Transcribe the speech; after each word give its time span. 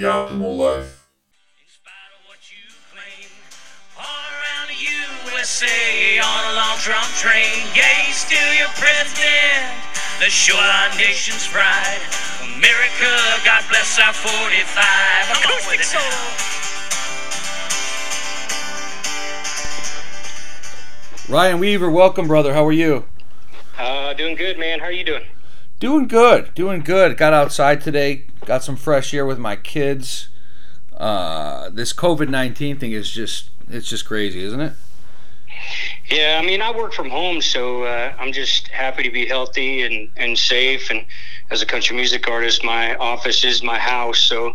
the 0.00 0.06
optimal 0.06 0.56
life. 0.58 1.08
In 1.56 1.64
spite 1.72 2.12
of 2.12 2.20
what 2.28 2.36
you 2.52 2.68
claim, 2.92 3.32
all 3.96 4.04
around 4.04 4.68
the 4.68 4.76
USA 4.76 6.20
on 6.20 6.52
a 6.52 6.56
long 6.56 6.76
Trump 6.84 7.08
train. 7.16 7.64
Yeah, 7.72 8.12
still 8.12 8.52
your 8.52 8.68
president. 8.76 9.72
The 10.20 10.28
show 10.28 10.56
our 10.56 10.92
nation's 10.98 11.48
pride. 11.48 12.00
America, 12.44 13.08
God 13.44 13.64
bless 13.70 13.98
our 13.98 14.12
45. 14.12 14.84
Come 15.32 15.52
on 15.52 15.64
with 15.66 15.80
it 15.80 15.88
now. 21.28 21.34
Ryan 21.34 21.58
Weaver, 21.58 21.90
welcome, 21.90 22.28
brother. 22.28 22.52
How 22.52 22.66
are 22.66 22.72
you? 22.72 23.04
Uh, 23.78 24.12
doing 24.12 24.36
good, 24.36 24.58
man. 24.58 24.78
How 24.80 24.86
are 24.86 24.92
you 24.92 25.04
doing? 25.04 25.24
Doing 25.78 26.08
good, 26.08 26.54
doing 26.54 26.80
good. 26.80 27.18
Got 27.18 27.34
outside 27.34 27.82
today, 27.82 28.24
got 28.46 28.64
some 28.64 28.76
fresh 28.76 29.12
air 29.12 29.26
with 29.26 29.38
my 29.38 29.56
kids. 29.56 30.28
Uh, 30.96 31.68
this 31.68 31.92
COVID 31.92 32.30
nineteen 32.30 32.78
thing 32.78 32.92
is 32.92 33.10
just 33.10 33.50
it's 33.68 33.86
just 33.86 34.06
crazy, 34.06 34.42
isn't 34.42 34.60
it? 34.60 34.72
Yeah, 36.08 36.40
I 36.42 36.46
mean, 36.46 36.62
I 36.62 36.70
work 36.74 36.94
from 36.94 37.10
home, 37.10 37.42
so 37.42 37.82
uh, 37.82 38.14
I'm 38.18 38.32
just 38.32 38.68
happy 38.68 39.02
to 39.02 39.10
be 39.10 39.26
healthy 39.26 39.82
and, 39.82 40.08
and 40.16 40.38
safe. 40.38 40.88
And 40.90 41.04
as 41.50 41.60
a 41.60 41.66
country 41.66 41.94
music 41.94 42.26
artist, 42.26 42.64
my 42.64 42.94
office 42.96 43.44
is 43.44 43.62
my 43.62 43.78
house. 43.78 44.18
So, 44.18 44.54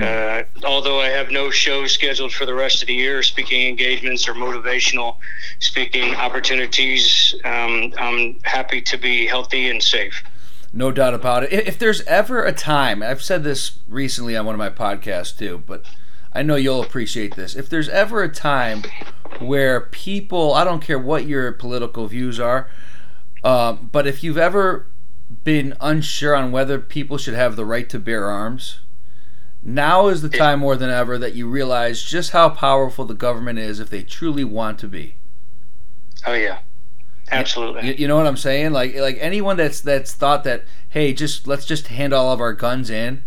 uh, 0.00 0.42
although 0.64 1.00
I 1.00 1.08
have 1.08 1.30
no 1.30 1.50
shows 1.50 1.92
scheduled 1.92 2.32
for 2.32 2.46
the 2.46 2.54
rest 2.54 2.82
of 2.82 2.86
the 2.86 2.94
year, 2.94 3.22
speaking 3.24 3.68
engagements 3.68 4.28
or 4.28 4.34
motivational 4.34 5.16
speaking 5.58 6.14
opportunities, 6.14 7.34
um, 7.44 7.92
I'm 7.98 8.38
happy 8.44 8.80
to 8.82 8.98
be 8.98 9.26
healthy 9.26 9.68
and 9.68 9.82
safe. 9.82 10.22
No 10.72 10.92
doubt 10.92 11.14
about 11.14 11.44
it. 11.44 11.52
If 11.52 11.78
there's 11.78 12.02
ever 12.02 12.44
a 12.44 12.52
time, 12.52 13.02
I've 13.02 13.22
said 13.22 13.42
this 13.42 13.78
recently 13.88 14.36
on 14.36 14.46
one 14.46 14.54
of 14.54 14.58
my 14.58 14.70
podcasts 14.70 15.36
too, 15.36 15.62
but 15.66 15.84
I 16.32 16.42
know 16.42 16.54
you'll 16.56 16.82
appreciate 16.82 17.34
this. 17.34 17.56
If 17.56 17.68
there's 17.68 17.88
ever 17.88 18.22
a 18.22 18.28
time 18.32 18.82
where 19.40 19.80
people, 19.80 20.54
I 20.54 20.62
don't 20.64 20.82
care 20.82 20.98
what 20.98 21.26
your 21.26 21.50
political 21.52 22.06
views 22.06 22.38
are, 22.38 22.70
um, 23.42 23.88
but 23.90 24.06
if 24.06 24.22
you've 24.22 24.38
ever 24.38 24.86
been 25.44 25.74
unsure 25.80 26.36
on 26.36 26.52
whether 26.52 26.78
people 26.78 27.18
should 27.18 27.34
have 27.34 27.56
the 27.56 27.64
right 27.64 27.88
to 27.88 27.98
bear 27.98 28.26
arms, 28.26 28.80
now 29.62 30.06
is 30.08 30.22
the 30.22 30.28
time 30.28 30.60
more 30.60 30.76
than 30.76 30.90
ever 30.90 31.18
that 31.18 31.34
you 31.34 31.48
realize 31.48 32.02
just 32.02 32.30
how 32.30 32.48
powerful 32.48 33.04
the 33.04 33.14
government 33.14 33.58
is 33.58 33.80
if 33.80 33.90
they 33.90 34.02
truly 34.02 34.44
want 34.44 34.78
to 34.78 34.88
be. 34.88 35.16
Oh, 36.26 36.32
yeah. 36.32 36.60
Absolutely. 37.30 37.88
You, 37.88 37.94
you 37.98 38.08
know 38.08 38.16
what 38.16 38.26
I'm 38.26 38.36
saying? 38.36 38.72
Like 38.72 38.94
like 38.96 39.18
anyone 39.20 39.56
that's 39.56 39.80
that's 39.80 40.12
thought 40.12 40.44
that 40.44 40.64
hey, 40.88 41.12
just 41.12 41.46
let's 41.46 41.64
just 41.64 41.88
hand 41.88 42.12
all 42.12 42.32
of 42.32 42.40
our 42.40 42.52
guns 42.52 42.90
in 42.90 43.22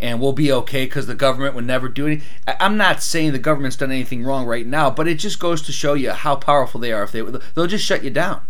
and 0.00 0.20
we'll 0.20 0.32
be 0.32 0.50
okay 0.50 0.86
because 0.86 1.06
the 1.06 1.14
government 1.14 1.54
would 1.54 1.66
never 1.66 1.88
do 1.88 2.06
anything. 2.06 2.26
I'm 2.46 2.76
not 2.76 3.02
saying 3.02 3.32
the 3.32 3.38
government's 3.38 3.76
done 3.76 3.90
anything 3.90 4.24
wrong 4.24 4.46
right 4.46 4.66
now, 4.66 4.90
but 4.90 5.06
it 5.06 5.16
just 5.16 5.38
goes 5.38 5.60
to 5.62 5.72
show 5.72 5.94
you 5.94 6.12
how 6.12 6.36
powerful 6.36 6.80
they 6.80 6.92
are. 6.92 7.02
If 7.02 7.12
they 7.12 7.20
they'll 7.20 7.66
just 7.66 7.84
shut 7.84 8.02
you 8.02 8.10
down. 8.10 8.40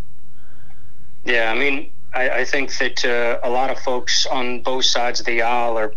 Yeah, 1.25 1.53
I 1.53 1.59
mean, 1.59 1.91
I, 2.15 2.31
I 2.31 2.45
think 2.45 2.77
that 2.79 3.05
uh, 3.05 3.41
a 3.47 3.51
lot 3.51 3.71
of 3.71 3.79
folks 3.81 4.27
on 4.27 4.63
both 4.63 4.85
sides 4.85 5.21
of 5.21 5.27
the 5.27 5.43
aisle, 5.43 5.77
or 5.77 5.95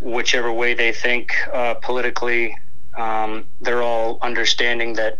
whichever 0.00 0.52
way 0.52 0.74
they 0.74 0.92
think 0.92 1.34
uh, 1.52 1.74
politically, 1.74 2.56
um, 2.96 3.44
they're 3.60 3.82
all 3.82 4.18
understanding 4.22 4.94
that 4.94 5.18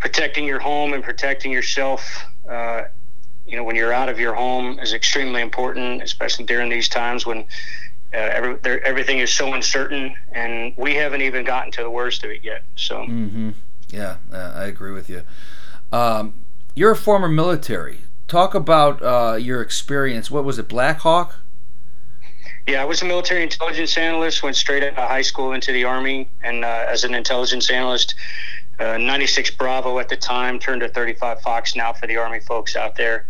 protecting 0.00 0.44
your 0.44 0.58
home 0.58 0.92
and 0.92 1.04
protecting 1.04 1.52
yourself, 1.52 2.24
uh, 2.48 2.84
you 3.46 3.56
know, 3.56 3.64
when 3.64 3.76
you're 3.76 3.92
out 3.92 4.08
of 4.08 4.18
your 4.18 4.34
home 4.34 4.78
is 4.80 4.92
extremely 4.92 5.42
important, 5.42 6.02
especially 6.02 6.44
during 6.46 6.68
these 6.68 6.88
times 6.88 7.26
when 7.26 7.40
uh, 8.12 8.16
every, 8.16 8.56
there, 8.56 8.84
everything 8.84 9.18
is 9.18 9.32
so 9.32 9.54
uncertain, 9.54 10.14
and 10.32 10.74
we 10.76 10.94
haven't 10.94 11.22
even 11.22 11.44
gotten 11.44 11.70
to 11.70 11.82
the 11.82 11.90
worst 11.90 12.24
of 12.24 12.30
it 12.30 12.42
yet. 12.42 12.64
So, 12.76 12.96
Mm-hmm. 13.02 13.50
Yeah, 13.90 14.16
uh, 14.32 14.52
I 14.54 14.66
agree 14.66 14.92
with 14.92 15.10
you. 15.10 15.22
Um, 15.92 16.44
you're 16.76 16.92
a 16.92 16.96
former 16.96 17.28
military. 17.28 18.02
Talk 18.28 18.54
about 18.54 19.02
uh, 19.02 19.34
your 19.34 19.60
experience. 19.60 20.30
What 20.30 20.44
was 20.44 20.58
it, 20.58 20.68
Black 20.68 21.00
Hawk? 21.00 21.40
yeah, 22.66 22.82
I 22.82 22.84
was 22.84 23.02
a 23.02 23.04
military 23.04 23.42
intelligence 23.42 23.96
analyst. 23.96 24.42
Went 24.42 24.54
straight 24.54 24.82
out 24.84 24.90
of 24.90 25.08
high 25.08 25.22
school 25.22 25.52
into 25.52 25.72
the 25.72 25.84
army, 25.84 26.28
and 26.42 26.64
uh, 26.64 26.86
as 26.88 27.04
an 27.04 27.14
intelligence 27.14 27.68
analyst, 27.70 28.14
uh, 28.80 28.98
96 28.98 29.50
Bravo 29.52 29.98
at 29.98 30.08
the 30.08 30.16
time 30.16 30.58
turned 30.58 30.80
to 30.80 30.88
35 30.88 31.40
Fox 31.42 31.76
now 31.76 31.92
for 31.92 32.06
the 32.06 32.16
Army 32.16 32.40
folks 32.40 32.76
out 32.76 32.96
there. 32.96 33.26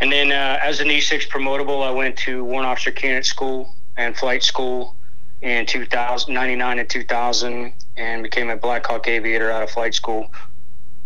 And 0.00 0.10
then 0.10 0.32
uh, 0.32 0.58
as 0.62 0.80
an 0.80 0.88
E6 0.88 1.28
promotable, 1.28 1.86
I 1.86 1.90
went 1.90 2.16
to 2.18 2.44
Warrant 2.44 2.66
Officer 2.66 2.90
Candidate 2.90 3.24
School 3.24 3.74
and 3.96 4.16
Flight 4.16 4.42
School 4.42 4.96
in 5.42 5.66
2000, 5.66 6.32
99 6.34 6.78
and 6.80 6.90
2000, 6.90 7.72
and 7.96 8.22
became 8.22 8.50
a 8.50 8.56
Black 8.56 8.84
Hawk 8.86 9.06
aviator 9.06 9.50
out 9.50 9.62
of 9.62 9.70
flight 9.70 9.94
school. 9.94 10.32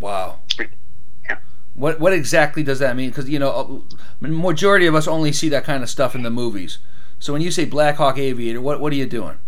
Wow. 0.00 0.38
Yeah. 0.58 1.38
What 1.74 2.00
what 2.00 2.12
exactly 2.12 2.62
does 2.62 2.78
that 2.78 2.96
mean? 2.96 3.10
Because 3.10 3.28
you 3.28 3.38
know, 3.38 3.84
a 4.22 4.26
majority 4.26 4.86
of 4.86 4.94
us 4.94 5.08
only 5.08 5.32
see 5.32 5.48
that 5.50 5.64
kind 5.64 5.82
of 5.82 5.90
stuff 5.90 6.14
in 6.14 6.22
the 6.22 6.30
movies. 6.30 6.78
So 7.18 7.32
when 7.32 7.42
you 7.42 7.50
say 7.50 7.64
Black 7.64 7.96
Hawk 7.96 8.18
Aviator, 8.18 8.60
what 8.60 8.80
what 8.80 8.92
are 8.92 8.96
you 8.96 9.06
doing? 9.06 9.38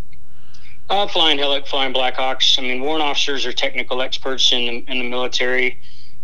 Uh, 0.90 1.06
flying 1.06 1.38
heli- 1.38 1.62
flying 1.66 1.92
Blackhawks. 1.92 2.58
I 2.58 2.62
mean, 2.62 2.80
warrant 2.80 3.02
officers 3.02 3.44
are 3.44 3.52
technical 3.52 4.00
experts 4.00 4.52
in 4.52 4.64
the, 4.64 4.90
in 4.90 4.98
the 4.98 5.08
military. 5.08 5.78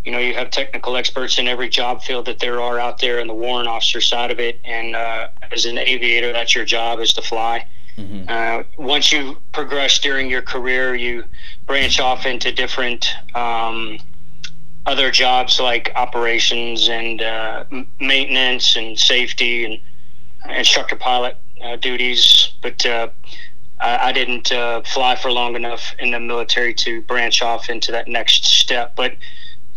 You 0.04 0.12
know, 0.12 0.18
you 0.18 0.34
have 0.34 0.50
technical 0.50 0.96
experts 0.96 1.38
in 1.38 1.48
every 1.48 1.68
job 1.68 2.02
field 2.02 2.26
that 2.26 2.38
there 2.38 2.60
are 2.60 2.78
out 2.78 2.98
there 2.98 3.18
in 3.18 3.26
the 3.26 3.34
warrant 3.34 3.68
officer 3.68 4.00
side 4.00 4.30
of 4.30 4.40
it. 4.40 4.60
And 4.64 4.96
uh, 4.96 5.28
as 5.52 5.66
an 5.66 5.76
aviator, 5.78 6.32
that's 6.32 6.54
your 6.54 6.64
job 6.64 7.00
is 7.00 7.12
to 7.14 7.22
fly. 7.22 7.66
Uh, 8.28 8.62
once 8.78 9.12
you 9.12 9.36
progress 9.52 9.98
during 10.00 10.28
your 10.28 10.42
career, 10.42 10.94
you 10.94 11.24
branch 11.66 12.00
off 12.00 12.26
into 12.26 12.50
different 12.50 13.06
um, 13.34 13.98
other 14.86 15.10
jobs 15.10 15.60
like 15.60 15.92
operations 15.94 16.88
and 16.88 17.22
uh, 17.22 17.64
maintenance 18.00 18.76
and 18.76 18.98
safety 18.98 19.64
and 19.64 19.80
instructor 20.56 20.96
pilot 20.96 21.36
uh, 21.62 21.76
duties. 21.76 22.52
But 22.62 22.84
uh, 22.84 23.08
I, 23.84 24.08
I 24.08 24.12
didn't 24.12 24.50
uh, 24.50 24.82
fly 24.82 25.14
for 25.14 25.30
long 25.30 25.56
enough 25.56 25.94
in 25.98 26.10
the 26.10 26.18
military 26.20 26.72
to 26.74 27.02
branch 27.02 27.42
off 27.42 27.68
into 27.68 27.92
that 27.92 28.08
next 28.08 28.44
step. 28.46 28.96
But 28.96 29.16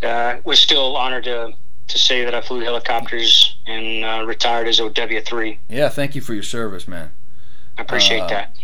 uh, 0.02 0.38
was 0.44 0.58
still 0.58 0.96
honored 0.96 1.24
to 1.24 1.52
to 1.88 1.98
say 1.98 2.22
that 2.24 2.34
I 2.34 2.40
flew 2.42 2.60
helicopters 2.60 3.56
and 3.66 4.04
uh, 4.04 4.24
retired 4.26 4.66
as 4.68 4.78
CW 4.78 5.24
three. 5.24 5.58
Yeah, 5.68 5.88
thank 5.88 6.14
you 6.14 6.20
for 6.20 6.34
your 6.34 6.42
service, 6.42 6.86
man. 6.86 7.10
I 7.78 7.82
appreciate 7.82 8.20
Uh, 8.22 8.28
that. 8.28 8.56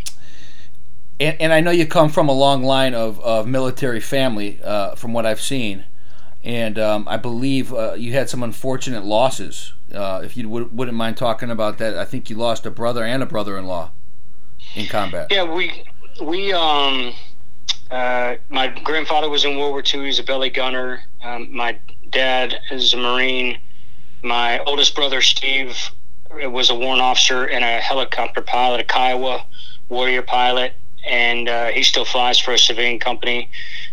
And, 1.21 1.41
and 1.41 1.53
I 1.53 1.61
know 1.61 1.71
you 1.71 1.87
come 1.87 2.11
from 2.11 2.29
a 2.29 2.33
long 2.33 2.63
line 2.65 2.93
of, 2.93 3.19
of 3.21 3.47
military 3.47 4.01
family, 4.01 4.61
uh, 4.63 4.95
from 4.95 5.13
what 5.15 5.25
I've 5.25 5.41
seen, 5.41 5.85
and 6.43 6.79
um, 6.79 7.07
I 7.09 7.17
believe 7.17 7.73
uh, 7.73 7.95
you 7.95 8.13
had 8.13 8.29
some 8.29 8.43
unfortunate 8.43 9.05
losses. 9.05 9.73
Uh, 9.95 10.21
if 10.23 10.37
you 10.37 10.47
would, 10.49 10.77
wouldn't 10.77 10.97
mind 10.97 11.17
talking 11.17 11.51
about 11.51 11.79
that, 11.79 11.97
I 11.97 12.05
think 12.05 12.29
you 12.29 12.37
lost 12.37 12.67
a 12.67 12.71
brother 12.71 13.05
and 13.05 13.23
a 13.23 13.27
brother-in-law 13.27 13.91
in 14.75 14.87
combat. 14.87 15.29
Yeah, 15.31 15.45
we 15.45 15.85
we 16.23 16.53
um 16.53 17.15
uh, 17.91 18.37
my 18.49 18.69
grandfather 18.69 19.29
was 19.29 19.45
in 19.45 19.59
World 19.59 19.73
War 19.73 19.83
II. 19.83 20.07
He's 20.07 20.19
a 20.19 20.23
belly 20.23 20.51
gunner. 20.51 21.03
Um, 21.23 21.55
my 21.55 21.79
dad 22.11 22.61
is 22.71 22.93
a 22.95 22.97
Marine. 22.97 23.59
My 24.23 24.59
oldest 24.65 24.95
brother 24.95 25.21
Steve 25.21 25.77
was 26.33 26.71
a 26.71 26.75
warrant 26.75 27.03
officer 27.03 27.45
and 27.45 27.65
a 27.65 27.81
helicopter 27.81 28.41
pilot, 28.41 28.81
a 28.81 28.85
Kiowa 28.85 29.45
warrior 29.89 30.23
pilot, 30.23 30.75
and 31.07 31.49
uh, 31.49 31.67
he 31.69 31.83
still 31.83 32.05
flies 32.05 32.39
for 32.39 32.53
a 32.53 32.59
civilian 32.59 32.99
company. 32.99 33.51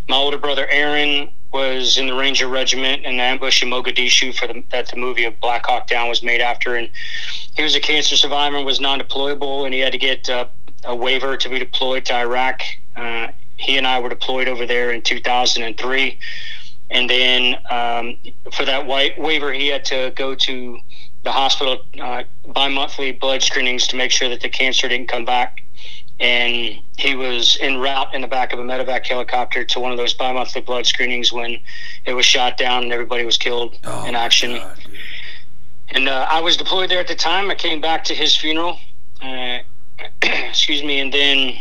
My 0.08 0.16
older 0.16 0.38
brother 0.38 0.66
Aaron 0.68 1.30
was 1.52 1.98
in 1.98 2.06
the 2.06 2.14
Ranger 2.14 2.48
Regiment 2.48 3.04
in 3.04 3.18
the 3.18 3.22
ambush 3.22 3.62
in 3.62 3.68
Mogadishu 3.68 4.34
for 4.34 4.46
the, 4.46 4.64
that 4.70 4.88
the 4.88 4.96
movie 4.96 5.24
of 5.24 5.38
Black 5.38 5.66
Hawk 5.66 5.86
Down 5.86 6.08
was 6.08 6.22
made 6.22 6.40
after, 6.40 6.74
and 6.76 6.88
he 7.54 7.62
was 7.62 7.74
a 7.76 7.80
cancer 7.80 8.16
survivor 8.16 8.56
and 8.56 8.64
was 8.64 8.80
non-deployable, 8.80 9.64
and 9.66 9.74
he 9.74 9.80
had 9.80 9.92
to 9.92 9.98
get 9.98 10.28
uh, 10.30 10.46
a 10.84 10.94
waiver 10.94 11.36
to 11.36 11.48
be 11.48 11.58
deployed 11.58 12.04
to 12.06 12.14
Iraq. 12.14 12.60
Uh, 12.96 13.28
he 13.56 13.76
and 13.76 13.86
I 13.86 14.00
were 14.00 14.08
deployed 14.08 14.48
over 14.48 14.66
there 14.66 14.90
in 14.90 15.02
2003, 15.02 16.18
and 16.90 17.08
then 17.08 17.56
um, 17.70 18.16
for 18.52 18.64
that 18.64 18.86
white 18.86 19.18
waiver, 19.18 19.52
he 19.52 19.68
had 19.68 19.84
to 19.86 20.12
go 20.16 20.34
to 20.34 20.78
the 21.24 21.30
hospital 21.32 21.78
uh, 22.00 22.24
bi-monthly 22.48 23.12
blood 23.12 23.42
screenings 23.42 23.86
to 23.88 23.96
make 23.96 24.10
sure 24.10 24.28
that 24.28 24.40
the 24.40 24.48
cancer 24.48 24.88
didn't 24.88 25.06
come 25.08 25.24
back. 25.24 25.62
And 26.20 26.76
he 26.98 27.14
was 27.16 27.56
en 27.60 27.78
route 27.78 28.14
in 28.14 28.20
the 28.20 28.28
back 28.28 28.52
of 28.52 28.58
a 28.58 28.62
medevac 28.62 29.06
helicopter 29.06 29.64
to 29.64 29.80
one 29.80 29.90
of 29.92 29.98
those 29.98 30.14
bi-monthly 30.14 30.60
blood 30.60 30.86
screenings 30.86 31.32
when 31.32 31.58
it 32.04 32.12
was 32.14 32.24
shot 32.26 32.56
down 32.56 32.84
and 32.84 32.92
everybody 32.92 33.24
was 33.24 33.36
killed 33.38 33.76
Oh, 33.84 34.04
in 34.06 34.14
action. 34.14 34.56
God. 34.56 34.78
And 35.90 36.08
uh, 36.08 36.26
I 36.30 36.40
was 36.40 36.56
deployed 36.56 36.90
there 36.90 37.00
at 37.00 37.08
the 37.08 37.14
time. 37.16 37.50
I 37.50 37.54
came 37.54 37.80
back 37.80 38.04
to 38.04 38.14
his 38.14 38.36
funeral. 38.36 38.78
Uh, 39.20 39.58
excuse 40.22 40.82
me, 40.82 41.00
and 41.00 41.12
then 41.12 41.56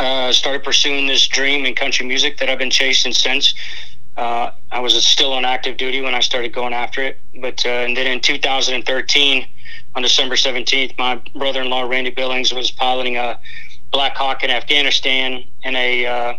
uh, 0.00 0.32
started 0.32 0.64
pursuing 0.64 1.06
this 1.06 1.26
dream 1.26 1.64
in 1.64 1.74
country 1.74 2.06
music 2.06 2.38
that 2.38 2.48
I've 2.48 2.58
been 2.58 2.70
chasing 2.70 3.12
since. 3.12 3.54
Uh, 4.16 4.50
I 4.70 4.80
was 4.80 4.94
still 5.06 5.32
on 5.32 5.44
active 5.44 5.76
duty 5.76 6.00
when 6.00 6.14
I 6.14 6.20
started 6.20 6.52
going 6.52 6.74
after 6.74 7.02
it, 7.02 7.18
but 7.40 7.64
uh, 7.64 7.68
and 7.68 7.96
then 7.96 8.06
in 8.06 8.20
2013, 8.20 9.46
on 9.94 10.02
December 10.02 10.34
17th, 10.34 10.96
my 10.98 11.20
brother-in-law 11.34 11.82
Randy 11.82 12.10
Billings 12.10 12.52
was 12.52 12.70
piloting 12.70 13.16
a 13.16 13.38
Black 13.90 14.16
Hawk 14.16 14.42
in 14.42 14.50
Afghanistan 14.50 15.44
and 15.64 15.76
a 15.76 16.06
uh, 16.06 16.34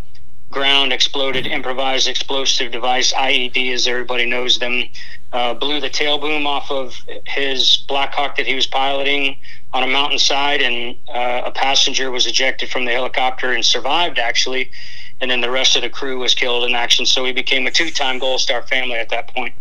ground 0.50 0.94
exploded 0.94 1.48
improvised 1.48 2.08
explosive 2.08 2.72
device 2.72 3.14
IED, 3.14 3.74
as 3.74 3.88
everybody 3.88 4.26
knows 4.26 4.60
them, 4.60 4.84
uh, 5.32 5.54
blew 5.54 5.80
the 5.80 5.90
tail 5.90 6.18
boom 6.20 6.46
off 6.46 6.70
of 6.70 6.96
his 7.26 7.84
Black 7.88 8.14
Hawk 8.14 8.36
that 8.38 8.46
he 8.46 8.56
was 8.56 8.68
piloting 8.68 9.38
on 9.74 9.84
a 9.84 9.88
mountainside, 9.88 10.62
and 10.62 10.96
uh, 11.10 11.42
a 11.46 11.52
passenger 11.52 12.12
was 12.12 12.28
ejected 12.28 12.70
from 12.70 12.86
the 12.86 12.92
helicopter 12.92 13.52
and 13.52 13.66
survived 13.66 14.20
actually, 14.20 14.70
and 15.20 15.32
then 15.32 15.42
the 15.42 15.50
rest 15.50 15.76
of 15.76 15.82
the 15.82 15.90
crew 15.90 16.20
was 16.20 16.36
killed 16.36 16.64
in 16.64 16.76
action. 16.76 17.06
So 17.06 17.26
he 17.26 17.32
became 17.32 17.66
a 17.66 17.72
two-time 17.72 18.20
Gold 18.20 18.40
Star 18.40 18.62
family 18.62 18.96
at 18.96 19.10
that 19.10 19.34
point. 19.34 19.54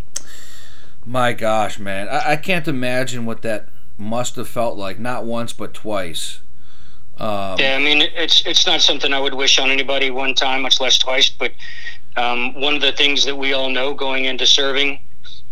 My 1.05 1.33
gosh, 1.33 1.79
man, 1.79 2.09
I, 2.09 2.33
I 2.33 2.37
can't 2.37 2.69
imagine 2.69 3.25
what 3.25 3.43
that 3.43 3.69
must 3.97 4.37
have 4.37 4.49
felt 4.49 4.77
like. 4.77 4.99
Not 4.99 5.25
once, 5.25 5.53
but 5.53 5.75
twice. 5.75 6.41
Um, 7.19 7.59
yeah, 7.59 7.77
I 7.77 7.79
mean, 7.79 8.03
it's 8.03 8.45
it's 8.47 8.67
not 8.67 8.81
something 8.81 9.13
I 9.13 9.21
would 9.21 9.35
wish 9.35 9.59
on 9.59 9.71
anybody 9.71 10.11
one 10.11 10.35
time, 10.35 10.63
much 10.63 10.81
less 10.81 10.99
twice. 10.99 11.29
But 11.29 11.53
um, 12.17 12.61
one 12.61 12.75
of 12.75 12.81
the 12.81 12.93
things 12.93 13.25
that 13.25 13.37
we 13.37 13.53
all 13.53 13.71
know 13.71 13.95
going 13.95 14.25
into 14.25 14.47
serving 14.47 14.99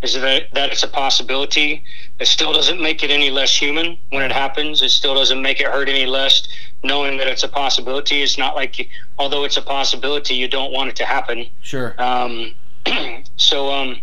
is 0.03 0.15
that 0.15 0.45
that 0.53 0.73
it's 0.73 0.83
a 0.83 0.89
possibility. 0.89 1.85
It 2.19 2.27
still 2.27 2.53
doesn't 2.53 2.81
make 2.81 3.03
it 3.03 3.11
any 3.11 3.31
less 3.31 3.57
human 3.57 3.99
when 4.11 4.23
it 4.23 4.33
happens. 4.33 4.83
It 4.83 4.91
still 4.91 5.15
doesn't 5.15 5.41
make 5.41 5.61
it 5.61 5.67
hurt 5.67 5.89
any 5.89 6.07
less 6.07 6.49
knowing 6.83 7.19
that 7.19 7.27
it's 7.27 7.45
a 7.45 7.49
possibility. 7.49 8.23
It's 8.23 8.39
not 8.39 8.55
like, 8.55 8.89
although 9.19 9.45
it's 9.45 9.57
a 9.57 9.63
possibility, 9.63 10.35
you 10.35 10.49
don't 10.49 10.73
want 10.73 10.91
it 10.91 10.97
to 10.97 11.05
happen. 11.05 11.47
Sure. 11.63 11.95
Um, 11.99 12.55
so, 13.37 13.71
um, 13.71 14.01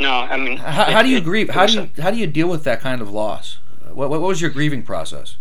no, 0.00 0.10
I 0.10 0.36
mean, 0.36 0.56
how, 0.58 0.82
it, 0.82 0.92
how 0.92 1.02
do 1.02 1.08
you 1.08 1.20
grieve? 1.20 1.50
How 1.50 1.66
do 1.66 1.72
you 1.72 1.90
how 2.02 2.10
do 2.10 2.18
you 2.18 2.26
deal 2.26 2.48
with 2.48 2.64
that 2.64 2.80
kind 2.80 3.00
of 3.00 3.10
loss? 3.10 3.58
What, 3.92 4.10
what 4.10 4.20
was 4.20 4.40
your 4.40 4.50
grieving 4.50 4.82
process? 4.82 5.36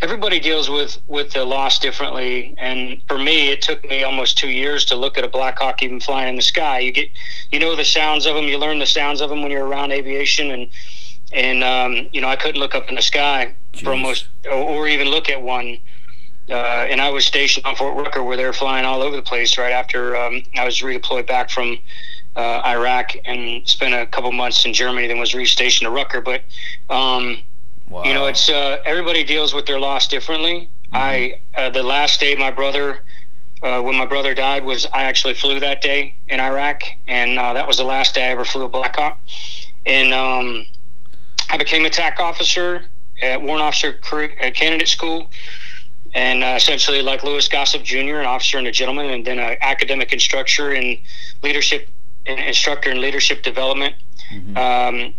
Everybody 0.00 0.40
deals 0.40 0.68
with 0.68 0.98
with 1.06 1.32
the 1.32 1.44
loss 1.44 1.78
differently. 1.78 2.54
And 2.58 3.02
for 3.08 3.18
me 3.18 3.50
it 3.50 3.62
took 3.62 3.82
me 3.88 4.02
almost 4.02 4.38
two 4.38 4.50
years 4.50 4.84
to 4.86 4.96
look 4.96 5.18
at 5.18 5.24
a 5.24 5.28
black 5.28 5.58
hawk 5.58 5.82
even 5.82 6.00
flying 6.00 6.28
in 6.28 6.36
the 6.36 6.42
sky. 6.42 6.78
You 6.78 6.92
get 6.92 7.10
you 7.50 7.58
know 7.58 7.76
the 7.76 7.84
sounds 7.84 8.26
of 8.26 8.34
them 8.34 8.44
you 8.44 8.58
learn 8.58 8.78
the 8.78 8.86
sounds 8.86 9.20
of 9.20 9.30
them 9.30 9.42
when 9.42 9.50
you're 9.50 9.66
around 9.66 9.92
aviation. 9.92 10.50
And 10.50 10.70
and 11.32 11.62
um, 11.62 12.08
you 12.12 12.20
know 12.20 12.28
i 12.28 12.36
couldn't 12.36 12.60
look 12.60 12.74
up 12.74 12.88
in 12.88 12.94
the 12.94 13.02
sky 13.02 13.54
Jeez. 13.72 13.84
for 13.84 13.90
almost 13.90 14.28
or, 14.46 14.52
or, 14.52 14.88
even 14.88 15.08
look 15.08 15.28
at 15.28 15.40
one. 15.40 15.78
Uh, 16.48 16.86
and 16.90 17.00
i 17.00 17.08
was 17.08 17.24
stationed 17.24 17.64
on 17.64 17.76
fort 17.76 17.96
rucker 17.96 18.24
where 18.24 18.36
they 18.36 18.44
were 18.44 18.52
flying 18.52 18.84
all 18.84 19.02
over 19.02 19.14
the 19.14 19.22
place 19.22 19.56
right 19.56 19.72
after 19.72 20.16
um, 20.16 20.42
i 20.56 20.64
was 20.64 20.80
redeployed 20.80 21.26
back 21.26 21.48
from 21.50 21.78
uh, 22.34 22.60
iraq 22.64 23.12
and 23.24 23.66
spent 23.68 23.94
a 23.94 24.06
couple 24.06 24.32
months 24.32 24.64
in 24.64 24.74
germany 24.74 25.06
then 25.06 25.18
was 25.18 25.32
restationed 25.32 25.82
to 25.82 25.90
rucker 25.90 26.20
but 26.20 26.42
um, 26.88 27.40
Wow. 27.90 28.04
You 28.04 28.14
know, 28.14 28.26
it's 28.26 28.48
uh, 28.48 28.78
everybody 28.84 29.24
deals 29.24 29.52
with 29.52 29.66
their 29.66 29.80
loss 29.80 30.06
differently. 30.06 30.70
Mm-hmm. 30.92 30.96
I 30.96 31.40
uh, 31.56 31.70
the 31.70 31.82
last 31.82 32.20
day 32.20 32.36
my 32.36 32.52
brother 32.52 33.00
uh, 33.62 33.82
when 33.82 33.96
my 33.96 34.06
brother 34.06 34.32
died 34.32 34.64
was 34.64 34.86
I 34.86 35.02
actually 35.02 35.34
flew 35.34 35.60
that 35.60 35.82
day 35.82 36.14
in 36.28 36.40
Iraq, 36.40 36.82
and 37.08 37.38
uh, 37.38 37.52
that 37.52 37.66
was 37.66 37.76
the 37.76 37.84
last 37.84 38.14
day 38.14 38.28
I 38.28 38.30
ever 38.30 38.44
flew 38.44 38.64
a 38.64 38.68
Black 38.68 38.96
Hawk. 38.96 39.18
And 39.86 40.14
um, 40.14 40.66
I 41.48 41.56
became 41.56 41.84
a 41.84 41.90
TAC 41.90 42.20
officer 42.20 42.84
at 43.22 43.42
Warrant 43.42 43.62
Officer 43.62 43.98
at 44.40 44.54
Candidate 44.54 44.88
School, 44.88 45.28
and 46.14 46.44
uh, 46.44 46.54
essentially 46.56 47.02
like 47.02 47.24
Louis 47.24 47.46
Gossett 47.48 47.82
Jr., 47.82 48.20
an 48.20 48.26
officer 48.26 48.56
and 48.56 48.66
a 48.66 48.72
gentleman, 48.72 49.10
and 49.10 49.26
then 49.26 49.38
an 49.38 49.56
academic 49.60 50.12
instructor 50.12 50.72
in 50.72 50.96
leadership, 51.42 51.88
instructor 52.24 52.90
in 52.90 53.00
leadership 53.00 53.42
development. 53.42 53.96
Mm-hmm. 54.32 54.56
Um, 54.56 55.14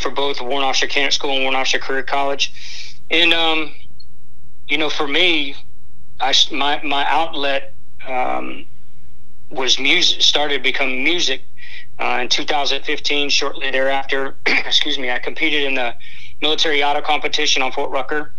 for 0.00 0.10
both 0.10 0.40
Warrant 0.40 0.64
Officer 0.64 0.86
Candidate 0.86 1.14
School 1.14 1.30
and 1.32 1.42
Warrant 1.42 1.56
Officer 1.56 1.78
Career 1.78 2.02
College. 2.02 2.52
And, 3.10 3.32
um, 3.32 3.72
you 4.68 4.78
know, 4.78 4.88
for 4.88 5.06
me, 5.06 5.56
I, 6.20 6.34
my, 6.50 6.82
my 6.82 7.06
outlet 7.08 7.74
um, 8.06 8.66
was 9.50 9.78
music, 9.78 10.22
started 10.22 10.58
to 10.58 10.62
become 10.62 11.04
music 11.04 11.42
uh, 11.98 12.18
in 12.22 12.28
2015. 12.28 13.28
Shortly 13.28 13.70
thereafter, 13.70 14.36
excuse 14.46 14.98
me, 14.98 15.10
I 15.10 15.18
competed 15.18 15.64
in 15.64 15.74
the 15.74 15.94
military 16.40 16.82
auto 16.82 17.00
competition 17.00 17.62
on 17.62 17.72
Fort 17.72 17.90
Rucker 17.90 18.32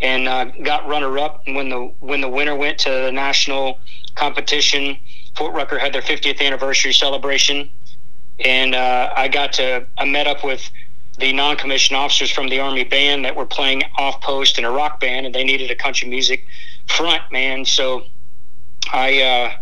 and 0.00 0.28
uh, 0.28 0.46
got 0.62 0.88
runner 0.88 1.18
up. 1.18 1.42
When 1.46 1.68
the 1.68 1.92
when 2.00 2.20
the 2.20 2.28
winner 2.28 2.54
went 2.54 2.78
to 2.80 2.90
the 2.90 3.12
national 3.12 3.78
competition, 4.14 4.96
Fort 5.36 5.54
Rucker 5.54 5.78
had 5.78 5.92
their 5.92 6.02
50th 6.02 6.40
anniversary 6.40 6.92
celebration, 6.92 7.70
and 8.44 8.74
uh, 8.74 9.12
I 9.16 9.28
got 9.28 9.52
to 9.54 9.86
I 9.98 10.04
met 10.04 10.26
up 10.26 10.44
with 10.44 10.70
the 11.18 11.32
non-commissioned 11.32 11.96
officers 11.96 12.30
from 12.30 12.48
the 12.48 12.60
army 12.60 12.84
band 12.84 13.24
that 13.24 13.36
were 13.36 13.46
playing 13.46 13.82
off 13.98 14.20
post 14.22 14.58
in 14.58 14.64
a 14.64 14.70
rock 14.70 15.00
band, 15.00 15.26
and 15.26 15.34
they 15.34 15.44
needed 15.44 15.70
a 15.70 15.74
country 15.74 16.08
music 16.08 16.46
front 16.86 17.22
man. 17.30 17.64
So 17.64 18.04
I 18.92 19.20
uh, 19.22 19.52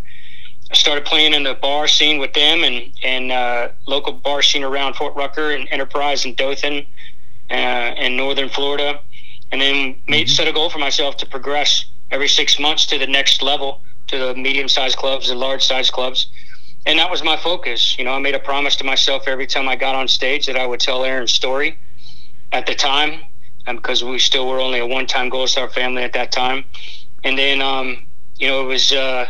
started 0.72 1.04
playing 1.04 1.34
in 1.34 1.42
the 1.42 1.54
bar 1.54 1.88
scene 1.88 2.18
with 2.18 2.32
them 2.32 2.62
and 2.62 2.92
and 3.02 3.32
uh, 3.32 3.68
local 3.86 4.12
bar 4.12 4.42
scene 4.42 4.62
around 4.62 4.94
Fort 4.94 5.14
Rucker 5.16 5.50
and 5.50 5.68
Enterprise 5.70 6.24
and 6.24 6.36
Dothan 6.36 6.86
uh, 7.50 7.94
in 7.96 8.16
northern 8.16 8.48
Florida, 8.48 9.00
and 9.50 9.60
then 9.60 9.96
made 10.06 10.26
mm-hmm. 10.26 10.34
set 10.34 10.48
a 10.48 10.52
goal 10.52 10.70
for 10.70 10.78
myself 10.78 11.16
to 11.18 11.26
progress 11.26 11.86
every 12.10 12.28
six 12.28 12.58
months 12.58 12.86
to 12.86 12.98
the 12.98 13.06
next 13.06 13.42
level 13.42 13.80
to 14.06 14.18
the 14.18 14.34
medium-sized 14.34 14.96
clubs 14.96 15.28
and 15.28 15.38
large-sized 15.38 15.92
clubs 15.92 16.28
and 16.86 16.98
that 16.98 17.10
was 17.10 17.22
my 17.22 17.36
focus. 17.36 17.98
You 17.98 18.04
know, 18.04 18.12
I 18.12 18.18
made 18.18 18.34
a 18.34 18.38
promise 18.38 18.76
to 18.76 18.84
myself 18.84 19.24
every 19.26 19.46
time 19.46 19.68
I 19.68 19.76
got 19.76 19.94
on 19.94 20.08
stage 20.08 20.46
that 20.46 20.56
I 20.56 20.66
would 20.66 20.80
tell 20.80 21.04
Aaron's 21.04 21.32
story 21.32 21.78
at 22.52 22.66
the 22.66 22.74
time, 22.74 23.20
and 23.66 23.78
because 23.78 24.02
we 24.02 24.18
still 24.18 24.48
were 24.48 24.60
only 24.60 24.78
a 24.78 24.86
one-time 24.86 25.28
Gold 25.28 25.50
Star 25.50 25.68
family 25.68 26.02
at 26.02 26.12
that 26.14 26.32
time. 26.32 26.64
And 27.24 27.36
then, 27.36 27.60
um, 27.60 28.06
you 28.38 28.48
know, 28.48 28.62
it 28.62 28.66
was 28.66 28.92
uh, 28.92 29.28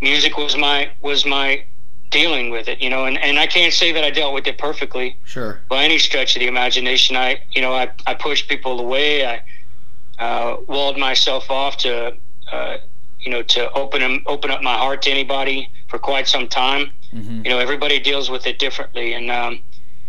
music 0.00 0.36
was 0.36 0.56
my 0.56 0.90
was 1.00 1.24
my 1.24 1.64
dealing 2.10 2.50
with 2.50 2.68
it. 2.68 2.80
You 2.80 2.90
know, 2.90 3.06
and, 3.06 3.16
and 3.18 3.38
I 3.38 3.46
can't 3.46 3.72
say 3.72 3.92
that 3.92 4.04
I 4.04 4.10
dealt 4.10 4.34
with 4.34 4.46
it 4.46 4.58
perfectly. 4.58 5.16
Sure. 5.24 5.60
By 5.68 5.84
any 5.84 5.98
stretch 5.98 6.36
of 6.36 6.40
the 6.40 6.46
imagination, 6.46 7.16
I 7.16 7.40
you 7.52 7.62
know 7.62 7.72
I 7.72 7.90
I 8.06 8.14
pushed 8.14 8.48
people 8.48 8.80
away. 8.80 9.24
I 9.26 9.42
uh, 10.18 10.56
walled 10.66 10.98
myself 10.98 11.50
off 11.50 11.78
to. 11.78 12.16
Uh, 12.52 12.78
you 13.20 13.30
know, 13.30 13.42
to 13.42 13.70
open 13.72 14.22
open 14.26 14.50
up 14.50 14.62
my 14.62 14.76
heart 14.76 15.02
to 15.02 15.10
anybody 15.10 15.70
for 15.88 15.98
quite 15.98 16.28
some 16.28 16.48
time. 16.48 16.92
Mm-hmm. 17.12 17.42
You 17.44 17.50
know, 17.50 17.58
everybody 17.58 17.98
deals 17.98 18.30
with 18.30 18.46
it 18.46 18.58
differently, 18.58 19.14
and 19.14 19.30
um, 19.30 19.60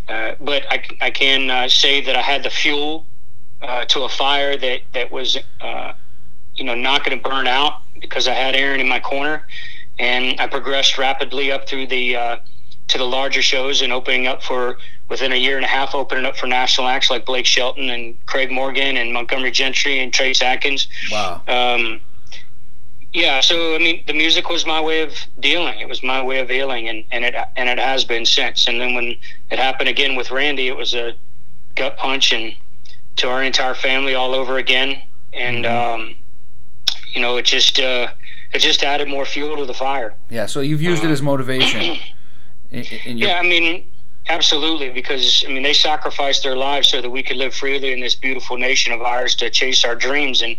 uh, 0.08 0.36
but 0.40 0.64
I, 0.70 0.84
I 1.02 1.12
can 1.12 1.50
uh, 1.50 1.70
say 1.70 2.02
that 2.02 2.16
I 2.16 2.22
had 2.22 2.44
the 2.44 2.50
fuel 2.50 3.06
uh, 3.62 3.86
to 3.86 4.04
a 4.04 4.10
fire 4.10 4.58
that 4.58 4.82
that 4.94 5.12
was 5.12 5.38
uh, 5.62 5.94
you 6.56 6.66
know 6.66 6.76
not 6.76 7.06
going 7.06 7.18
to 7.18 7.30
burn 7.30 7.48
out 7.48 7.82
because 8.00 8.28
I 8.28 8.34
had 8.34 8.56
Aaron 8.56 8.80
in 8.80 8.88
my 8.88 9.00
corner, 9.00 9.46
and 9.98 10.40
I 10.40 10.48
progressed 10.48 10.98
rapidly 10.98 11.52
up 11.52 11.68
through 11.68 11.88
the 11.88 12.16
uh, 12.16 12.38
to 12.90 12.98
the 12.98 13.06
larger 13.06 13.42
shows 13.42 13.82
and 13.82 13.94
opening 13.94 14.28
up 14.28 14.44
for 14.44 14.78
within 15.10 15.32
a 15.32 15.36
year 15.36 15.56
and 15.56 15.66
a 15.66 15.70
half 15.70 15.96
opening 15.96 16.26
up 16.26 16.38
for 16.38 16.48
national 16.48 16.88
acts 16.88 17.10
like 17.10 17.26
Blake 17.26 17.46
Shelton 17.46 17.90
and 17.90 18.24
Craig 18.26 18.52
Morgan 18.52 18.98
and 18.98 19.14
Montgomery 19.14 19.52
Gentry 19.52 20.00
and 20.00 20.14
Trace 20.14 20.42
Atkins. 20.42 20.88
Wow. 21.12 21.42
Um, 21.48 22.02
yeah 23.14 23.40
so 23.42 23.76
i 23.76 23.78
mean 23.78 24.04
the 24.08 24.14
music 24.14 24.50
was 24.50 24.66
my 24.66 24.82
way 24.82 25.02
of 25.02 25.14
dealing. 25.40 25.80
It 25.80 25.88
was 25.88 26.04
my 26.04 26.22
way 26.22 26.40
of 26.40 26.50
healing 26.50 26.90
and, 26.90 27.04
and 27.12 27.26
it 27.26 27.36
and 27.56 27.70
it 27.70 27.80
has 27.80 28.06
been 28.06 28.26
since. 28.26 28.68
And 28.68 28.80
then 28.80 28.94
when 28.94 29.16
it 29.50 29.60
happened 29.60 29.90
again 29.90 30.16
with 30.16 30.32
randy 30.32 30.68
it 30.68 30.76
was 30.76 30.94
a 30.94 31.14
gut 31.76 31.98
punch 31.98 32.34
and 32.34 32.56
to 33.18 33.30
our 33.30 33.44
entire 33.44 33.76
family 33.76 34.16
all 34.16 34.34
over 34.34 34.58
again. 34.58 35.02
And 35.34 35.66
mm-hmm. 35.66 36.02
um, 36.02 36.16
you 37.14 37.22
know 37.22 37.38
it 37.38 37.46
just 37.46 37.80
uh, 37.80 38.08
it 38.54 38.60
just 38.60 38.84
added 38.84 39.08
more 39.08 39.26
fuel 39.26 39.58
to 39.58 39.66
the 39.66 39.74
fire. 39.74 40.16
Yeah 40.30 40.46
so 40.46 40.60
you've 40.62 40.82
used 40.82 41.04
it 41.04 41.12
as 41.12 41.22
motivation 41.22 41.82
in, 42.72 42.86
in 43.06 43.18
your... 43.18 43.30
yeah 43.30 43.40
i 43.40 43.44
mean 43.44 43.86
absolutely 44.28 44.90
because 44.90 45.44
i 45.48 45.52
mean 45.52 45.64
they 45.64 45.74
sacrificed 45.74 46.44
their 46.44 46.56
lives 46.56 46.88
so 46.88 47.02
that 47.02 47.10
we 47.10 47.24
could 47.24 47.38
live 47.38 47.54
freely 47.54 47.94
in 47.94 48.00
this 48.00 48.16
beautiful 48.16 48.58
nation 48.58 48.94
of 48.94 49.02
ours 49.02 49.34
to 49.36 49.50
chase 49.50 49.84
our 49.84 49.96
dreams. 49.96 50.42
And 50.42 50.56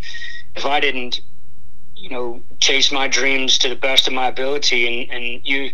if 0.57 0.65
i 0.65 0.81
didn't 0.81 1.21
you 2.01 2.09
know, 2.09 2.43
chase 2.59 2.91
my 2.91 3.07
dreams 3.07 3.59
to 3.59 3.69
the 3.69 3.77
best 3.77 4.07
of 4.07 4.15
my 4.15 4.27
ability 4.29 4.87
and, 4.87 5.11
and 5.11 5.47
you 5.47 5.71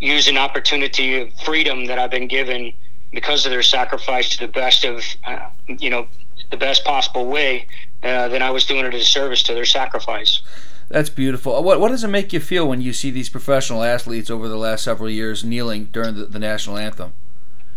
use 0.00 0.28
an 0.28 0.36
opportunity 0.36 1.20
of 1.20 1.32
freedom 1.40 1.86
that 1.86 1.98
I've 1.98 2.10
been 2.10 2.28
given 2.28 2.72
because 3.12 3.46
of 3.46 3.50
their 3.50 3.62
sacrifice 3.62 4.28
to 4.30 4.38
the 4.38 4.52
best 4.52 4.84
of, 4.84 5.02
uh, 5.26 5.48
you 5.66 5.88
know, 5.88 6.06
the 6.50 6.56
best 6.56 6.84
possible 6.84 7.26
way, 7.26 7.66
uh, 8.02 8.28
then 8.28 8.42
I 8.42 8.50
was 8.50 8.66
doing 8.66 8.84
it 8.84 8.94
as 8.94 9.02
a 9.02 9.06
service 9.06 9.42
to 9.44 9.54
their 9.54 9.64
sacrifice. 9.64 10.42
That's 10.88 11.08
beautiful. 11.08 11.62
What 11.62 11.80
what 11.80 11.88
does 11.88 12.04
it 12.04 12.08
make 12.08 12.34
you 12.34 12.40
feel 12.40 12.68
when 12.68 12.82
you 12.82 12.92
see 12.92 13.10
these 13.10 13.30
professional 13.30 13.82
athletes 13.82 14.28
over 14.28 14.46
the 14.46 14.58
last 14.58 14.84
several 14.84 15.08
years 15.08 15.42
kneeling 15.42 15.86
during 15.86 16.16
the, 16.16 16.26
the 16.26 16.38
national 16.38 16.76
anthem? 16.76 17.14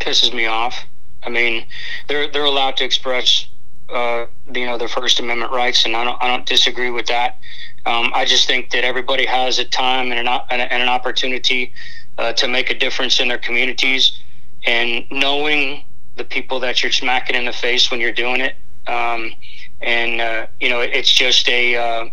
Pisses 0.02 0.34
me 0.34 0.46
off. 0.46 0.86
I 1.24 1.30
mean, 1.30 1.66
they're 2.08 2.30
they're 2.30 2.44
allowed 2.44 2.76
to 2.78 2.84
express, 2.84 3.48
uh, 3.90 4.26
you 4.54 4.66
know, 4.66 4.78
their 4.78 4.90
First 4.90 5.20
Amendment 5.22 5.54
rights, 5.54 5.86
and 5.86 5.96
I 5.96 6.04
don't 6.04 6.22
I 6.22 6.28
don't 6.28 6.46
disagree 6.46 6.90
with 6.90 7.06
that. 7.06 7.38
Um, 7.86 8.12
I 8.16 8.26
just 8.26 8.48
think 8.48 8.72
that 8.72 8.84
everybody 8.84 9.26
has 9.26 9.60
a 9.60 9.66
time 9.66 10.12
and 10.12 10.28
an, 10.28 10.42
and 10.50 10.84
an 10.84 10.90
opportunity 10.90 11.74
uh, 12.18 12.34
to 12.34 12.48
make 12.48 12.70
a 12.70 12.78
difference 12.78 13.20
in 13.20 13.28
their 13.28 13.38
communities. 13.38 14.20
And 14.66 15.06
knowing 15.12 15.84
the 16.16 16.24
people 16.24 16.60
that 16.62 16.82
you're 16.82 16.92
smacking 16.92 17.36
in 17.36 17.46
the 17.46 17.54
face 17.54 17.92
when 17.92 18.00
you're 18.00 18.12
doing 18.12 18.42
it. 18.42 18.56
Um, 18.88 19.34
and, 19.82 20.22
uh, 20.22 20.48
you 20.60 20.70
know, 20.70 20.80
it's 20.80 21.12
just 21.12 21.48
a, 21.50 21.76
uh, 21.76 22.06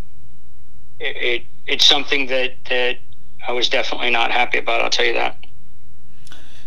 it, 0.98 1.16
it 1.16 1.42
it's 1.66 1.84
something 1.84 2.26
that 2.26 2.54
that 2.68 2.98
I 3.46 3.52
was 3.52 3.68
definitely 3.68 4.10
not 4.10 4.30
happy 4.30 4.58
about. 4.58 4.80
I'll 4.80 4.90
tell 4.90 5.04
you 5.04 5.14
that. 5.14 5.36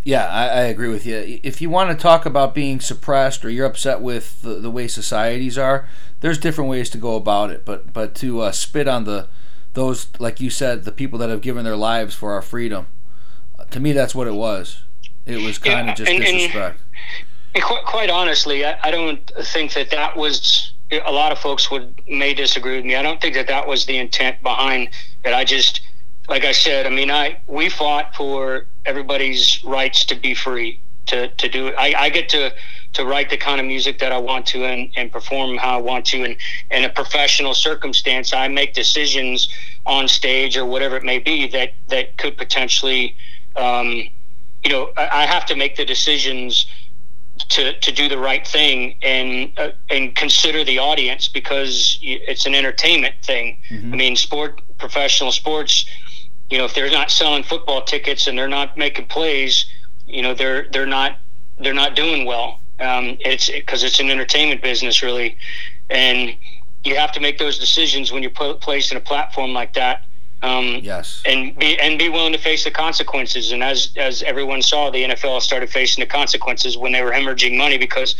Yeah, 0.04 0.28
I, 0.28 0.44
I, 0.44 0.62
agree 0.66 0.90
with 0.90 1.06
you. 1.08 1.40
If 1.42 1.62
you 1.62 1.70
want 1.72 1.90
to 1.90 1.96
talk 1.96 2.28
about 2.28 2.54
being 2.54 2.80
suppressed 2.80 3.44
or 3.44 3.50
you're 3.50 3.66
upset 3.66 4.02
with 4.02 4.40
the, 4.44 4.56
the 4.56 4.70
way 4.70 4.88
societies 4.88 5.58
are, 5.58 5.90
there's 6.26 6.40
different 6.40 6.72
ways 6.72 6.90
to 6.90 6.98
go 6.98 7.16
about 7.16 7.52
it. 7.52 7.64
But 7.66 7.94
but 7.94 8.16
to 8.16 8.42
uh, 8.42 8.52
spit 8.52 8.88
on 8.88 9.04
the 9.04 9.28
those 9.74 10.08
like 10.18 10.42
you 10.42 10.50
said, 10.50 10.84
the 10.84 10.92
people 10.92 11.20
that 11.20 11.30
have 11.30 11.42
given 11.42 11.64
their 11.64 11.76
lives 11.76 12.16
for 12.16 12.34
our 12.34 12.42
freedom, 12.42 12.88
to 13.70 13.80
me 13.80 13.92
that's 13.92 14.16
what 14.16 14.26
it 14.26 14.34
was. 14.34 14.82
It 15.28 15.44
was 15.44 15.60
kind 15.60 15.86
yeah, 15.86 15.92
of 15.92 15.98
just 15.98 16.12
and, 16.12 16.24
disrespect. 16.24 16.80
And, 17.54 17.64
quite, 17.64 17.86
quite 17.86 18.10
honestly, 18.10 18.66
I, 18.66 18.76
I 18.84 18.90
don't 18.90 19.32
think 19.44 19.74
that 19.74 19.92
that 19.92 20.18
was. 20.18 20.72
A 20.92 21.12
lot 21.12 21.32
of 21.32 21.38
folks 21.38 21.70
would 21.70 22.02
may 22.08 22.34
disagree 22.34 22.76
with 22.76 22.86
me. 22.86 22.96
I 22.96 23.04
don't 23.04 23.22
think 23.22 23.36
that 23.36 23.48
that 23.48 23.68
was 23.68 23.86
the 23.86 23.98
intent 23.98 24.42
behind 24.42 24.90
it. 25.24 25.34
I 25.34 25.44
just 25.44 25.82
like 26.28 26.44
I 26.44 26.54
said, 26.54 26.88
I 26.88 26.90
mean, 26.90 27.12
I 27.12 27.38
we 27.46 27.70
fought 27.70 28.16
for 28.16 28.66
everybody's 28.86 29.64
rights 29.64 30.06
to 30.06 30.16
be 30.16 30.34
free 30.34 30.80
to, 31.08 31.28
to 31.28 31.50
do 31.50 31.68
it. 31.68 31.76
I, 31.78 31.94
I 32.06 32.10
get 32.10 32.30
to 32.30 32.52
to 32.96 33.06
write 33.06 33.30
the 33.30 33.38
kind 33.38 33.60
of 33.60 33.66
music 33.66 34.00
that 34.00 34.12
I 34.12 34.18
want 34.18 34.46
to 34.48 34.66
and, 34.66 34.92
and 34.96 35.12
perform 35.12 35.58
how 35.58 35.78
I 35.78 35.82
want 35.82 36.06
to. 36.08 36.24
And 36.24 36.36
in 36.72 36.84
a 36.84 36.90
professional 36.90 37.54
circumstance, 37.54 38.34
I 38.34 38.48
make 38.48 38.74
decisions 38.74 39.50
on 39.86 40.08
stage 40.08 40.58
or 40.58 40.66
whatever 40.66 40.98
it 40.98 41.04
may 41.04 41.20
be 41.20 41.48
that 41.50 41.74
that 41.90 42.18
could 42.18 42.38
potentially, 42.38 43.16
um, 43.56 44.10
you 44.64 44.72
know, 44.72 44.92
I, 44.98 45.24
I 45.24 45.26
have 45.26 45.46
to 45.48 45.56
make 45.56 45.76
the 45.76 45.86
decisions 45.86 46.66
to, 47.50 47.78
to 47.80 47.92
do 47.92 48.08
the 48.08 48.18
right 48.18 48.48
thing 48.48 48.96
and 49.02 49.52
uh, 49.58 49.72
and 49.90 50.16
consider 50.16 50.64
the 50.64 50.80
audience 50.80 51.28
because 51.28 52.00
it's 52.02 52.46
an 52.46 52.56
entertainment 52.56 53.16
thing. 53.24 53.58
Mm-hmm. 53.70 53.94
I 53.94 53.98
mean, 53.98 54.16
sport 54.16 54.62
professional 54.78 55.32
sports 55.32 55.86
you 56.50 56.58
know, 56.58 56.66
if 56.66 56.74
they're 56.74 56.92
not 56.92 57.12
selling 57.12 57.44
football 57.44 57.82
tickets 57.82 58.28
and 58.28 58.38
they're 58.38 58.48
not 58.48 58.78
making 58.78 59.08
plays, 59.08 59.66
you 60.06 60.22
know, 60.22 60.34
they're 60.34 60.68
they're 60.72 60.86
not 60.86 61.18
they're 61.60 61.74
not 61.74 61.96
doing 61.96 62.26
well. 62.26 62.60
Um, 62.80 63.18
it's 63.20 63.50
because 63.50 63.84
it's 63.84 64.00
an 64.00 64.10
entertainment 64.10 64.62
business, 64.62 65.02
really, 65.02 65.38
and 65.90 66.36
you 66.84 66.96
have 66.96 67.12
to 67.14 67.20
make 67.20 67.38
those 67.38 67.58
decisions 67.58 68.12
when 68.12 68.22
you're 68.22 68.32
put, 68.32 68.62
placed 68.62 68.92
in 68.92 68.98
a 68.98 69.02
platform 69.02 69.54
like 69.54 69.74
that. 69.74 70.04
Um, 70.44 70.80
yes, 70.84 71.24
and 71.26 71.58
be 71.58 71.80
and 71.80 71.98
be 71.98 72.10
willing 72.10 72.34
to 72.34 72.38
face 72.38 72.66
the 72.66 72.72
consequences. 72.72 73.52
And 73.52 73.64
as 73.64 73.94
as 73.96 74.22
everyone 74.24 74.62
saw, 74.62 74.92
the 74.92 75.04
NFL 75.04 75.42
started 75.42 75.70
facing 75.70 76.02
the 76.02 76.08
consequences 76.08 76.78
when 76.78 76.92
they 76.92 77.02
were 77.02 77.12
hemorrhaging 77.12 77.58
money 77.58 77.78
because 77.78 78.16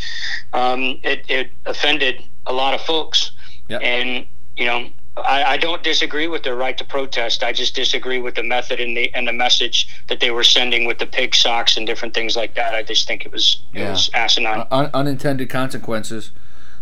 um, 0.52 0.98
it, 1.02 1.24
it 1.28 1.50
offended 1.66 2.24
a 2.46 2.52
lot 2.52 2.74
of 2.74 2.80
folks. 2.80 3.32
Yep. 3.68 3.82
And 3.82 4.26
you 4.56 4.64
know, 4.64 4.88
I, 5.16 5.44
I, 5.44 5.56
don't 5.56 5.82
disagree 5.82 6.28
with 6.28 6.42
their 6.42 6.56
right 6.56 6.76
to 6.76 6.84
protest. 6.84 7.42
I 7.42 7.52
just 7.52 7.74
disagree 7.74 8.18
with 8.18 8.34
the 8.34 8.42
method 8.42 8.80
and 8.80 8.96
the 8.96 9.12
and 9.14 9.26
the 9.26 9.32
message 9.32 9.88
that 10.08 10.20
they 10.20 10.30
were 10.30 10.44
sending 10.44 10.84
with 10.84 10.98
the 10.98 11.06
pig 11.06 11.34
socks 11.34 11.76
and 11.76 11.86
different 11.86 12.12
things 12.14 12.36
like 12.36 12.54
that. 12.54 12.74
I 12.74 12.82
just 12.82 13.06
think 13.06 13.24
it 13.24 13.32
was 13.32 13.62
it 13.72 13.80
yeah. 13.80 13.90
was 13.90 14.10
asinine. 14.12 14.66
Un- 14.70 14.90
unintended 14.92 15.48
consequences. 15.48 16.32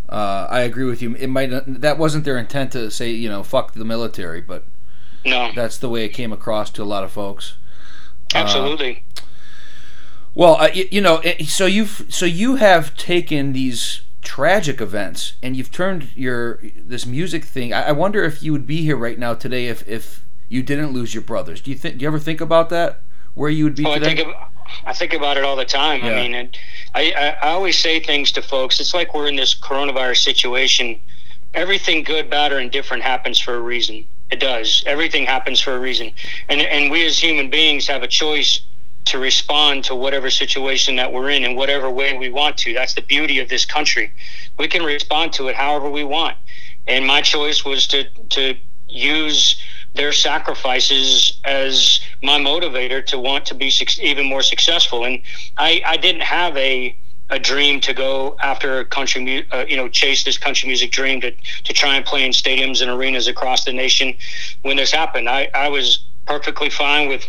Uh, 0.09 0.47
I 0.51 0.61
agree 0.61 0.85
with 0.85 1.01
you. 1.01 1.15
It 1.15 1.29
might 1.29 1.51
that 1.81 1.97
wasn't 1.97 2.25
their 2.25 2.37
intent 2.37 2.73
to 2.73 2.91
say 2.91 3.11
you 3.11 3.29
know 3.29 3.43
fuck 3.43 3.75
the 3.75 3.85
military, 3.85 4.41
but 4.41 4.65
no, 5.25 5.53
that's 5.55 5.79
the 5.79 5.89
way 5.89 6.05
it 6.05 6.11
came 6.11 6.33
across 6.33 6.71
to 6.71 6.83
a 6.83 6.85
lot 6.85 7.05
of 7.05 7.13
folks. 7.13 7.55
Absolutely. 8.35 9.05
Uh, 9.17 9.21
well, 10.35 10.57
uh, 10.57 10.69
you, 10.75 10.89
you 10.91 11.01
know, 11.01 11.23
so 11.47 11.67
you've 11.67 12.07
so 12.09 12.27
you 12.27 12.57
have 12.57 12.97
taken 12.97 13.53
these 13.53 14.01
tragic 14.25 14.81
events, 14.81 15.35
and 15.43 15.57
you've 15.57 15.71
turned 15.71 16.09
your 16.17 16.61
this 16.77 17.07
music 17.07 17.45
thing. 17.45 17.73
I, 17.73 17.89
I 17.89 17.93
wonder 17.93 18.25
if 18.25 18.43
you 18.43 18.53
would 18.53 18.67
be 18.67 18.83
here 18.83 18.97
right 18.97 19.19
now 19.19 19.35
today 19.35 19.67
if 19.67 19.87
if 19.89 20.25
you 20.49 20.63
didn't 20.63 20.93
lose 20.93 21.15
your 21.15 21.23
brothers. 21.23 21.61
Do 21.61 21.71
you 21.71 21.77
think? 21.77 21.99
Do 21.99 22.03
you 22.03 22.09
ever 22.09 22.19
think 22.19 22.41
about 22.41 22.71
that? 22.71 23.01
Where 23.35 23.51
you 23.51 23.65
would 23.65 23.75
be 23.75 23.85
oh, 23.85 23.95
today? 23.95 24.13
I 24.13 24.15
think, 24.15 24.29
of, 24.29 24.35
I 24.85 24.93
think 24.93 25.13
about 25.13 25.37
it 25.37 25.45
all 25.45 25.57
the 25.57 25.65
time. 25.65 26.05
Yeah. 26.05 26.13
I 26.13 26.15
mean, 26.15 26.35
it, 26.35 26.59
I, 26.95 27.13
I 27.13 27.49
I 27.49 27.51
always 27.51 27.79
say 27.79 28.01
things 28.01 28.33
to 28.33 28.43
folks. 28.43 28.81
It's 28.81 28.95
like 28.95 29.15
we're 29.15 29.29
in 29.29 29.37
this 29.37 29.55
coronavirus 29.55 30.23
situation. 30.23 31.01
Everything 31.53 32.03
good, 32.03 32.31
bad, 32.31 32.53
or 32.53 32.59
indifferent 32.59 33.03
happens 33.03 33.39
for 33.39 33.55
a 33.55 33.61
reason. 33.61 34.07
It 34.31 34.41
does. 34.41 34.83
Everything 34.87 35.27
happens 35.27 35.61
for 35.61 35.77
a 35.77 35.79
reason, 35.79 36.13
and 36.49 36.61
and 36.61 36.91
we 36.91 37.07
as 37.07 37.19
human 37.19 37.51
beings 37.51 37.87
have 37.87 38.03
a 38.03 38.09
choice 38.09 38.61
to 39.07 39.19
respond 39.19 39.85
to 39.85 39.95
whatever 39.95 40.31
situation 40.31 40.97
that 40.97 41.13
we're 41.13 41.31
in 41.31 41.45
in 41.45 41.57
whatever 41.57 41.91
way 41.91 42.17
we 42.17 42.31
want 42.31 42.57
to. 42.59 42.73
That's 42.73 42.95
the 42.95 43.03
beauty 43.03 43.39
of 43.39 43.49
this 43.49 43.65
country. 43.65 44.13
We 44.59 44.69
can 44.69 44.83
respond 44.83 45.33
to 45.35 45.49
it 45.49 45.57
however 45.57 45.91
we 45.91 46.05
want. 46.05 46.37
And 46.87 47.07
my 47.07 47.21
choice 47.21 47.65
was 47.65 47.87
to 47.89 48.05
to 48.31 48.57
use 48.89 49.61
their 49.95 50.13
sacrifices 50.13 51.41
as 51.45 52.01
my 52.23 52.39
motivator 52.39 53.05
to 53.07 53.19
want 53.19 53.47
to 53.47 53.55
be 53.55 53.73
even 54.01 54.27
more 54.27 54.43
successful. 54.43 55.05
And 55.05 55.23
I, 55.57 55.83
I 55.87 55.97
didn't 55.97 56.23
have 56.23 56.57
a 56.57 56.97
a 57.31 57.39
dream 57.39 57.81
to 57.81 57.95
go 57.95 58.37
after 58.43 58.81
a 58.81 58.85
country, 58.85 59.47
uh, 59.51 59.65
you 59.67 59.77
know, 59.77 59.89
chase 59.89 60.25
this 60.25 60.37
country 60.37 60.67
music 60.67 60.93
dream 60.93 61.23
to, 61.23 61.31
to 61.65 61.73
try 61.73 61.97
and 61.97 62.05
play 62.05 62.23
in 62.25 62.33
stadiums 62.33 62.83
and 62.83 62.91
arenas 62.91 63.27
across 63.27 63.65
the 63.65 63.73
nation 63.73 64.15
when 64.63 64.77
this 64.77 64.93
happened. 64.93 65.29
I, 65.29 65.49
I 65.55 65.69
was 65.69 66.05
perfectly 66.27 66.69
fine 66.69 67.09
with 67.09 67.27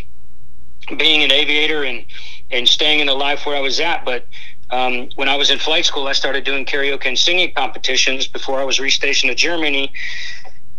being 0.98 1.24
an 1.24 1.32
aviator 1.32 1.84
and 1.84 2.06
and 2.52 2.68
staying 2.68 3.00
in 3.00 3.08
the 3.08 3.14
life 3.14 3.46
where 3.46 3.56
I 3.56 3.60
was 3.60 3.80
at. 3.80 4.06
But 4.06 4.28
um, 4.70 5.10
when 5.16 5.30
I 5.30 5.36
was 5.36 5.50
in 5.50 5.60
flight 5.60 5.86
school, 5.86 6.08
I 6.08 6.14
started 6.14 6.44
doing 6.44 6.66
karaoke 6.66 7.06
and 7.06 7.18
singing 7.18 7.52
competitions 7.54 8.28
before 8.28 8.60
I 8.60 8.64
was 8.64 8.80
restationed 8.80 9.30
to 9.30 9.36
Germany. 9.36 9.92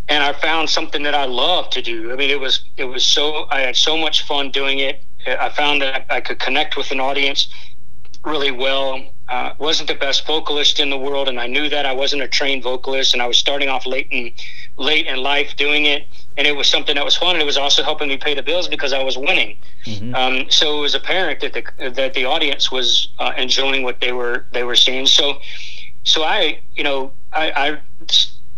And 0.08 0.22
I 0.22 0.32
found 0.34 0.70
something 0.70 1.02
that 1.02 1.14
I 1.14 1.24
love 1.24 1.70
to 1.70 1.82
do. 1.82 2.12
I 2.12 2.16
mean, 2.16 2.30
it 2.30 2.40
was 2.40 2.64
it 2.76 2.84
was 2.84 3.04
so 3.04 3.46
I 3.50 3.60
had 3.60 3.76
so 3.76 3.96
much 3.96 4.26
fun 4.26 4.50
doing 4.50 4.78
it. 4.78 5.02
I 5.26 5.48
found 5.48 5.82
that 5.82 6.06
I 6.08 6.20
could 6.20 6.38
connect 6.38 6.76
with 6.76 6.92
an 6.92 7.00
audience 7.00 7.48
really 8.24 8.52
well. 8.52 9.02
Uh, 9.28 9.54
wasn't 9.58 9.88
the 9.88 9.94
best 9.96 10.24
vocalist 10.24 10.78
in 10.78 10.88
the 10.88 10.96
world, 10.96 11.28
and 11.28 11.40
I 11.40 11.48
knew 11.48 11.68
that 11.68 11.84
I 11.84 11.92
wasn't 11.92 12.22
a 12.22 12.28
trained 12.28 12.62
vocalist, 12.62 13.12
and 13.12 13.20
I 13.20 13.26
was 13.26 13.36
starting 13.36 13.68
off 13.68 13.84
late 13.84 14.06
in 14.12 14.32
late 14.76 15.06
in 15.06 15.16
life 15.16 15.56
doing 15.56 15.86
it 15.86 16.06
and 16.36 16.46
it 16.46 16.54
was 16.54 16.68
something 16.68 16.94
that 16.94 17.04
was 17.04 17.16
fun. 17.16 17.36
And 17.36 17.42
it 17.42 17.46
was 17.46 17.56
also 17.56 17.82
helping 17.82 18.08
me 18.08 18.16
pay 18.16 18.34
the 18.34 18.42
bills 18.42 18.68
because 18.68 18.92
I 18.92 19.02
was 19.02 19.16
winning. 19.16 19.56
Mm-hmm. 19.84 20.14
Um, 20.14 20.50
so 20.50 20.78
it 20.78 20.80
was 20.80 20.94
apparent 20.94 21.40
that 21.40 21.52
the 21.52 21.90
that 21.90 22.14
the 22.14 22.24
audience 22.24 22.70
was 22.70 23.08
uh, 23.18 23.32
enjoying 23.36 23.82
what 23.82 24.00
they 24.00 24.12
were 24.12 24.46
they 24.52 24.64
were 24.64 24.76
seeing. 24.76 25.06
So 25.06 25.40
so 26.04 26.22
I 26.22 26.60
you 26.74 26.84
know 26.84 27.12
I, 27.32 27.52
I 27.56 27.80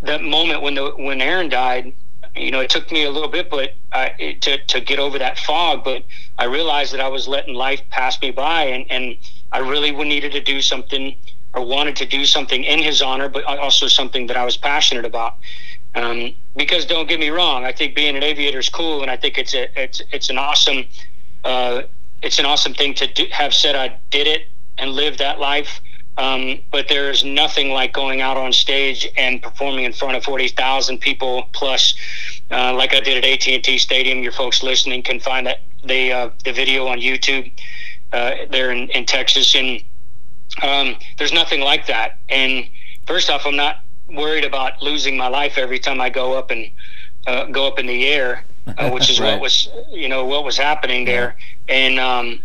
that 0.03 0.23
moment 0.23 0.63
when 0.63 0.75
the 0.75 0.91
when 0.97 1.21
Aaron 1.21 1.49
died, 1.49 1.95
you 2.37 2.51
know, 2.51 2.61
it 2.61 2.71
took 2.71 2.91
me 2.93 3.05
a 3.05 3.11
little 3.11 3.29
bit, 3.29 3.51
but 3.51 3.75
I, 3.93 4.15
it, 4.19 4.43
to 4.43 4.59
to 4.65 4.81
get 4.81 4.99
over 4.99 5.19
that 5.19 5.39
fog. 5.39 5.85
But 5.85 6.05
I 6.39 6.45
realized 6.45 6.93
that 6.93 7.01
I 7.01 7.09
was 7.09 7.29
letting 7.29 7.55
life 7.55 7.83
pass 7.91 8.21
me 8.21 8.31
by, 8.31 8.65
and 8.65 8.87
and 8.91 9.17
I 9.53 9.59
really 9.59 9.93
needed 9.93 10.33
to 10.33 10.41
do 10.41 10.61
something 10.61 11.17
or 11.55 11.65
wanted 11.65 11.97
to 11.97 12.07
do 12.07 12.25
something 12.25 12.63
in 12.65 12.79
his 12.81 13.01
honor, 13.01 13.29
but 13.29 13.45
also 13.45 13.89
something 13.89 14.27
that 14.27 14.37
I 14.37 14.45
was 14.45 14.57
passionate 14.57 15.05
about. 15.05 15.37
Um, 15.99 16.35
because 16.55 16.87
don't 16.87 17.09
get 17.09 17.19
me 17.19 17.31
wrong, 17.31 17.65
I 17.65 17.73
think 17.73 17.97
being 17.97 18.17
an 18.17 18.23
aviator 18.23 18.61
is 18.61 18.69
cool, 18.69 19.03
and 19.03 19.11
I 19.11 19.17
think 19.17 19.37
it's 19.37 19.55
a 19.55 19.67
it's 19.81 20.01
it's 20.13 20.31
an 20.31 20.39
awesome 20.39 20.87
uh, 21.45 21.83
it's 22.23 22.39
an 22.39 22.47
awesome 22.47 22.73
thing 22.75 22.95
to 22.95 23.07
do, 23.13 23.27
have 23.33 23.53
said 23.53 23.75
I 23.75 23.99
did 24.11 24.27
it 24.29 24.47
and 24.77 24.93
live 24.93 25.19
that 25.19 25.41
life. 25.41 25.81
Um, 26.17 26.61
but 26.73 26.89
there's 26.89 27.25
nothing 27.25 27.71
like 27.71 27.93
going 27.93 28.21
out 28.21 28.37
on 28.37 28.53
stage 28.53 29.09
and 29.17 29.41
performing 29.43 29.85
in 29.85 29.93
front 29.93 30.17
of 30.17 30.23
forty 30.25 30.49
thousand 30.49 30.99
people 30.99 31.49
plus, 31.53 31.95
uh, 32.51 32.75
like 32.75 32.95
I 32.95 33.01
did 33.01 33.25
at 33.25 33.25
AT 33.25 33.49
and 33.49 33.65
T 33.65 33.79
Stadium. 33.79 34.23
Your 34.23 34.33
folks 34.33 34.63
listening 34.63 35.03
can 35.03 35.19
find 35.19 35.47
that 35.49 35.63
the 35.85 36.13
uh, 36.13 36.31
the 36.45 36.53
video 36.53 36.87
on 36.87 36.99
YouTube 36.99 37.51
uh, 38.13 38.33
there 38.51 38.71
in, 38.71 38.89
in 38.91 39.05
Texas, 39.05 39.55
and 39.57 39.83
um, 40.63 40.97
there's 41.19 41.33
nothing 41.33 41.61
like 41.61 41.87
that. 41.87 42.19
And 42.29 42.69
first 43.07 43.31
off, 43.31 43.47
I'm 43.47 43.57
not 43.57 43.83
worried 44.09 44.45
about 44.45 44.83
losing 44.83 45.17
my 45.17 45.29
life 45.29 45.59
every 45.59 45.79
time 45.79 46.01
I 46.01 46.11
go 46.11 46.35
up 46.35 46.51
and 46.51 46.71
uh, 47.27 47.45
go 47.47 47.67
up 47.67 47.79
in 47.79 47.87
the 47.87 48.07
air, 48.07 48.45
uh, 48.67 48.91
which 48.93 49.11
is 49.11 49.21
right. 49.21 49.33
what 49.33 49.41
was 49.41 49.69
you 49.91 50.09
know 50.09 50.25
what 50.25 50.45
was 50.45 50.57
happening 50.57 51.05
there, 51.05 51.37
yeah. 51.69 51.75
and 51.75 51.99
um, 51.99 52.41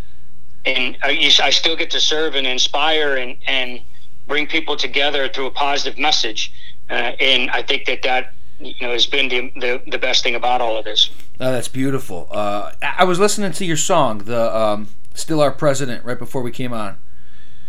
and 0.64 0.96
I, 1.02 1.30
I 1.42 1.50
still 1.50 1.76
get 1.76 1.90
to 1.92 2.00
serve 2.00 2.34
and 2.34 2.46
inspire 2.46 3.16
and 3.16 3.36
and 3.46 3.80
bring 4.26 4.46
people 4.46 4.76
together 4.76 5.28
through 5.28 5.46
a 5.46 5.50
positive 5.50 5.98
message, 5.98 6.52
uh, 6.90 6.92
and 6.92 7.50
I 7.50 7.62
think 7.62 7.86
that 7.86 8.02
that 8.02 8.32
you 8.58 8.74
know 8.80 8.92
has 8.92 9.06
been 9.06 9.28
the, 9.28 9.52
the, 9.60 9.82
the 9.90 9.98
best 9.98 10.22
thing 10.22 10.34
about 10.34 10.60
all 10.60 10.76
of 10.76 10.84
this. 10.84 11.10
Oh, 11.40 11.50
that's 11.50 11.68
beautiful. 11.68 12.28
Uh, 12.30 12.72
I 12.82 13.04
was 13.04 13.18
listening 13.18 13.52
to 13.52 13.64
your 13.64 13.76
song, 13.76 14.18
the 14.18 14.56
um, 14.56 14.88
"Still 15.14 15.40
Our 15.40 15.50
President," 15.50 16.04
right 16.04 16.18
before 16.18 16.42
we 16.42 16.50
came 16.50 16.72
on. 16.72 16.98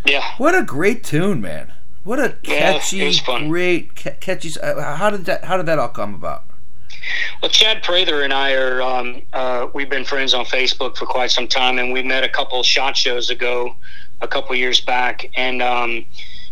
Yeah. 0.06 0.24
What 0.38 0.54
a 0.54 0.64
great 0.64 1.04
tune, 1.04 1.42
man. 1.42 1.74
What 2.06 2.20
a 2.20 2.38
catchy, 2.44 2.98
yeah, 2.98 3.48
great, 3.48 3.96
catchy. 3.96 4.52
Uh, 4.62 4.96
how 4.96 5.10
did 5.10 5.26
that? 5.26 5.44
How 5.44 5.58
did 5.58 5.66
that 5.66 5.80
all 5.80 5.90
come 5.90 6.14
about? 6.14 6.44
Well, 7.42 7.50
Chad 7.50 7.82
Prather 7.82 8.22
and 8.22 8.32
I 8.32 8.54
are 8.54 8.80
um, 8.80 9.24
uh, 9.34 9.70
we've 9.74 9.90
been 9.90 10.06
friends 10.06 10.36
on 10.36 10.46
Facebook 10.46 10.98
for 10.98 11.08
quite 11.08 11.32
some 11.32 11.48
time, 11.48 11.80
and 11.80 11.92
we 11.92 12.04
met 12.04 12.24
a 12.24 12.30
couple 12.30 12.62
SHOT 12.62 12.96
Shows 12.96 13.32
ago, 13.32 13.76
a 14.22 14.28
couple 14.28 14.56
years 14.56 14.80
back, 14.80 15.32
and 15.36 15.64
um, 15.64 16.06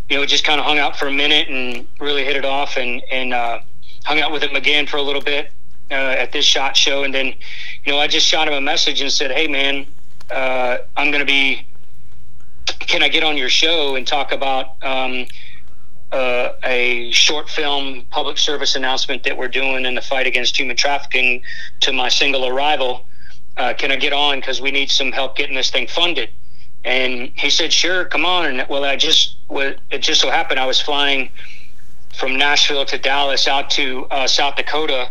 you 0.10 0.18
know 0.18 0.26
just 0.26 0.44
kind 0.44 0.60
of 0.60 0.66
hung 0.66 0.80
out 0.80 0.98
for 0.98 1.06
a 1.08 1.12
minute 1.12 1.48
and 1.50 1.88
really 2.00 2.26
hit 2.26 2.36
it 2.36 2.46
off, 2.46 2.76
and 2.76 3.04
and 3.12 3.32
uh, 3.32 3.60
hung 4.06 4.20
out 4.22 4.32
with 4.32 4.42
him 4.42 4.56
again 4.56 4.88
for 4.88 4.98
a 4.98 5.04
little 5.04 5.22
bit, 5.22 5.52
uh, 5.92 5.94
at 5.94 6.32
this 6.32 6.46
SHOT 6.46 6.76
Show, 6.76 7.04
and 7.04 7.14
then 7.14 7.28
you 7.86 7.92
know 7.92 8.00
I 8.00 8.08
just 8.08 8.26
shot 8.26 8.48
him 8.48 8.56
a 8.56 8.62
message 8.62 9.02
and 9.02 9.12
said, 9.12 9.30
hey 9.30 9.48
man, 9.48 9.86
uh, 10.32 10.78
I'm 10.98 11.12
going 11.12 11.22
to 11.22 11.32
be. 11.32 11.68
Can 12.80 13.04
I 13.04 13.10
get 13.10 13.24
on 13.24 13.38
your 13.38 13.50
show 13.50 13.96
and 13.96 14.06
talk 14.06 14.32
about 14.32 14.76
um, 14.84 15.26
uh, 16.12 16.54
a 16.64 17.12
short 17.12 17.50
film 17.50 18.06
public 18.10 18.38
service 18.38 18.76
announcement 18.76 19.24
that 19.24 19.38
we're 19.38 19.48
doing 19.48 19.86
in 19.86 19.96
the 19.96 20.02
fight 20.02 20.28
against 20.28 20.58
human 20.58 20.76
trafficking 20.76 21.42
to 21.82 21.92
my 21.92 22.10
single 22.10 22.46
arrival? 22.46 23.06
Uh, 23.58 23.74
can 23.74 23.92
I 23.92 23.96
get 23.96 24.14
on 24.14 24.40
because 24.40 24.62
we 24.62 24.72
need 24.72 24.90
some 24.90 25.12
help 25.12 25.36
getting 25.36 25.56
this 25.56 25.70
thing 25.70 25.88
funded? 25.88 26.30
And 26.84 27.32
he 27.36 27.50
said, 27.50 27.72
sure, 27.72 28.06
come 28.06 28.26
on. 28.26 28.46
And 28.46 28.68
well, 28.70 28.84
I 28.84 28.96
just, 28.96 29.38
it 29.50 30.00
just 30.00 30.22
so 30.22 30.30
happened 30.30 30.60
I 30.60 30.66
was 30.66 30.82
flying 30.82 31.30
from 32.14 32.38
Nashville 32.38 32.86
to 32.86 32.98
Dallas 32.98 33.48
out 33.48 33.70
to 33.72 34.06
uh, 34.12 34.28
South 34.28 34.56
Dakota 34.56 35.10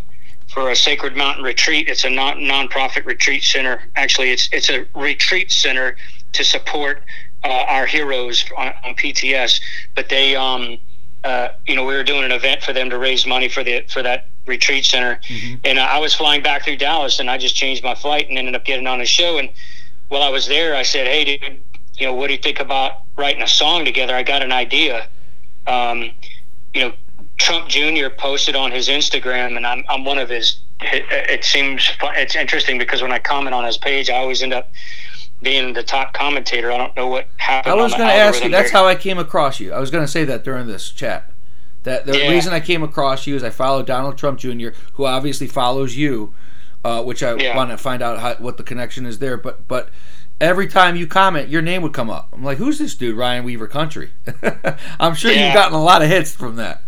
for 0.52 0.70
a 0.70 0.76
Sacred 0.76 1.16
Mountain 1.16 1.44
retreat. 1.44 1.88
It's 1.88 2.04
a 2.04 2.10
non 2.10 2.38
nonprofit 2.40 3.04
retreat 3.06 3.42
center. 3.42 3.82
Actually, 3.96 4.30
it's 4.30 4.48
it's 4.52 4.68
a 4.68 4.86
retreat 4.94 5.50
center 5.50 5.96
to 6.32 6.44
support 6.44 7.02
uh, 7.44 7.64
our 7.68 7.86
heroes 7.86 8.44
on, 8.56 8.72
on, 8.84 8.94
PTS. 8.94 9.60
But 9.94 10.08
they, 10.08 10.36
um, 10.36 10.78
uh, 11.24 11.48
you 11.66 11.74
know, 11.74 11.84
we 11.84 11.94
were 11.94 12.04
doing 12.04 12.24
an 12.24 12.32
event 12.32 12.62
for 12.62 12.72
them 12.72 12.90
to 12.90 12.98
raise 12.98 13.26
money 13.26 13.48
for 13.48 13.64
the 13.64 13.84
for 13.88 14.02
that 14.02 14.28
retreat 14.46 14.84
center. 14.84 15.20
Mm-hmm. 15.28 15.54
And 15.64 15.78
I 15.78 15.98
was 15.98 16.14
flying 16.14 16.42
back 16.42 16.64
through 16.64 16.76
Dallas, 16.76 17.18
and 17.18 17.30
I 17.30 17.38
just 17.38 17.54
changed 17.54 17.84
my 17.84 17.94
flight 17.94 18.28
and 18.28 18.38
ended 18.38 18.54
up 18.54 18.64
getting 18.64 18.86
on 18.86 19.00
a 19.00 19.06
show. 19.06 19.38
And 19.38 19.50
while 20.08 20.22
I 20.22 20.28
was 20.28 20.46
there, 20.46 20.74
I 20.74 20.82
said, 20.82 21.06
"Hey, 21.06 21.24
dude, 21.24 21.60
you 21.98 22.06
know, 22.06 22.14
what 22.14 22.28
do 22.28 22.34
you 22.34 22.38
think 22.38 22.60
about 22.60 23.02
writing 23.16 23.42
a 23.42 23.48
song 23.48 23.84
together? 23.84 24.14
I 24.14 24.22
got 24.22 24.42
an 24.42 24.52
idea." 24.52 25.08
Um, 25.66 26.10
you 26.74 26.80
know, 26.80 26.92
Trump 27.38 27.68
Jr. 27.68 28.08
posted 28.16 28.56
on 28.56 28.70
his 28.70 28.88
Instagram, 28.88 29.56
and 29.56 29.66
I'm 29.66 29.84
I'm 29.88 30.04
one 30.04 30.18
of 30.18 30.28
his. 30.28 30.60
It, 30.80 31.04
it 31.10 31.44
seems 31.44 31.90
it's 32.16 32.34
interesting 32.34 32.78
because 32.78 33.02
when 33.02 33.12
I 33.12 33.18
comment 33.18 33.54
on 33.54 33.64
his 33.64 33.78
page, 33.78 34.10
I 34.10 34.16
always 34.16 34.42
end 34.42 34.52
up 34.52 34.70
being 35.42 35.72
the 35.72 35.82
top 35.82 36.14
commentator. 36.14 36.70
I 36.72 36.78
don't 36.78 36.96
know 36.96 37.08
what 37.08 37.26
happened. 37.36 37.72
I 37.72 37.76
was 37.76 37.92
going 37.92 38.08
to 38.08 38.14
ask 38.14 38.42
you. 38.42 38.50
That's 38.50 38.70
how 38.70 38.86
I 38.86 38.94
came 38.94 39.18
across 39.18 39.60
you. 39.60 39.72
I 39.72 39.80
was 39.80 39.90
going 39.90 40.04
to 40.04 40.10
say 40.10 40.24
that 40.24 40.44
during 40.44 40.66
this 40.66 40.90
chat. 40.90 41.30
That 41.82 42.06
the 42.06 42.16
yeah. 42.16 42.30
reason 42.30 42.52
I 42.52 42.60
came 42.60 42.84
across 42.84 43.26
you 43.26 43.34
is 43.34 43.42
I 43.42 43.50
follow 43.50 43.82
Donald 43.82 44.16
Trump 44.16 44.38
Jr., 44.38 44.68
who 44.92 45.04
obviously 45.04 45.48
follows 45.48 45.96
you, 45.96 46.32
uh, 46.84 47.02
which 47.02 47.24
I 47.24 47.34
yeah. 47.34 47.56
want 47.56 47.70
to 47.70 47.76
find 47.76 48.02
out 48.02 48.20
how, 48.20 48.34
what 48.36 48.56
the 48.56 48.62
connection 48.62 49.04
is 49.04 49.18
there. 49.18 49.36
But 49.36 49.66
but 49.66 49.90
every 50.40 50.68
time 50.68 50.94
you 50.94 51.08
comment, 51.08 51.48
your 51.48 51.60
name 51.60 51.82
would 51.82 51.92
come 51.92 52.08
up. 52.08 52.28
I'm 52.32 52.44
like, 52.44 52.58
who's 52.58 52.78
this 52.78 52.94
dude, 52.94 53.16
Ryan 53.16 53.44
Weaver 53.44 53.66
Country? 53.66 54.10
I'm 55.00 55.16
sure 55.16 55.32
yeah. 55.32 55.46
you've 55.46 55.54
gotten 55.54 55.74
a 55.74 55.82
lot 55.82 56.02
of 56.02 56.08
hits 56.08 56.32
from 56.32 56.54
that. 56.56 56.82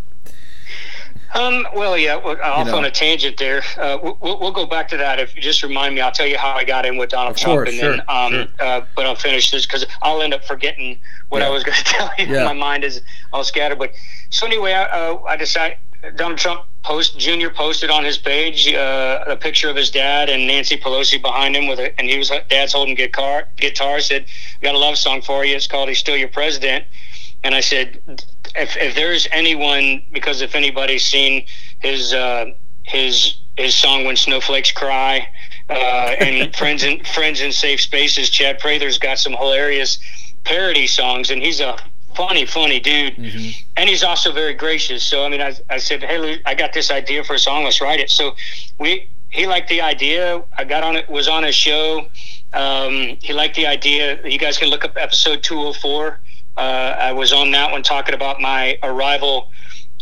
Um, 1.35 1.67
well, 1.75 1.99
yeah, 1.99 2.15
well, 2.15 2.41
off 2.41 2.67
you 2.67 2.73
know. 2.73 2.79
on 2.79 2.85
a 2.85 2.91
tangent 2.91 3.37
there. 3.39 3.63
Uh, 3.77 3.99
we'll, 4.21 4.39
we'll, 4.39 4.53
go 4.53 4.67
back 4.67 4.87
to 4.89 4.97
that. 4.97 5.19
If 5.19 5.35
you 5.35 5.43
just 5.43 5.65
remind 5.65 5.95
me, 5.95 6.01
I'll 6.01 6.13
tell 6.13 6.29
you 6.29 6.39
how 6.39 6.53
I 6.55 6.63
got 6.63 6.87
in 6.87 6.97
with 6.97 7.11
Donald 7.11 7.37
Trump, 7.37 7.67
and 7.67 7.77
sure, 7.77 7.97
then, 7.97 8.03
um, 8.09 8.33
sure. 8.33 8.47
uh, 8.61 8.87
but 8.95 9.07
I'll 9.07 9.17
finish 9.17 9.51
this 9.51 9.67
because 9.67 9.85
I'll 10.03 10.23
end 10.23 10.33
up 10.33 10.45
forgetting 10.45 11.01
what 11.31 11.41
yeah. 11.41 11.49
I 11.49 11.51
was 11.51 11.65
going 11.65 11.77
to 11.85 11.85
tell 11.85 12.11
you. 12.19 12.27
Yeah. 12.27 12.45
My 12.45 12.53
mind 12.53 12.85
is 12.85 13.03
all 13.33 13.43
scattered. 13.43 13.81
But 13.81 13.91
so 14.31 14.47
anyway, 14.47 14.73
I, 14.75 14.85
uh, 14.85 15.23
I 15.27 15.37
decided 15.37 15.79
Donald 16.15 16.39
Trump 16.39 16.67
post 16.85 17.19
Junior 17.19 17.51
posted 17.51 17.91
on 17.91 18.05
his 18.05 18.17
page 18.17 18.73
uh, 18.73 19.25
a 19.27 19.37
picture 19.37 19.69
of 19.69 19.75
his 19.75 19.91
dad 19.91 20.29
and 20.29 20.47
Nancy 20.47 20.77
Pelosi 20.77 21.21
behind 21.21 21.57
him 21.57 21.67
with 21.67 21.81
it, 21.81 21.97
and 21.99 22.09
he 22.09 22.17
was 22.17 22.31
dad's 22.49 22.75
holding 22.75 22.95
guitar. 22.95 23.49
Guitar 23.57 23.99
said, 23.99 24.27
We 24.61 24.67
"Got 24.67 24.77
a 24.77 24.79
love 24.79 24.99
song 24.99 25.21
for 25.21 25.45
you. 25.45 25.57
It's 25.57 25.67
called 25.67 25.89
He's 25.89 25.99
Still 25.99 26.17
Your 26.17 26.29
President." 26.29 26.85
And 27.43 27.55
I 27.55 27.61
said, 27.61 28.25
if, 28.55 28.77
if 28.77 28.95
there's 28.95 29.27
anyone, 29.33 30.03
because 30.13 30.43
if 30.43 30.55
anybody's 30.55 31.05
seen 31.05 31.47
his 31.81 32.13
uh, 32.13 32.53
his 32.85 33.39
his 33.57 33.75
song 33.75 34.05
"When 34.05 34.17
Snowflakes 34.17 34.73
Cry" 34.73 35.29
uh, 35.71 35.73
and 35.73 36.55
"Friends 36.57 36.85
in 36.85 37.05
Friends 37.05 37.41
in 37.41 37.53
Safe 37.53 37.81
Spaces," 37.81 38.31
Chad 38.31 38.59
Prather's 38.59 38.99
got 38.99 39.19
some 39.19 39.33
hilarious 39.33 39.99
parody 40.45 40.87
songs, 40.87 41.31
and 41.31 41.43
he's 41.43 41.61
a 41.61 41.77
funny, 42.15 42.47
funny 42.47 42.81
dude, 42.81 43.17
mm-hmm. 43.17 43.51
and 43.77 43.89
he's 43.89 44.05
also 44.05 44.33
very 44.33 44.55
gracious. 44.55 45.03
So 45.03 45.25
I 45.25 45.29
mean, 45.29 45.41
I, 45.41 45.57
I 45.71 45.79
said, 45.79 46.03
"Hey, 46.03 46.19
Lou, 46.19 46.37
I 46.47 46.55
got 46.55 46.73
this 46.73 46.91
idea 46.91 47.25
for 47.25 47.35
a 47.35 47.39
song. 47.39 47.65
Let's 47.65 47.81
write 47.81 48.01
it." 48.01 48.11
So 48.11 48.35
we 48.79 49.09
he 49.31 49.47
liked 49.47 49.69
the 49.69 49.81
idea. 49.81 50.43
I 50.57 50.65
got 50.65 50.85
on 50.85 50.97
it, 50.97 51.09
was 51.11 51.29
on 51.29 51.45
a 51.45 51.53
show. 51.53 52.07
Um, 52.53 53.19
he 53.21 53.33
liked 53.33 53.57
the 53.57 53.67
idea. 53.67 54.21
You 54.25 54.39
guys 54.39 54.57
can 54.57 54.69
look 54.69 54.85
up 54.85 54.97
episode 54.97 55.43
204. 55.43 56.21
Uh, 56.57 56.97
I 56.99 57.13
was 57.13 57.33
on 57.33 57.51
that 57.53 57.73
one 57.73 57.83
talking 57.83 58.15
about 58.15 58.41
my 58.41 58.79
arrival 58.83 59.51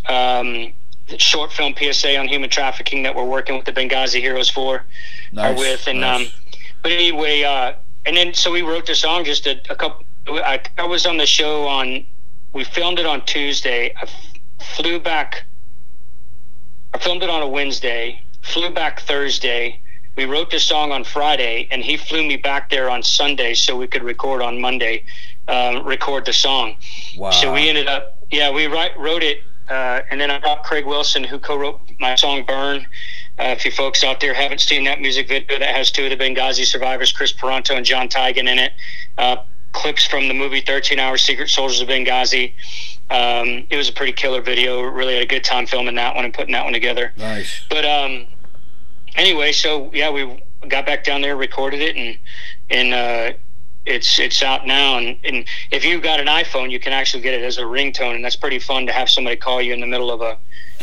um, 0.08 0.72
short 1.16 1.52
film 1.52 1.74
PSA 1.76 2.16
on 2.16 2.28
human 2.28 2.50
trafficking 2.50 3.02
that 3.04 3.14
we're 3.14 3.24
working 3.24 3.56
with 3.56 3.64
the 3.64 3.72
Benghazi 3.72 4.20
Heroes 4.20 4.50
for, 4.50 4.84
nice, 5.32 5.58
with, 5.58 5.86
and 5.86 6.00
nice. 6.00 6.26
um, 6.26 6.32
but 6.82 6.92
anyway, 6.92 7.42
uh, 7.42 7.72
and 8.04 8.16
then 8.16 8.34
so 8.34 8.50
we 8.50 8.62
wrote 8.62 8.86
the 8.86 8.94
song 8.94 9.24
just 9.24 9.46
a, 9.46 9.60
a 9.70 9.76
couple 9.76 10.04
I, 10.26 10.60
I 10.78 10.84
was 10.84 11.06
on 11.06 11.16
the 11.16 11.26
show 11.26 11.66
on. 11.66 12.06
We 12.52 12.64
filmed 12.64 12.98
it 12.98 13.06
on 13.06 13.24
Tuesday. 13.24 13.94
I 13.96 14.08
flew 14.76 15.00
back. 15.00 15.44
I 16.92 16.98
filmed 16.98 17.22
it 17.22 17.30
on 17.30 17.42
a 17.42 17.48
Wednesday. 17.48 18.22
Flew 18.42 18.70
back 18.70 19.00
Thursday. 19.00 19.80
We 20.16 20.26
wrote 20.26 20.50
the 20.50 20.60
song 20.60 20.92
on 20.92 21.04
Friday, 21.04 21.68
and 21.70 21.82
he 21.82 21.96
flew 21.96 22.26
me 22.26 22.36
back 22.36 22.68
there 22.68 22.90
on 22.90 23.02
Sunday 23.02 23.54
so 23.54 23.76
we 23.76 23.86
could 23.86 24.02
record 24.02 24.42
on 24.42 24.60
Monday. 24.60 25.04
Um, 25.48 25.84
record 25.84 26.26
the 26.26 26.32
song. 26.32 26.76
Wow. 27.16 27.30
So 27.30 27.52
we 27.52 27.68
ended 27.68 27.88
up. 27.88 28.18
Yeah, 28.30 28.50
we 28.50 28.66
write, 28.66 28.98
wrote 28.98 29.22
it, 29.22 29.42
uh, 29.68 30.00
and 30.10 30.20
then 30.20 30.30
I 30.30 30.38
brought 30.38 30.64
Craig 30.64 30.86
Wilson, 30.86 31.24
who 31.24 31.38
co-wrote 31.38 31.80
my 31.98 32.14
song 32.14 32.44
"Burn." 32.44 32.86
Uh, 33.38 33.44
if 33.44 33.64
you 33.64 33.70
folks 33.70 34.04
out 34.04 34.20
there 34.20 34.34
haven't 34.34 34.60
seen 34.60 34.84
that 34.84 35.00
music 35.00 35.28
video, 35.28 35.58
that 35.58 35.74
has 35.74 35.90
two 35.90 36.04
of 36.04 36.10
the 36.10 36.16
Benghazi 36.16 36.64
survivors, 36.66 37.10
Kris 37.10 37.32
Paronto 37.32 37.76
and 37.76 37.84
John 37.84 38.08
Tiegen, 38.08 38.48
in 38.48 38.58
it. 38.58 38.72
Uh, 39.16 39.36
clips 39.72 40.04
from 40.06 40.28
the 40.28 40.34
movie 40.34 40.60
13 40.60 40.98
Hours 40.98 41.22
Secret 41.22 41.48
Soldiers 41.48 41.80
of 41.80 41.88
Benghazi. 41.88 42.52
Um, 43.10 43.66
it 43.70 43.76
was 43.76 43.88
a 43.88 43.92
pretty 43.92 44.12
killer 44.12 44.42
video. 44.42 44.82
Really 44.82 45.14
had 45.14 45.22
a 45.22 45.26
good 45.26 45.44
time 45.44 45.66
filming 45.66 45.94
that 45.96 46.14
one 46.14 46.26
and 46.26 46.32
putting 46.32 46.52
that 46.52 46.64
one 46.64 46.74
together. 46.74 47.12
Nice. 47.16 47.64
But 47.68 47.84
um, 47.84 48.26
anyway, 49.16 49.52
so 49.52 49.90
yeah, 49.92 50.10
we 50.10 50.42
got 50.68 50.86
back 50.86 51.04
down 51.04 51.20
there, 51.20 51.36
recorded 51.36 51.80
it, 51.80 51.96
and 51.96 52.18
and 52.70 52.94
uh, 52.94 53.36
it's 53.86 54.18
it's 54.18 54.42
out 54.42 54.66
now. 54.66 54.98
And, 54.98 55.18
and 55.24 55.44
if 55.70 55.84
you've 55.84 56.02
got 56.02 56.20
an 56.20 56.26
iPhone, 56.26 56.70
you 56.70 56.80
can 56.80 56.92
actually 56.92 57.22
get 57.22 57.34
it 57.34 57.42
as 57.42 57.58
a 57.58 57.62
ringtone, 57.62 58.14
and 58.14 58.24
that's 58.24 58.36
pretty 58.36 58.58
fun 58.58 58.86
to 58.86 58.92
have 58.92 59.08
somebody 59.10 59.36
call 59.36 59.60
you 59.60 59.72
in 59.72 59.80
the 59.80 59.86
middle 59.86 60.10
of 60.10 60.20
a, 60.20 60.38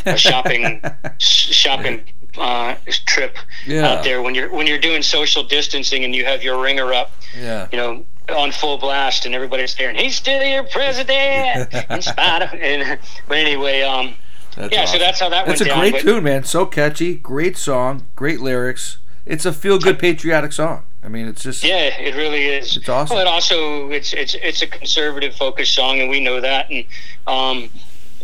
a 0.06 0.16
shopping 0.16 0.82
shopping 1.18 2.02
uh, 2.38 2.76
trip 3.06 3.36
yeah. 3.66 3.88
out 3.88 4.04
there 4.04 4.22
when 4.22 4.34
you're 4.34 4.50
when 4.50 4.66
you're 4.66 4.78
doing 4.78 5.02
social 5.02 5.42
distancing 5.42 6.04
and 6.04 6.14
you 6.14 6.24
have 6.24 6.42
your 6.42 6.60
ringer 6.60 6.92
up. 6.92 7.12
Yeah. 7.36 7.68
You 7.72 7.78
know, 7.78 8.04
on 8.28 8.52
full 8.52 8.78
blast 8.78 9.26
and 9.26 9.34
everybody's 9.34 9.74
there 9.74 9.88
and 9.88 9.98
he's 9.98 10.16
still 10.16 10.42
your 10.42 10.64
president 10.64 11.72
in 11.90 12.02
spite 12.02 12.42
of 12.42 12.52
and, 12.54 12.98
but 13.28 13.38
anyway 13.38 13.82
um 13.82 14.14
that's 14.60 14.72
yeah 14.72 14.82
awesome. 14.82 14.92
so 14.92 15.04
that's 15.04 15.20
how 15.20 15.28
that 15.28 15.46
that's 15.46 15.60
went 15.60 15.72
a 15.72 15.74
great 15.74 16.02
tune 16.02 16.24
man 16.24 16.44
so 16.44 16.66
catchy 16.66 17.14
great 17.16 17.56
song 17.56 18.06
great 18.16 18.40
lyrics 18.40 18.98
it's 19.26 19.44
a 19.44 19.52
feel 19.52 19.78
good 19.78 19.98
patriotic 19.98 20.52
song 20.52 20.82
I 21.02 21.08
mean, 21.08 21.28
it's 21.28 21.42
just 21.42 21.64
yeah, 21.64 21.98
it 21.98 22.14
really 22.14 22.46
is. 22.46 22.76
It's 22.76 22.88
awesome. 22.88 23.16
But 23.16 23.26
also, 23.26 23.88
it's 23.90 24.12
it's 24.12 24.34
it's 24.34 24.60
a 24.60 24.66
conservative 24.66 25.34
focused 25.34 25.74
song, 25.74 25.98
and 26.00 26.10
we 26.10 26.20
know 26.20 26.40
that. 26.40 26.70
And 26.70 26.84
um, 27.26 27.70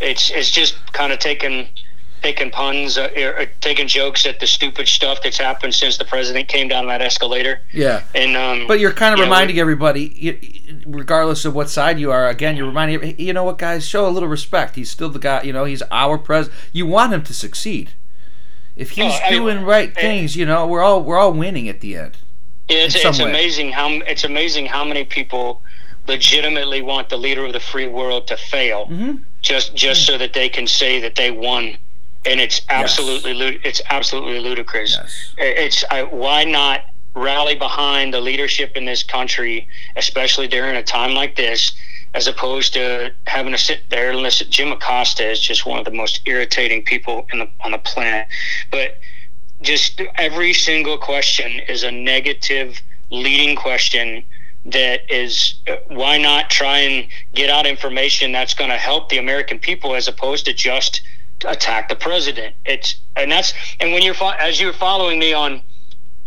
it's 0.00 0.30
it's 0.30 0.50
just 0.50 0.76
kind 0.92 1.12
of 1.12 1.18
taken 1.18 1.68
taking 2.22 2.50
puns, 2.50 2.98
uh, 2.98 3.10
er, 3.16 3.36
er, 3.40 3.46
taking 3.60 3.86
jokes 3.86 4.26
at 4.26 4.40
the 4.40 4.46
stupid 4.46 4.88
stuff 4.88 5.22
that's 5.22 5.38
happened 5.38 5.74
since 5.74 5.96
the 5.96 6.04
president 6.04 6.48
came 6.48 6.68
down 6.68 6.86
that 6.86 7.02
escalator. 7.02 7.60
Yeah, 7.72 8.02
and 8.14 8.36
um, 8.36 8.66
but 8.66 8.80
you're 8.80 8.92
kind 8.92 9.14
of 9.14 9.20
reminding 9.20 9.56
know, 9.56 9.62
everybody, 9.62 10.82
regardless 10.86 11.44
of 11.44 11.54
what 11.54 11.70
side 11.70 11.98
you 11.98 12.10
are. 12.10 12.28
Again, 12.28 12.56
you're 12.56 12.66
reminding 12.66 13.18
you 13.18 13.32
know 13.32 13.44
what, 13.44 13.58
guys, 13.58 13.86
show 13.86 14.08
a 14.08 14.10
little 14.10 14.28
respect. 14.28 14.76
He's 14.76 14.90
still 14.90 15.08
the 15.08 15.18
guy. 15.18 15.42
You 15.42 15.52
know, 15.52 15.64
he's 15.64 15.82
our 15.90 16.18
president. 16.18 16.60
You 16.72 16.86
want 16.86 17.12
him 17.12 17.22
to 17.24 17.34
succeed. 17.34 17.92
If 18.76 18.90
he's 18.90 19.14
oh, 19.24 19.30
doing 19.30 19.62
right 19.62 19.94
things, 19.94 20.36
you 20.36 20.44
know, 20.44 20.66
we're 20.66 20.82
all 20.82 21.02
we're 21.02 21.18
all 21.18 21.32
winning 21.32 21.68
at 21.68 21.80
the 21.80 21.96
end. 21.96 22.18
It's, 22.68 22.96
it's 22.96 23.20
amazing 23.20 23.72
how 23.72 23.88
it's 23.88 24.24
amazing 24.24 24.66
how 24.66 24.84
many 24.84 25.04
people 25.04 25.62
legitimately 26.08 26.82
want 26.82 27.08
the 27.08 27.16
leader 27.16 27.44
of 27.44 27.52
the 27.52 27.60
free 27.60 27.86
world 27.86 28.26
to 28.26 28.36
fail, 28.36 28.86
mm-hmm. 28.86 29.16
just 29.40 29.74
just 29.74 30.02
mm-hmm. 30.02 30.12
so 30.12 30.18
that 30.18 30.32
they 30.32 30.48
can 30.48 30.66
say 30.66 31.00
that 31.00 31.14
they 31.14 31.30
won 31.30 31.78
and 32.26 32.40
it's 32.40 32.60
absolutely 32.68 33.32
yes. 33.32 33.60
it's 33.64 33.82
absolutely 33.90 34.40
ludicrous. 34.40 34.96
Yes. 34.96 35.34
It's 35.38 35.84
I, 35.90 36.02
why 36.02 36.44
not 36.44 36.84
rally 37.14 37.54
behind 37.54 38.12
the 38.12 38.20
leadership 38.20 38.76
in 38.76 38.84
this 38.84 39.02
country, 39.02 39.66
especially 39.96 40.46
during 40.46 40.76
a 40.76 40.82
time 40.82 41.14
like 41.14 41.34
this, 41.36 41.72
as 42.14 42.26
opposed 42.26 42.74
to 42.74 43.12
having 43.26 43.52
to 43.52 43.58
sit 43.58 43.80
there 43.88 44.10
and 44.10 44.20
listen. 44.20 44.50
Jim 44.50 44.70
Acosta 44.70 45.28
is 45.28 45.40
just 45.40 45.66
one 45.66 45.78
of 45.78 45.84
the 45.84 45.90
most 45.90 46.20
irritating 46.26 46.84
people 46.84 47.26
in 47.32 47.38
the, 47.38 47.48
on 47.60 47.72
the 47.72 47.78
planet. 47.78 48.28
But 48.70 48.98
just 49.62 50.02
every 50.16 50.52
single 50.52 50.98
question 50.98 51.60
is 51.60 51.82
a 51.82 51.90
negative 51.90 52.80
leading 53.10 53.56
question 53.56 54.22
that 54.66 55.10
is 55.10 55.54
uh, 55.68 55.76
why 55.88 56.18
not 56.18 56.50
try 56.50 56.78
and 56.78 57.08
get 57.34 57.48
out 57.48 57.66
information 57.66 58.32
that's 58.32 58.52
going 58.52 58.70
to 58.70 58.76
help 58.76 59.08
the 59.08 59.18
American 59.18 59.58
people 59.58 59.94
as 59.94 60.08
opposed 60.08 60.44
to 60.44 60.52
just 60.52 61.00
attack 61.44 61.88
the 61.88 61.96
president. 61.96 62.54
It's 62.64 62.96
and 63.16 63.30
that's 63.30 63.52
and 63.80 63.92
when 63.92 64.02
you're 64.02 64.14
as 64.40 64.60
you're 64.60 64.72
following 64.72 65.18
me 65.18 65.32
on 65.32 65.62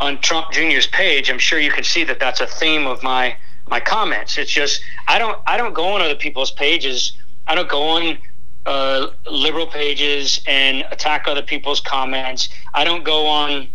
on 0.00 0.20
Trump 0.20 0.50
Jr.'s 0.52 0.86
page, 0.86 1.30
I'm 1.30 1.38
sure 1.38 1.58
you 1.58 1.70
can 1.70 1.84
see 1.84 2.04
that 2.04 2.18
that's 2.20 2.40
a 2.40 2.46
theme 2.46 2.86
of 2.86 3.02
my 3.02 3.36
my 3.68 3.80
comments. 3.80 4.38
It's 4.38 4.50
just 4.50 4.80
I 5.08 5.18
don't 5.18 5.38
I 5.46 5.56
don't 5.56 5.74
go 5.74 5.88
on 5.94 6.00
other 6.02 6.14
people's 6.14 6.50
pages. 6.50 7.12
I 7.46 7.54
don't 7.54 7.68
go 7.68 7.82
on 7.82 8.18
uh, 8.66 9.08
liberal 9.30 9.66
pages 9.66 10.40
and 10.46 10.84
attack 10.90 11.26
other 11.26 11.42
people's 11.42 11.80
comments. 11.80 12.48
I 12.74 12.84
don't 12.84 13.04
go 13.04 13.26
on. 13.26 13.68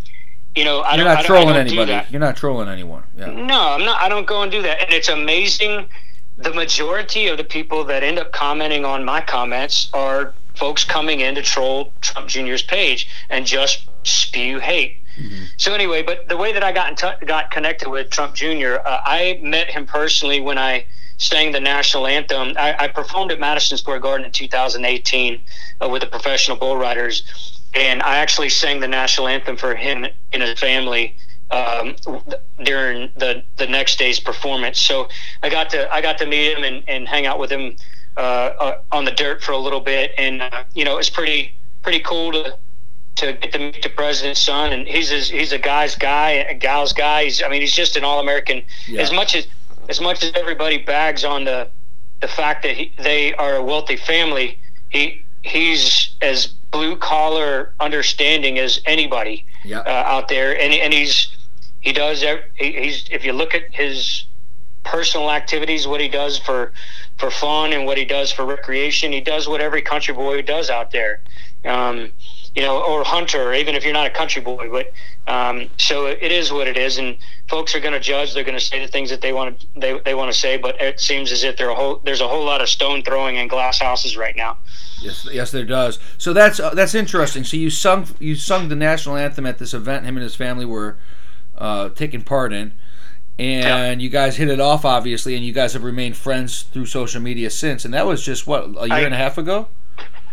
You 0.55 0.63
know, 0.63 0.79
I 0.81 0.95
You're 0.95 1.03
don't. 1.03 1.05
not 1.05 1.11
I 1.11 1.15
don't- 1.21 1.25
trolling 1.25 1.49
I 1.49 1.53
don't 1.63 1.67
do 1.67 1.81
anybody. 1.81 2.07
You're 2.11 2.19
not 2.21 2.37
trolling 2.37 2.69
anyone. 2.69 3.03
Yeah. 3.17 3.25
No, 3.31 3.59
I'm 3.71 3.83
not. 3.83 3.99
I 4.01 4.07
don't 4.07 4.25
go 4.25 4.41
and 4.41 4.49
do 4.51 4.61
that. 4.61 4.81
And 4.83 4.93
it's 4.93 5.09
amazing. 5.09 5.89
The 6.37 6.53
majority 6.53 7.27
of 7.27 7.37
the 7.37 7.43
people 7.43 7.83
that 7.85 8.03
end 8.03 8.19
up 8.19 8.31
commenting 8.31 8.85
on 8.85 9.03
my 9.03 9.19
comments 9.21 9.89
are 9.93 10.33
folks 10.57 10.83
coming 10.83 11.21
in 11.21 11.35
to 11.35 11.41
troll 11.41 11.93
Trump 12.01 12.27
Jr.'s 12.27 12.61
page 12.61 13.07
and 13.29 13.45
just 13.45 13.87
spew 14.03 14.59
hate. 14.59 15.01
So 15.57 15.73
anyway, 15.73 16.03
but 16.03 16.27
the 16.27 16.37
way 16.37 16.51
that 16.51 16.63
I 16.63 16.71
got 16.71 16.89
in 16.89 16.95
t- 16.95 17.25
got 17.25 17.49
connected 17.51 17.89
with 17.89 18.09
Trump 18.09 18.35
Jr., 18.35 18.77
uh, 18.85 19.01
I 19.05 19.39
met 19.41 19.69
him 19.69 19.85
personally 19.85 20.41
when 20.41 20.57
I 20.57 20.85
sang 21.17 21.53
the 21.53 21.59
national 21.59 22.07
anthem. 22.07 22.53
I, 22.57 22.75
I 22.77 22.87
performed 22.89 23.31
at 23.31 23.39
Madison 23.39 23.77
Square 23.77 23.99
Garden 23.99 24.25
in 24.25 24.31
2018 24.31 25.41
uh, 25.81 25.89
with 25.89 26.01
the 26.01 26.07
professional 26.07 26.57
bull 26.57 26.75
riders, 26.75 27.61
and 27.73 28.03
I 28.03 28.17
actually 28.17 28.49
sang 28.49 28.81
the 28.81 28.87
national 28.87 29.27
anthem 29.27 29.55
for 29.55 29.75
him 29.75 30.05
and 30.33 30.43
his 30.43 30.59
family 30.59 31.15
um, 31.51 31.95
during 32.63 33.11
the 33.15 33.43
the 33.57 33.67
next 33.67 33.97
day's 33.97 34.19
performance. 34.19 34.81
So 34.81 35.07
I 35.43 35.49
got 35.49 35.69
to 35.69 35.91
I 35.93 36.01
got 36.01 36.17
to 36.17 36.25
meet 36.25 36.57
him 36.57 36.63
and, 36.63 36.83
and 36.87 37.07
hang 37.07 37.25
out 37.25 37.39
with 37.39 37.51
him 37.51 37.77
uh, 38.17 38.19
uh, 38.19 38.77
on 38.91 39.05
the 39.05 39.11
dirt 39.11 39.41
for 39.43 39.51
a 39.51 39.57
little 39.57 39.81
bit, 39.81 40.11
and 40.17 40.41
uh, 40.41 40.63
you 40.73 40.85
know 40.85 40.97
it's 40.97 41.09
pretty 41.09 41.53
pretty 41.83 41.99
cool 41.99 42.31
to 42.31 42.57
to 43.17 43.33
get 43.33 43.51
to 43.53 43.59
meet 43.59 43.81
the 43.81 43.89
president's 43.89 44.41
son, 44.41 44.73
and 44.73 44.87
he's 44.87 45.11
a, 45.11 45.19
he's 45.19 45.51
a 45.53 45.57
guy's 45.57 45.95
guy, 45.95 46.31
a 46.31 46.53
gal's 46.53 46.91
guy. 46.93 47.23
He's 47.25 47.41
I 47.41 47.47
mean 47.49 47.61
he's 47.61 47.73
just 47.75 47.95
an 47.95 48.03
all 48.03 48.19
American. 48.19 48.61
Yeah. 48.87 49.01
As 49.01 49.11
much 49.13 49.35
as 49.35 49.47
as 49.89 50.01
much 50.01 50.23
as 50.23 50.31
everybody 50.35 50.77
bags 50.79 51.23
on 51.23 51.45
the 51.45 51.69
the 52.21 52.27
fact 52.27 52.63
that 52.63 52.75
he, 52.75 52.91
they 52.97 53.33
are 53.35 53.55
a 53.55 53.63
wealthy 53.63 53.95
family, 53.97 54.57
he 54.89 55.23
he's 55.43 56.09
as 56.21 56.47
blue 56.71 56.95
collar 56.97 57.73
understanding 57.79 58.59
as 58.59 58.81
anybody 58.85 59.45
Yeah. 59.63 59.79
uh, 59.79 59.89
out 60.07 60.27
there, 60.27 60.51
and 60.59 60.73
and 60.73 60.93
he's 60.93 61.29
he 61.81 61.93
does 61.93 62.21
he, 62.55 62.71
he's 62.71 63.07
if 63.11 63.23
you 63.23 63.31
look 63.31 63.53
at 63.55 63.63
his 63.73 64.24
personal 64.85 65.31
activities, 65.31 65.87
what 65.87 65.99
he 65.99 66.07
does 66.07 66.37
for 66.37 66.71
for 67.17 67.31
fun 67.31 67.73
and 67.73 67.85
what 67.85 67.97
he 67.97 68.05
does 68.05 68.31
for 68.31 68.45
recreation, 68.45 69.11
he 69.11 69.21
does 69.21 69.47
what 69.47 69.61
every 69.61 69.81
country 69.81 70.13
boy 70.13 70.41
does 70.41 70.69
out 70.69 70.91
there. 70.91 71.21
Um, 71.65 72.11
you 72.55 72.61
know, 72.61 72.81
or 72.83 73.03
hunter, 73.03 73.53
even 73.53 73.75
if 73.75 73.83
you're 73.83 73.93
not 73.93 74.07
a 74.07 74.11
country 74.11 74.41
boy, 74.41 74.69
but 74.69 74.93
um, 75.27 75.69
so 75.77 76.05
it 76.05 76.31
is 76.31 76.53
what 76.53 76.67
it 76.67 76.77
is, 76.77 76.97
and 76.97 77.17
folks 77.49 77.75
are 77.75 77.81
going 77.81 77.93
to 77.93 77.99
judge. 77.99 78.33
They're 78.33 78.45
going 78.45 78.57
to 78.57 78.63
say 78.63 78.79
the 78.79 78.87
things 78.87 79.09
that 79.09 79.19
they 79.19 79.33
want 79.33 79.59
to 79.59 79.67
they, 79.75 79.99
they 80.05 80.13
want 80.13 80.31
to 80.31 80.37
say, 80.37 80.55
but 80.55 80.79
it 80.79 81.01
seems 81.01 81.33
as 81.33 81.43
if 81.43 81.57
there 81.57 81.69
a 81.69 81.75
whole 81.75 81.99
there's 82.05 82.21
a 82.21 82.27
whole 82.27 82.45
lot 82.45 82.61
of 82.61 82.69
stone 82.69 83.03
throwing 83.03 83.35
in 83.35 83.49
glass 83.49 83.79
houses 83.79 84.15
right 84.15 84.37
now. 84.37 84.57
Yes, 85.01 85.27
yes, 85.29 85.51
there 85.51 85.65
does. 85.65 85.99
So 86.17 86.31
that's 86.31 86.59
uh, 86.61 86.69
that's 86.73 86.95
interesting. 86.95 87.43
So 87.43 87.57
you 87.57 87.69
sung 87.69 88.07
you 88.19 88.35
sung 88.35 88.69
the 88.69 88.75
national 88.75 89.17
anthem 89.17 89.45
at 89.45 89.57
this 89.57 89.73
event. 89.73 90.05
Him 90.05 90.15
and 90.15 90.23
his 90.23 90.35
family 90.35 90.65
were 90.65 90.97
uh, 91.57 91.89
taking 91.89 92.21
part 92.21 92.53
in, 92.53 92.73
and 93.39 94.01
you 94.01 94.09
guys 94.09 94.35
hit 94.37 94.47
it 94.49 94.59
off 94.59 94.85
obviously, 94.85 95.35
and 95.35 95.45
you 95.45 95.51
guys 95.53 95.73
have 95.73 95.83
remained 95.83 96.15
friends 96.17 96.63
through 96.63 96.85
social 96.85 97.21
media 97.21 97.49
since. 97.49 97.85
And 97.85 97.93
that 97.93 98.05
was 98.05 98.23
just 98.23 98.47
what 98.47 98.63
a 98.77 98.87
year 98.87 98.93
I- 98.97 98.99
and 99.01 99.13
a 99.13 99.17
half 99.17 99.37
ago. 99.37 99.67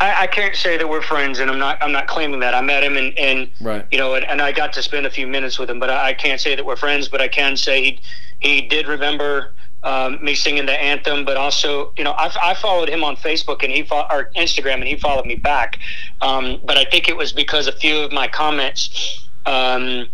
I, 0.01 0.23
I 0.23 0.27
can't 0.27 0.57
say 0.57 0.77
that 0.79 0.89
we're 0.89 1.01
friends, 1.03 1.39
and 1.39 1.49
I'm 1.49 1.61
not. 1.61 1.81
I'm 1.81 1.93
not 1.93 2.09
claiming 2.09 2.41
that. 2.41 2.55
I 2.55 2.61
met 2.61 2.83
him, 2.83 2.97
and, 2.97 3.17
and 3.17 3.49
Right. 3.61 3.87
you 3.93 3.99
know, 3.99 4.15
and, 4.15 4.25
and 4.27 4.43
I 4.43 4.51
got 4.51 4.73
to 4.73 4.83
spend 4.83 5.07
a 5.07 5.11
few 5.11 5.29
minutes 5.29 5.61
with 5.61 5.71
him. 5.71 5.79
But 5.79 5.91
I, 5.91 6.09
I 6.09 6.13
can't 6.15 6.41
say 6.41 6.57
that 6.57 6.65
we're 6.67 6.75
friends. 6.75 7.09
But 7.09 7.21
I 7.21 7.29
can 7.29 7.57
say 7.57 7.85
he 7.85 8.01
he 8.41 8.61
did 8.63 8.89
remember 8.89 9.55
um, 9.85 10.19
me 10.25 10.35
singing 10.35 10.67
the 10.67 10.73
anthem. 10.73 11.25
But 11.25 11.37
also, 11.37 11.93
you 11.97 12.03
know, 12.03 12.13
I, 12.13 12.33
I 12.43 12.55
followed 12.55 12.89
him 12.89 13.05
on 13.05 13.15
Facebook 13.15 13.63
and 13.63 13.71
he 13.73 13.85
fo- 13.85 14.07
or 14.11 14.29
Instagram, 14.35 14.77
and 14.77 14.85
he 14.89 14.97
followed 14.97 15.25
me 15.27 15.37
back. 15.37 15.79
Um, 16.21 16.61
but 16.65 16.77
I 16.77 16.85
think 16.85 17.09
it 17.09 17.17
was 17.17 17.33
because 17.33 17.69
a 17.69 17.73
few 17.73 17.99
of 18.01 18.11
my 18.11 18.27
comments. 18.27 19.29
Um, 19.47 20.09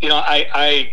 you 0.00 0.08
know, 0.08 0.16
I, 0.16 0.46
I 0.52 0.92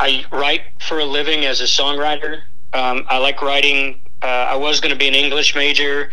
I 0.00 0.24
write 0.32 0.62
for 0.80 0.98
a 0.98 1.04
living 1.04 1.44
as 1.44 1.60
a 1.60 1.64
songwriter. 1.64 2.42
Um, 2.72 3.06
I 3.08 3.18
like 3.18 3.40
writing. 3.42 4.00
Uh, 4.22 4.26
I 4.26 4.56
was 4.56 4.80
going 4.80 4.92
to 4.92 4.98
be 4.98 5.08
an 5.08 5.14
English 5.14 5.54
major 5.54 6.10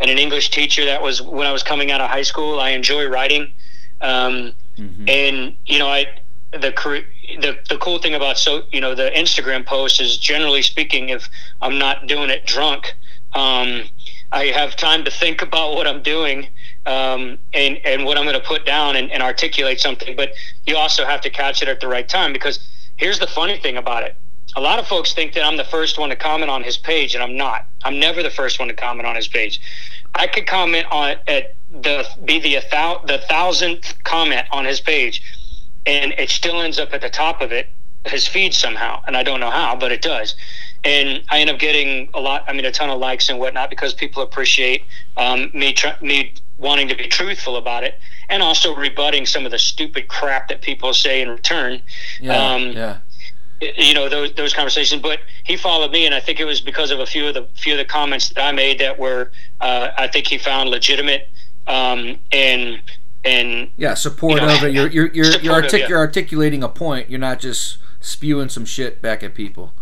and 0.00 0.10
an 0.10 0.18
English 0.18 0.50
teacher. 0.50 0.84
That 0.84 1.02
was 1.02 1.22
when 1.22 1.46
I 1.46 1.52
was 1.52 1.62
coming 1.62 1.90
out 1.90 2.00
of 2.00 2.10
high 2.10 2.22
school. 2.22 2.60
I 2.60 2.70
enjoy 2.70 3.06
writing, 3.08 3.52
um, 4.00 4.54
Mhm. 4.78 5.08
and 5.08 5.56
you 5.66 5.78
know, 5.78 5.88
I 5.88 6.06
the 6.52 6.72
the 7.40 7.58
the 7.68 7.78
cool 7.78 7.98
thing 7.98 8.14
about 8.14 8.38
so 8.38 8.64
you 8.72 8.80
know 8.80 8.94
the 8.94 9.10
Instagram 9.10 9.64
post 9.64 10.00
is 10.00 10.18
generally 10.18 10.62
speaking, 10.62 11.08
if 11.08 11.28
I'm 11.62 11.78
not 11.78 12.06
doing 12.06 12.30
it 12.30 12.44
drunk, 12.44 12.94
um, 13.32 13.84
I 14.32 14.46
have 14.46 14.76
time 14.76 15.04
to 15.04 15.10
think 15.10 15.40
about 15.40 15.74
what 15.74 15.86
I'm 15.86 16.02
doing. 16.02 16.48
Um, 16.84 17.38
and, 17.54 17.78
and 17.84 18.04
what 18.04 18.18
I'm 18.18 18.24
going 18.24 18.34
to 18.34 18.44
put 18.44 18.66
down 18.66 18.96
and, 18.96 19.08
and 19.12 19.22
articulate 19.22 19.78
something, 19.78 20.16
but 20.16 20.32
you 20.66 20.76
also 20.76 21.04
have 21.04 21.20
to 21.20 21.30
catch 21.30 21.62
it 21.62 21.68
at 21.68 21.78
the 21.78 21.86
right 21.86 22.08
time 22.08 22.32
because 22.32 22.58
here's 22.96 23.18
the 23.18 23.26
funny 23.26 23.58
thing 23.58 23.76
about 23.76 24.02
it. 24.04 24.16
A 24.56 24.60
lot 24.60 24.78
of 24.78 24.86
folks 24.86 25.14
think 25.14 25.32
that 25.34 25.44
I'm 25.44 25.56
the 25.56 25.64
first 25.64 25.98
one 25.98 26.10
to 26.10 26.16
comment 26.16 26.50
on 26.50 26.62
his 26.62 26.76
page, 26.76 27.14
and 27.14 27.22
I'm 27.22 27.36
not. 27.36 27.66
I'm 27.84 27.98
never 27.98 28.22
the 28.22 28.30
first 28.30 28.58
one 28.58 28.68
to 28.68 28.74
comment 28.74 29.06
on 29.06 29.16
his 29.16 29.28
page. 29.28 29.60
I 30.14 30.26
could 30.26 30.46
comment 30.46 30.86
on 30.90 31.16
at 31.26 31.54
the 31.70 32.06
be 32.24 32.38
the 32.38 32.60
the 33.06 33.22
thousandth 33.28 33.94
comment 34.04 34.46
on 34.50 34.64
his 34.64 34.80
page, 34.80 35.22
and 35.86 36.12
it 36.18 36.28
still 36.28 36.60
ends 36.60 36.78
up 36.78 36.92
at 36.92 37.00
the 37.00 37.08
top 37.08 37.40
of 37.40 37.50
it, 37.50 37.68
his 38.04 38.26
feed 38.26 38.52
somehow, 38.52 39.00
and 39.06 39.16
I 39.16 39.22
don't 39.22 39.40
know 39.40 39.50
how, 39.50 39.74
but 39.76 39.90
it 39.90 40.02
does. 40.02 40.34
And 40.84 41.22
I 41.30 41.40
end 41.40 41.48
up 41.48 41.58
getting 41.58 42.10
a 42.12 42.20
lot. 42.20 42.44
I 42.46 42.52
mean, 42.52 42.64
a 42.64 42.72
ton 42.72 42.90
of 42.90 42.98
likes 42.98 43.30
and 43.30 43.38
whatnot 43.38 43.70
because 43.70 43.94
people 43.94 44.22
appreciate 44.22 44.84
um, 45.16 45.50
me 45.54 45.72
tr- 45.72 46.02
me 46.02 46.34
wanting 46.58 46.88
to 46.88 46.96
be 46.96 47.08
truthful 47.08 47.56
about 47.56 47.84
it, 47.84 47.98
and 48.32 48.42
also 48.42 48.74
rebutting 48.74 49.26
some 49.26 49.44
of 49.44 49.50
the 49.52 49.58
stupid 49.58 50.08
crap 50.08 50.48
that 50.48 50.62
people 50.62 50.92
say 50.94 51.20
in 51.20 51.28
return 51.28 51.82
Yeah. 52.20 52.36
um, 52.54 52.72
yeah. 52.72 52.96
you 53.60 53.94
know 53.94 54.08
those 54.08 54.32
those 54.34 54.54
conversations. 54.54 55.02
But 55.02 55.20
he 55.44 55.56
followed 55.56 55.92
me, 55.92 56.06
and 56.06 56.14
I 56.14 56.20
think 56.20 56.40
it 56.40 56.46
was 56.46 56.60
because 56.60 56.90
of 56.90 56.98
a 56.98 57.06
few 57.06 57.28
of 57.28 57.34
the 57.34 57.46
few 57.54 57.74
of 57.74 57.78
the 57.78 57.84
comments 57.84 58.30
that 58.30 58.42
I 58.42 58.50
made 58.52 58.80
that 58.80 58.98
were 58.98 59.30
uh, 59.60 59.90
I 59.96 60.08
think 60.08 60.26
he 60.26 60.38
found 60.38 60.70
legitimate 60.70 61.28
um, 61.66 62.18
and 62.32 62.80
and 63.24 63.70
Yeah. 63.76 63.94
Supportive. 63.94 64.48
You 64.50 64.60
know, 64.60 64.66
you're 64.66 64.88
you're 64.88 65.10
you're, 65.12 65.40
you're, 65.42 65.52
artic- 65.54 65.82
yeah. 65.82 65.88
you're 65.88 65.98
articulating 65.98 66.62
a 66.64 66.68
point. 66.68 67.08
You're 67.10 67.20
not 67.20 67.38
just 67.38 67.76
spewing 68.00 68.48
some 68.48 68.64
shit 68.64 69.00
back 69.00 69.22
at 69.22 69.34
people. 69.34 69.72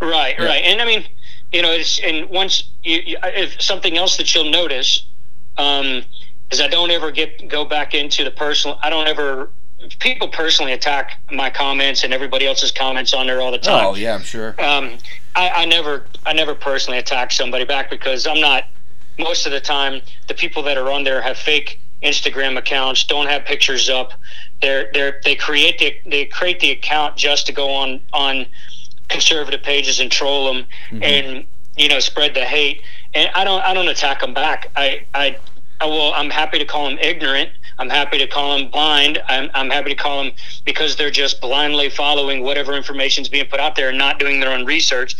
right 0.00 0.34
Yeah. 0.38 0.44
right. 0.46 0.62
And 0.64 0.82
I 0.82 0.84
mean, 0.84 1.04
you 1.52 1.62
know, 1.62 1.70
it's 1.70 1.98
and 2.00 2.28
once 2.28 2.64
you, 2.82 2.98
you 3.06 3.16
if 3.22 3.62
something 3.62 3.96
else 3.96 4.16
that 4.18 4.34
you'll 4.34 4.50
notice 4.50 5.06
um, 5.56 6.02
is 6.50 6.60
I 6.60 6.68
don't 6.68 6.90
ever 6.90 7.10
get 7.10 7.48
go 7.48 7.64
back 7.64 7.94
into 7.94 8.24
the 8.24 8.30
personal. 8.30 8.78
I 8.82 8.90
don't 8.90 9.06
ever. 9.06 9.50
People 9.98 10.28
personally 10.28 10.72
attack 10.72 11.20
my 11.30 11.50
comments 11.50 12.04
and 12.04 12.14
everybody 12.14 12.46
else's 12.46 12.70
comments 12.72 13.12
on 13.12 13.26
there 13.26 13.42
all 13.42 13.50
the 13.50 13.58
time. 13.58 13.86
Oh 13.86 13.94
yeah, 13.94 14.14
I'm 14.14 14.22
sure. 14.22 14.58
um, 14.60 14.96
I, 15.36 15.50
I 15.50 15.64
never 15.66 16.06
I 16.24 16.32
never 16.32 16.54
personally 16.54 16.98
attack 16.98 17.32
somebody 17.32 17.64
back 17.64 17.90
because 17.90 18.26
I'm 18.26 18.40
not 18.40 18.64
most 19.18 19.46
of 19.46 19.52
the 19.52 19.60
time 19.60 20.00
the 20.28 20.34
people 20.34 20.62
that 20.62 20.78
are 20.78 20.90
on 20.90 21.04
there 21.04 21.20
have 21.20 21.36
fake 21.36 21.80
Instagram 22.02 22.56
accounts, 22.58 23.04
don't 23.04 23.26
have 23.26 23.44
pictures 23.44 23.88
up. 23.88 24.12
They're 24.62 24.90
they're 24.92 25.20
they 25.24 25.34
create 25.34 25.78
the 25.78 25.96
they 26.06 26.24
create 26.26 26.60
the 26.60 26.70
account 26.70 27.16
just 27.16 27.46
to 27.46 27.52
go 27.52 27.70
on 27.70 28.00
on 28.12 28.46
conservative 29.08 29.62
pages 29.62 30.00
and 30.00 30.10
troll 30.10 30.52
them 30.52 30.66
and 31.02 31.44
you 31.76 31.88
know 31.88 32.00
spread 32.00 32.34
the 32.34 32.44
hate. 32.44 32.82
And 33.14 33.28
I 33.34 33.44
don't 33.44 33.62
I 33.62 33.74
don't 33.74 33.88
attack 33.88 34.20
them 34.20 34.32
back. 34.34 34.70
I 34.76 35.04
I, 35.14 35.36
I 35.80 35.86
will 35.86 36.12
I'm 36.14 36.30
happy 36.30 36.58
to 36.58 36.64
call 36.64 36.88
them 36.88 36.98
ignorant. 36.98 37.50
I'm 37.78 37.90
happy 37.90 38.18
to 38.18 38.26
call 38.26 38.56
them 38.56 38.70
blind. 38.70 39.20
I'm, 39.28 39.50
I'm 39.54 39.70
happy 39.70 39.90
to 39.90 39.96
call 39.96 40.22
them 40.22 40.32
because 40.64 40.96
they're 40.96 41.10
just 41.10 41.40
blindly 41.40 41.90
following 41.90 42.42
whatever 42.42 42.74
information 42.74 43.22
is 43.22 43.28
being 43.28 43.46
put 43.46 43.60
out 43.60 43.74
there 43.74 43.88
and 43.88 43.98
not 43.98 44.18
doing 44.18 44.40
their 44.40 44.52
own 44.52 44.64
research. 44.64 45.16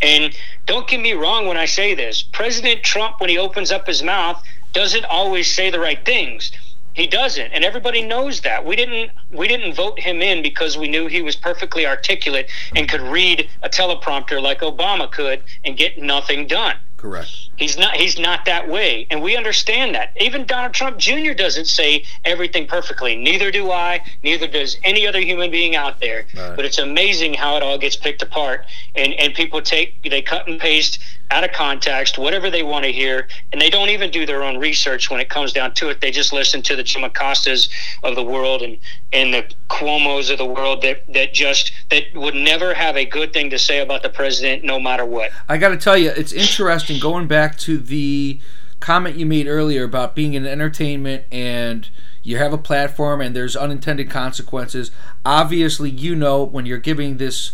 And 0.00 0.36
don't 0.66 0.88
get 0.88 1.00
me 1.00 1.12
wrong 1.12 1.46
when 1.46 1.56
I 1.56 1.66
say 1.66 1.94
this. 1.94 2.22
President 2.22 2.82
Trump, 2.82 3.20
when 3.20 3.30
he 3.30 3.38
opens 3.38 3.70
up 3.70 3.86
his 3.86 4.02
mouth, 4.02 4.42
doesn't 4.72 5.04
always 5.04 5.52
say 5.54 5.70
the 5.70 5.78
right 5.78 6.04
things. 6.04 6.50
He 6.94 7.06
doesn't, 7.06 7.52
and 7.52 7.64
everybody 7.64 8.02
knows 8.02 8.42
that. 8.42 8.66
We 8.66 8.76
didn't 8.76 9.12
we 9.30 9.48
didn't 9.48 9.74
vote 9.74 9.98
him 9.98 10.20
in 10.20 10.42
because 10.42 10.76
we 10.76 10.88
knew 10.88 11.06
he 11.06 11.22
was 11.22 11.36
perfectly 11.36 11.86
articulate 11.86 12.50
and 12.76 12.86
could 12.86 13.00
read 13.00 13.48
a 13.62 13.70
teleprompter 13.70 14.42
like 14.42 14.60
Obama 14.60 15.10
could 15.10 15.42
and 15.64 15.76
get 15.76 15.96
nothing 15.98 16.46
done. 16.46 16.76
Correct. 17.02 17.50
He's 17.56 17.76
not 17.76 17.96
he's 17.96 18.16
not 18.16 18.44
that 18.44 18.68
way. 18.68 19.08
And 19.10 19.20
we 19.20 19.36
understand 19.36 19.96
that. 19.96 20.12
Even 20.20 20.46
Donald 20.46 20.72
Trump 20.72 20.98
Jr. 20.98 21.32
doesn't 21.32 21.64
say 21.64 22.04
everything 22.24 22.68
perfectly. 22.68 23.16
Neither 23.16 23.50
do 23.50 23.72
I, 23.72 24.04
neither 24.22 24.46
does 24.46 24.76
any 24.84 25.04
other 25.04 25.18
human 25.18 25.50
being 25.50 25.74
out 25.74 25.98
there. 25.98 26.26
Right. 26.36 26.54
But 26.54 26.64
it's 26.64 26.78
amazing 26.78 27.34
how 27.34 27.56
it 27.56 27.62
all 27.64 27.76
gets 27.76 27.96
picked 27.96 28.22
apart 28.22 28.66
and, 28.94 29.14
and 29.14 29.34
people 29.34 29.60
take 29.60 30.00
they 30.04 30.22
cut 30.22 30.46
and 30.46 30.60
paste 30.60 31.00
out 31.32 31.44
of 31.44 31.52
context, 31.52 32.18
whatever 32.18 32.50
they 32.50 32.62
want 32.62 32.84
to 32.84 32.92
hear, 32.92 33.26
and 33.50 33.60
they 33.60 33.70
don't 33.70 33.88
even 33.88 34.10
do 34.10 34.26
their 34.26 34.42
own 34.42 34.58
research 34.58 35.10
when 35.10 35.18
it 35.18 35.30
comes 35.30 35.52
down 35.52 35.72
to 35.72 35.88
it. 35.88 36.00
They 36.00 36.10
just 36.10 36.32
listen 36.32 36.60
to 36.62 36.76
the 36.76 36.82
Jim 36.82 37.02
Acostas 37.02 37.70
of 38.02 38.14
the 38.14 38.22
world 38.22 38.62
and 38.62 38.78
and 39.12 39.32
the 39.32 39.50
Cuomo's 39.70 40.28
of 40.28 40.38
the 40.38 40.46
world 40.46 40.82
that 40.82 41.10
that 41.12 41.32
just 41.32 41.72
that 41.90 42.04
would 42.14 42.34
never 42.34 42.74
have 42.74 42.96
a 42.96 43.06
good 43.06 43.32
thing 43.32 43.48
to 43.50 43.58
say 43.58 43.80
about 43.80 44.02
the 44.02 44.10
president, 44.10 44.62
no 44.62 44.78
matter 44.78 45.06
what. 45.06 45.30
I 45.48 45.56
got 45.56 45.70
to 45.70 45.78
tell 45.78 45.96
you, 45.96 46.10
it's 46.10 46.32
interesting 46.32 47.00
going 47.00 47.26
back 47.26 47.56
to 47.60 47.78
the 47.78 48.38
comment 48.80 49.16
you 49.16 49.24
made 49.24 49.46
earlier 49.46 49.84
about 49.84 50.14
being 50.14 50.34
in 50.34 50.46
entertainment 50.46 51.24
and 51.32 51.88
you 52.22 52.36
have 52.36 52.52
a 52.52 52.58
platform 52.58 53.20
and 53.20 53.34
there's 53.34 53.56
unintended 53.56 54.10
consequences. 54.10 54.90
Obviously, 55.24 55.88
you 55.88 56.14
know 56.14 56.44
when 56.44 56.66
you're 56.66 56.78
giving 56.78 57.16
this 57.16 57.52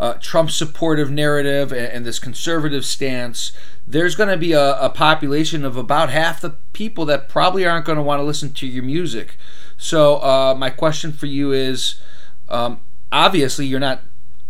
uh, 0.00 0.14
Trump 0.14 0.50
supportive 0.50 1.10
narrative 1.10 1.72
and, 1.72 1.86
and, 1.92 2.06
this 2.06 2.18
conservative 2.18 2.86
stance, 2.86 3.52
there's 3.86 4.14
going 4.16 4.30
to 4.30 4.36
be 4.38 4.52
a, 4.52 4.72
a, 4.80 4.88
population 4.88 5.62
of 5.62 5.76
about 5.76 6.08
half 6.08 6.40
the 6.40 6.56
people 6.72 7.04
that 7.04 7.28
probably 7.28 7.66
aren't 7.66 7.84
going 7.84 7.96
to 7.96 8.02
want 8.02 8.18
to 8.18 8.24
listen 8.24 8.50
to 8.50 8.66
your 8.66 8.82
music. 8.82 9.36
So, 9.76 10.16
uh, 10.22 10.54
my 10.56 10.70
question 10.70 11.12
for 11.12 11.26
you 11.26 11.52
is 11.52 12.00
um, 12.48 12.80
obviously, 13.12 13.66
you're 13.66 13.78
not 13.78 14.00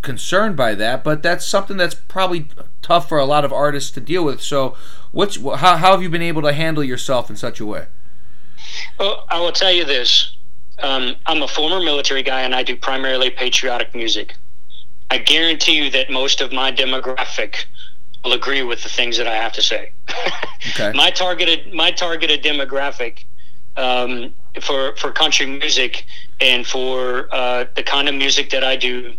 concerned 0.02 0.56
by 0.56 0.76
that, 0.76 1.02
but 1.02 1.20
that's 1.20 1.44
something 1.44 1.76
that's 1.76 1.96
probably 1.96 2.46
tough 2.80 3.08
for 3.08 3.18
a 3.18 3.24
lot 3.24 3.44
of 3.44 3.52
artists 3.52 3.90
to 3.90 4.00
deal 4.00 4.24
with. 4.24 4.40
So, 4.40 4.76
what's 5.10 5.36
how, 5.36 5.76
how 5.76 5.90
have 5.90 6.02
you 6.02 6.08
been 6.08 6.22
able 6.22 6.42
to 6.42 6.52
handle 6.52 6.84
yourself 6.84 7.28
in 7.28 7.34
such 7.34 7.58
a 7.58 7.66
way? 7.66 7.86
Well, 9.00 9.24
I 9.28 9.40
will 9.40 9.52
tell 9.52 9.72
you 9.72 9.84
this. 9.84 10.36
Um, 10.78 11.16
I'm 11.26 11.42
a 11.42 11.48
former 11.48 11.80
military 11.80 12.22
guy 12.22 12.42
and 12.42 12.54
I 12.54 12.62
do 12.62 12.76
primarily 12.76 13.30
patriotic 13.30 13.96
music. 13.96 14.36
I 15.10 15.18
guarantee 15.18 15.72
you 15.72 15.90
that 15.90 16.10
most 16.10 16.40
of 16.40 16.52
my 16.52 16.70
demographic 16.72 17.64
will 18.24 18.32
agree 18.32 18.62
with 18.62 18.82
the 18.82 18.88
things 18.88 19.16
that 19.16 19.26
I 19.26 19.34
have 19.34 19.52
to 19.54 19.62
say. 19.62 19.92
Okay. 20.72 20.92
my 20.94 21.10
targeted 21.10 21.72
my 21.72 21.90
targeted 21.90 22.42
demographic 22.42 23.24
um, 23.78 24.34
for 24.60 24.94
for 24.96 25.10
country 25.10 25.46
music 25.46 26.04
and 26.38 26.66
for 26.66 27.34
uh, 27.34 27.64
the 27.76 27.82
kind 27.82 28.10
of 28.10 28.14
music 28.14 28.50
that 28.50 28.62
I 28.62 28.76
do, 28.76 29.14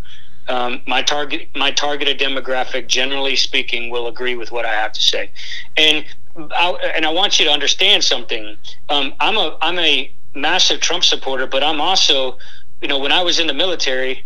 um, 0.48 0.84
my 0.86 1.02
target 1.02 1.50
my 1.56 1.72
targeted 1.72 2.20
demographic, 2.20 2.88
generally 2.88 3.36
speaking, 3.36 3.90
will 3.90 4.06
agree 4.08 4.36
with 4.36 4.52
what 4.52 4.66
I 4.68 4.74
have 4.74 4.92
to 4.94 5.02
say. 5.02 5.32
And 5.78 6.06
I, 6.36 6.92
and 6.96 7.06
I 7.08 7.12
want 7.12 7.40
you 7.40 7.46
to 7.46 7.52
understand 7.52 8.04
something. 8.04 8.56
Um, 8.90 9.14
I'm 9.20 9.38
a 9.38 9.58
I'm 9.64 9.80
a 9.80 10.12
massive 10.36 10.80
Trump 10.80 11.04
supporter, 11.04 11.48
but 11.48 11.64
I'm 11.64 11.82
also, 11.82 12.38
you 12.82 12.88
know, 12.88 13.00
when 13.00 13.12
I 13.12 13.24
was 13.24 13.40
in 13.40 13.48
the 13.48 13.54
military, 13.54 14.24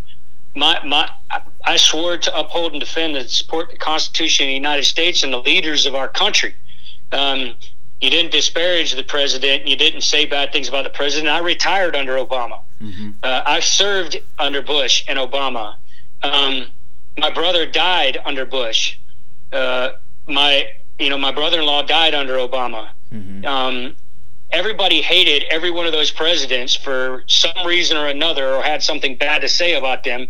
my 0.56 0.84
my 0.86 1.10
I 1.66 1.78
swore 1.78 2.18
to 2.18 2.40
uphold 2.40 2.72
and 2.72 2.80
defend 2.80 3.16
and 3.16 3.30
support 3.30 3.72
the 3.72 3.78
Constitution 3.78 4.46
of 4.46 4.50
the 4.50 4.54
United 4.54 4.86
States 4.86 5.24
and 5.24 5.34
the 5.34 5.40
leaders 5.40 5.86
of 5.86 5.96
our 5.96 6.08
country. 6.08 6.56
Um, 7.12 7.56
you 8.02 8.10
didn't 8.10 8.32
disparage 8.32 8.94
the 8.94 9.04
president. 9.04 9.68
You 9.68 9.76
didn't 9.76 10.02
say 10.02 10.26
bad 10.26 10.52
things 10.52 10.68
about 10.68 10.84
the 10.84 10.90
president. 10.90 11.30
I 11.30 11.40
retired 11.40 11.96
under 11.96 12.14
Obama. 12.18 12.62
Mm-hmm. 12.82 13.12
Uh, 13.24 13.42
I 13.46 13.60
served 13.62 14.18
under 14.38 14.62
Bush 14.62 15.04
and 15.08 15.18
Obama. 15.18 15.76
Um, 16.22 16.68
my 17.18 17.32
brother 17.32 17.66
died 17.66 18.20
under 18.26 18.46
Bush. 18.46 18.98
Uh, 19.52 19.92
my 20.28 20.68
you 21.00 21.10
know, 21.10 21.18
my 21.18 21.32
brother-in-law 21.32 21.84
died 21.84 22.14
under 22.14 22.36
Obama. 22.36 22.90
Mm-hmm. 23.14 23.46
Um, 23.46 23.96
everybody 24.52 25.02
hated 25.02 25.44
every 25.50 25.72
one 25.72 25.86
of 25.86 25.92
those 25.92 26.12
presidents 26.12 26.76
for 26.76 27.24
some 27.28 27.66
reason 27.66 27.98
or 27.98 28.08
another, 28.08 28.54
or 28.56 28.62
had 28.64 28.84
something 28.84 29.16
bad 29.18 29.42
to 29.42 29.50
say 29.50 29.76
about 29.76 30.04
them, 30.04 30.28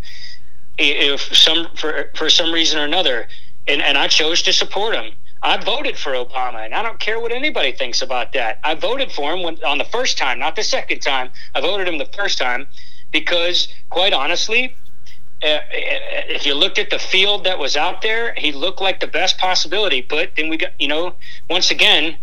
if 0.78 1.22
some 1.36 1.68
for 1.76 2.12
for 2.16 2.30
some 2.30 2.52
reason 2.52 2.80
or 2.80 2.84
another. 2.84 3.28
And 3.68 3.82
and 3.82 3.98
I 3.98 4.08
chose 4.08 4.42
to 4.44 4.54
support 4.54 4.96
him. 4.96 5.14
I 5.42 5.64
voted 5.64 5.98
for 5.98 6.14
Obama, 6.14 6.66
and 6.66 6.74
I 6.74 6.82
don't 6.82 7.00
care 7.00 7.20
what 7.20 7.32
anybody 7.32 7.72
thinks 7.72 8.02
about 8.02 8.34
that. 8.34 8.60
I 8.64 8.74
voted 8.74 9.12
for 9.12 9.32
him 9.32 9.44
when, 9.44 9.64
on 9.64 9.78
the 9.78 9.86
first 9.86 10.18
time, 10.18 10.40
not 10.40 10.56
the 10.56 10.64
second 10.64 11.02
time. 11.02 11.30
I 11.54 11.62
voted 11.62 11.88
him 11.88 12.00
the 12.00 12.10
first 12.18 12.40
time 12.40 12.66
because, 13.12 13.68
quite 13.92 14.12
honestly, 14.12 14.76
uh, 15.44 15.60
if 15.72 16.46
you 16.48 16.56
looked 16.56 16.80
at 16.80 16.90
the 16.90 16.98
field 16.98 17.44
that 17.44 17.60
was 17.60 17.78
out 17.78 18.02
there, 18.02 18.34
he 18.36 18.52
looked 18.52 18.82
like 18.82 19.00
the 19.00 19.08
best 19.08 19.38
possibility. 19.38 20.02
But 20.02 20.32
then 20.36 20.50
we 20.50 20.58
got, 20.58 20.72
you 20.80 20.88
know, 20.88 21.14
once 21.48 21.70
again, 21.70 22.18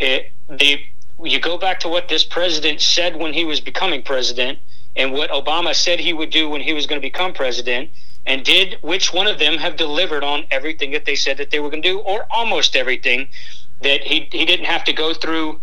it, 0.00 0.32
the 0.48 0.80
you 1.22 1.40
go 1.40 1.56
back 1.58 1.80
to 1.80 1.88
what 1.88 2.08
this 2.08 2.24
president 2.24 2.80
said 2.80 3.16
when 3.16 3.32
he 3.32 3.44
was 3.44 3.60
becoming 3.60 4.02
president, 4.02 4.58
and 4.94 5.12
what 5.12 5.30
Obama 5.30 5.74
said 5.74 6.00
he 6.00 6.12
would 6.12 6.30
do 6.30 6.48
when 6.48 6.60
he 6.60 6.72
was 6.72 6.86
going 6.86 7.00
to 7.00 7.06
become 7.06 7.32
president, 7.32 7.90
and 8.26 8.44
did 8.44 8.78
which 8.82 9.12
one 9.12 9.26
of 9.26 9.38
them 9.38 9.56
have 9.58 9.76
delivered 9.76 10.24
on 10.24 10.44
everything 10.50 10.90
that 10.92 11.04
they 11.04 11.14
said 11.14 11.36
that 11.38 11.50
they 11.50 11.60
were 11.60 11.70
going 11.70 11.82
to 11.82 11.88
do, 11.88 11.98
or 12.00 12.26
almost 12.30 12.76
everything 12.76 13.28
that 13.82 14.02
he 14.02 14.28
he 14.32 14.44
didn't 14.44 14.66
have 14.66 14.84
to 14.84 14.92
go 14.92 15.14
through. 15.14 15.60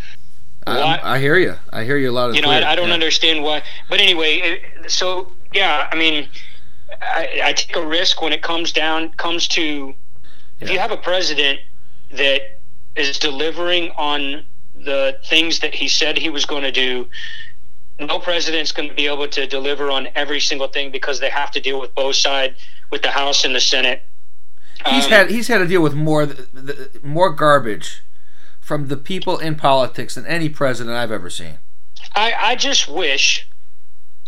Um, 0.66 0.78
why, 0.78 1.00
I 1.04 1.20
hear 1.20 1.38
you. 1.38 1.56
I 1.72 1.84
hear 1.84 1.98
you 1.98 2.10
a 2.10 2.13
lot 2.13 2.30
of. 2.30 2.36
You 2.36 2.42
know, 2.42 2.50
I, 2.50 2.72
I, 2.72 2.76
don't 2.76 2.88
yeah. 2.88 2.94
understand 2.94 3.44
why, 3.44 3.63
but 3.89 4.00
anyway, 4.00 4.62
so 4.88 5.32
yeah, 5.52 5.89
I 5.92 5.96
mean 5.96 6.30
I, 7.02 7.42
I 7.44 7.54
take 7.54 7.76
a 7.76 7.86
risk 7.86 8.22
when 8.22 8.34
it 8.34 8.42
comes 8.42 8.72
down 8.72 9.12
comes 9.13 9.48
to 9.50 9.94
if 10.60 10.70
you 10.70 10.80
have 10.80 10.92
a 10.92 10.98
president 10.98 11.60
that 12.12 12.60
is 12.96 13.20
delivering 13.20 13.92
on 13.92 14.46
the 14.84 15.17
things 15.26 15.60
that 15.60 15.74
he 15.74 15.88
said 15.88 16.17
he 16.17 16.30
was 16.30 16.46
going 16.46 16.63
to 16.63 16.72
do 16.72 17.08
no 18.00 18.19
president's 18.19 18.72
going 18.72 18.89
to 18.89 18.96
be 18.96 19.06
able 19.08 19.28
to 19.28 19.46
deliver 19.46 19.91
on 19.91 20.08
every 20.15 20.39
single 20.39 20.67
thing 20.67 20.91
because 20.91 21.19
they 21.19 21.30
have 21.30 21.52
to 21.52 21.60
deal 21.60 21.80
with 21.80 21.93
both 21.96 22.15
sides 22.15 22.60
with 22.91 23.02
the 23.02 23.12
house 23.12 23.46
and 23.46 23.56
the 23.56 23.62
senate 23.62 24.04
he's 24.88 25.06
um, 25.06 25.12
had 25.12 25.30
he's 25.30 25.48
had 25.48 25.60
to 25.60 25.67
deal 25.67 25.82
with 25.82 25.93
more 25.93 26.28
more 27.02 27.30
garbage 27.30 28.04
from 28.60 28.88
the 28.88 28.98
people 28.98 29.38
in 29.38 29.56
politics 29.56 30.15
than 30.15 30.26
any 30.26 30.50
president 30.50 30.96
i've 30.96 31.12
ever 31.12 31.30
seen 31.30 31.60
i 32.15 32.34
i 32.39 32.56
just 32.56 32.89
wish 32.89 33.48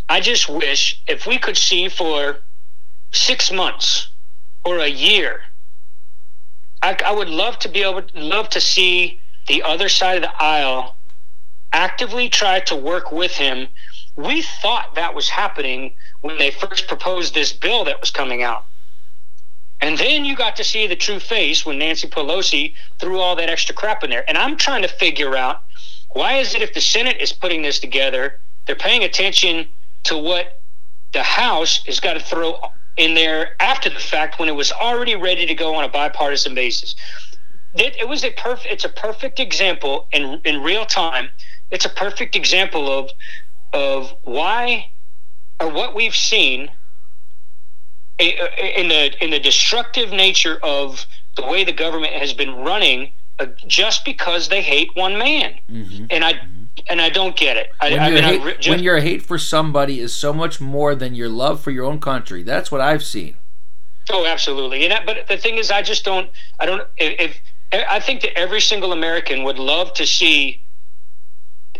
i 0.10 0.20
just 0.20 0.48
wish 0.48 1.02
if 1.08 1.26
we 1.26 1.38
could 1.38 1.58
see 1.58 1.90
for 1.90 2.38
six 3.12 3.52
months 3.52 4.10
or 4.66 4.80
a 4.80 4.88
year. 4.88 5.42
I, 6.82 6.98
I 7.06 7.12
would 7.14 7.30
love 7.30 7.58
to 7.60 7.70
be 7.70 7.82
able 7.82 8.04
love 8.14 8.50
to 8.50 8.62
see 8.62 9.22
the 9.48 9.64
other 9.64 9.90
side 9.90 10.18
of 10.18 10.24
the 10.24 10.44
aisle 10.44 10.96
actively 11.74 12.30
tried 12.30 12.66
to 12.68 12.76
work 12.76 13.12
with 13.12 13.32
him. 13.34 13.68
We 14.16 14.42
thought 14.42 14.96
that 14.96 15.14
was 15.14 15.30
happening 15.30 15.94
when 16.22 16.38
they 16.38 16.52
first 16.52 16.88
proposed 16.88 17.34
this 17.34 17.52
bill 17.52 17.84
that 17.86 18.00
was 18.00 18.12
coming 18.12 18.44
out. 18.44 18.66
And 19.82 19.98
then 19.98 20.24
you 20.24 20.36
got 20.36 20.56
to 20.56 20.64
see 20.64 20.88
the 20.88 20.96
true 20.96 21.20
face 21.20 21.66
when 21.66 21.78
Nancy 21.78 22.08
Pelosi 22.08 22.74
threw 23.00 23.20
all 23.20 23.36
that 23.36 23.50
extra 23.50 23.76
crap 23.76 24.04
in 24.04 24.10
there. 24.10 24.24
And 24.28 24.38
I'm 24.38 24.56
trying 24.56 24.82
to 24.84 24.88
figure 24.88 25.36
out 25.36 25.64
why 26.14 26.36
is 26.36 26.56
it 26.56 26.62
if 26.62 26.74
the 26.74 26.82
Senate 26.82 27.18
is 27.20 27.34
putting 27.34 27.62
this 27.62 27.80
together, 27.80 28.40
they're 28.66 28.76
paying 28.76 29.04
attention 29.04 29.68
to 30.06 30.18
what 30.18 30.62
the 31.12 31.24
House 31.24 31.86
has 31.86 32.00
got 32.00 32.14
to 32.14 32.22
throw 32.22 32.58
in 32.98 33.14
there 33.14 33.56
after 33.60 33.90
the 33.90 34.00
fact 34.00 34.40
when 34.40 34.48
it 34.48 34.56
was 34.56 34.72
already 34.72 35.16
ready 35.16 35.46
to 35.46 35.54
go 35.54 35.76
on 35.76 35.84
a 35.84 35.90
bipartisan 35.90 36.56
basis. 36.56 36.96
It, 37.76 37.98
it 38.00 38.08
was 38.08 38.24
a 38.24 38.32
perfect. 38.32 38.74
It's 38.74 38.86
a 38.86 38.90
perfect 38.90 39.40
example 39.40 40.08
in 40.12 40.42
in 40.46 40.64
real 40.64 40.86
time. 40.86 41.30
It's 41.72 41.86
a 41.86 41.90
perfect 41.90 42.36
example 42.36 42.92
of 42.92 43.12
of 43.74 44.14
why 44.24 44.92
or 45.60 45.70
what 45.70 45.96
we've 45.96 46.16
seen 46.16 46.72
in 48.18 48.88
the 48.88 49.24
in 49.24 49.32
the 49.32 49.40
destructive 49.40 50.12
nature 50.12 50.58
of 50.64 51.06
the 51.36 51.46
way 51.46 51.64
the 51.64 51.74
government 51.74 52.14
has 52.14 52.34
been 52.34 52.56
running 52.56 53.12
uh, 53.40 53.48
just 53.68 54.06
because 54.06 54.48
they 54.48 54.62
hate 54.62 54.90
one 54.96 55.18
man. 55.18 55.56
Mm-hmm. 55.70 56.06
And 56.10 56.24
I 56.24 56.34
mm-hmm. 56.34 56.64
and 56.88 57.02
I 57.02 57.10
don't 57.10 57.36
get 57.36 57.58
it. 57.58 57.72
I, 57.82 57.90
when, 57.90 58.00
I 58.00 58.10
mean, 58.10 58.24
hate, 58.24 58.42
I, 58.42 58.54
just, 58.54 58.70
when 58.70 58.80
your 58.80 59.00
hate 59.00 59.22
for 59.22 59.38
somebody 59.38 60.00
is 60.00 60.16
so 60.16 60.32
much 60.32 60.62
more 60.62 60.96
than 60.96 61.14
your 61.14 61.30
love 61.30 61.60
for 61.60 61.72
your 61.72 61.84
own 61.84 62.00
country, 62.00 62.42
that's 62.42 62.72
what 62.72 62.80
I've 62.80 63.04
seen. 63.04 63.36
Oh, 64.12 64.26
absolutely. 64.26 64.84
And 64.84 64.92
that, 64.92 65.06
but 65.06 65.28
the 65.28 65.38
thing 65.38 65.58
is, 65.58 65.72
I 65.72 65.82
just 65.82 66.06
don't. 66.06 66.30
I 66.60 66.66
don't. 66.66 66.88
If, 66.96 67.20
if 67.20 67.42
I 67.90 68.00
think 68.00 68.22
that 68.22 68.38
every 68.38 68.62
single 68.62 68.94
American 68.94 69.44
would 69.44 69.60
love 69.60 69.94
to 69.96 70.06
see 70.06 70.62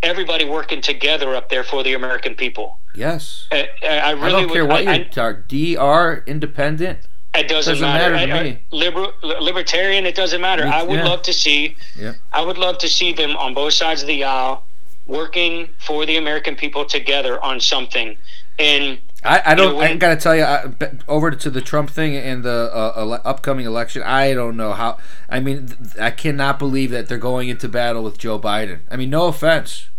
everybody 0.04 0.46
working 0.46 0.82
together 0.82 1.36
up 1.36 1.50
there 1.50 1.64
for 1.64 1.84
the 1.84 1.94
American 1.94 2.36
people. 2.36 2.80
Yes. 2.94 3.48
I, 3.52 3.70
I 3.84 4.12
really 4.12 4.26
I 4.26 4.30
don't 4.42 4.52
care 4.52 4.66
what 4.66 4.88
I, 4.88 4.96
you 4.98 5.06
are. 5.18 5.34
DR, 5.34 6.24
independent. 6.26 7.00
It 7.34 7.50
doesn't, 7.50 7.74
doesn't 7.74 7.82
matter. 7.82 8.14
matter 8.14 8.38
to 8.38 8.44
me. 8.44 8.60
Liberal, 8.72 9.12
libertarian, 9.22 10.06
it 10.06 10.16
doesn't 10.16 10.40
matter. 10.40 10.66
I 10.66 10.84
would 10.84 11.00
yeah. 11.00 11.06
love 11.08 11.22
to 11.24 11.34
see. 11.34 11.76
Yeah. 11.98 12.14
I 12.32 12.42
would 12.42 12.58
love 12.58 12.78
to 12.80 12.88
see 12.88 13.12
them 13.12 13.36
on 13.36 13.54
both 13.54 13.74
sides 13.74 14.02
of 14.02 14.08
the 14.08 14.24
aisle 14.24 14.64
working 15.06 15.70
for 15.80 16.06
the 16.06 16.18
American 16.18 16.56
people 16.56 16.86
together 16.86 17.44
on 17.44 17.60
something. 17.60 18.18
And 18.58 19.00
I, 19.26 19.42
I 19.46 19.56
don't. 19.56 19.68
You 19.68 19.72
know, 19.74 19.78
when, 19.80 19.92
I 19.92 19.96
gotta 19.96 20.16
tell 20.16 20.36
you, 20.36 20.44
I, 20.44 20.72
over 21.08 21.32
to 21.32 21.50
the 21.50 21.62
Trump 21.62 21.90
thing 21.90 22.16
and 22.16 22.44
the 22.44 22.72
uh, 22.74 22.94
ele- 22.96 23.22
upcoming 23.26 23.66
election. 23.66 24.04
I 24.04 24.34
don't 24.34 24.56
know 24.56 24.74
how. 24.74 24.98
I 25.30 25.40
mean, 25.40 25.70
I 26.00 26.12
cannot 26.12 26.60
believe 26.60 26.92
that 26.92 27.08
they're 27.08 27.18
going 27.18 27.50
into 27.50 27.68
battle 27.68 28.04
with 28.04 28.18
Joe 28.18 28.40
Biden. 28.40 28.82
I 28.90 28.98
mean, 28.98 29.10
no 29.10 29.28
offense, 29.28 29.90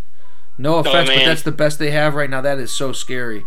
no 0.57 0.77
offense, 0.77 1.09
oh, 1.09 1.15
but 1.15 1.25
that's 1.25 1.43
the 1.43 1.51
best 1.51 1.77
they 1.77 1.91
have 1.91 2.15
right 2.15 2.29
now. 2.29 2.41
That 2.41 2.57
is 2.59 2.71
so 2.71 2.93
scary. 2.93 3.45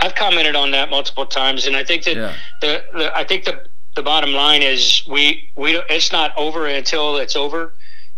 I've 0.00 0.14
commented 0.14 0.56
on 0.56 0.70
that 0.72 0.90
multiple 0.90 1.26
times, 1.26 1.66
and 1.66 1.76
I 1.76 1.84
think 1.84 2.04
that 2.04 2.16
yeah. 2.16 2.34
the, 2.60 2.84
the 2.92 3.16
I 3.16 3.24
think 3.24 3.44
the 3.44 3.66
the 3.94 4.02
bottom 4.02 4.32
line 4.32 4.62
is 4.62 5.02
we 5.08 5.50
we 5.56 5.76
it's 5.88 6.12
not 6.12 6.32
over 6.36 6.66
until 6.66 7.16
it's 7.16 7.34
over, 7.34 7.72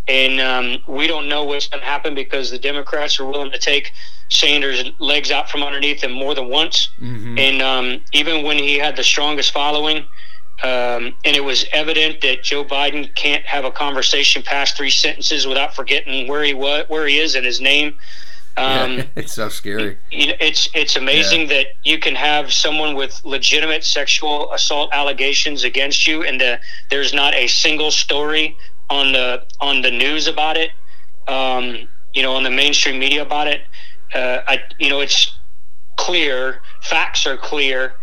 and 0.09 0.41
um, 0.41 0.79
we 0.87 1.07
don't 1.07 1.29
know 1.29 1.45
what's 1.45 1.69
going 1.69 1.81
to 1.81 1.87
happen 1.87 2.15
because 2.15 2.51
the 2.51 2.59
Democrats 2.59 3.21
are 3.21 3.27
willing 3.27 3.51
to 3.53 3.59
take 3.59 3.93
Sanders' 4.31 4.85
legs 4.99 5.31
out 5.31 5.49
from 5.51 5.63
underneath 5.63 6.03
him 6.03 6.13
more 6.13 6.35
than 6.35 6.49
once, 6.49 6.89
Mm-hmm. 7.01 7.39
and 7.39 7.63
um, 7.63 8.03
even 8.13 8.43
when 8.45 8.59
he 8.59 8.77
had 8.79 8.97
the 8.97 9.05
strongest 9.05 9.53
following. 9.53 10.05
Um, 10.65 11.15
and 11.25 11.37
it 11.37 11.45
was 11.45 11.65
evident 11.73 12.21
that 12.23 12.43
Joe 12.43 12.65
Biden 12.65 13.15
can't 13.15 13.45
have 13.45 13.65
a 13.65 13.71
conversation 13.71 14.43
past 14.43 14.77
three 14.77 14.91
sentences 14.91 15.47
without 15.47 15.73
forgetting 15.77 16.27
where 16.27 16.43
he 16.43 16.53
was, 16.53 16.85
where 16.89 17.07
he 17.07 17.21
is, 17.21 17.37
and 17.37 17.47
his 17.47 17.61
name. 17.61 17.95
Um, 18.57 18.97
Yeah, 18.99 19.05
it's 19.17 19.35
so 19.35 19.51
scary. 19.51 19.99
it's 20.11 20.69
it's 20.75 20.97
amazing 20.97 21.47
that 21.51 21.67
you 21.85 21.99
can 22.01 22.17
have 22.17 22.53
someone 22.53 22.97
with 22.97 23.21
legitimate 23.25 23.85
sexual 23.85 24.53
assault 24.53 24.91
allegations 24.93 25.63
against 25.63 26.09
you, 26.09 26.25
and 26.25 26.41
the, 26.41 26.59
there's 26.91 27.15
not 27.15 27.35
a 27.35 27.47
single 27.47 27.93
story 27.93 28.57
on 28.91 29.13
the 29.13 29.45
on 29.61 29.83
the 29.83 29.91
news 29.91 30.27
about 30.27 30.57
it. 30.57 30.71
Um, 31.27 31.89
you 32.15 32.23
know, 32.23 32.35
on 32.35 32.43
the 32.43 32.51
mainstream 32.51 32.99
media 32.99 33.23
about 33.23 33.47
it. 33.47 33.63
Uh, 34.15 34.41
I, 34.47 34.63
you 34.79 34.89
know, 34.89 35.01
it's 35.01 35.31
clear. 35.97 36.61
Facts 36.83 37.27
are 37.27 37.37
clear 37.37 37.95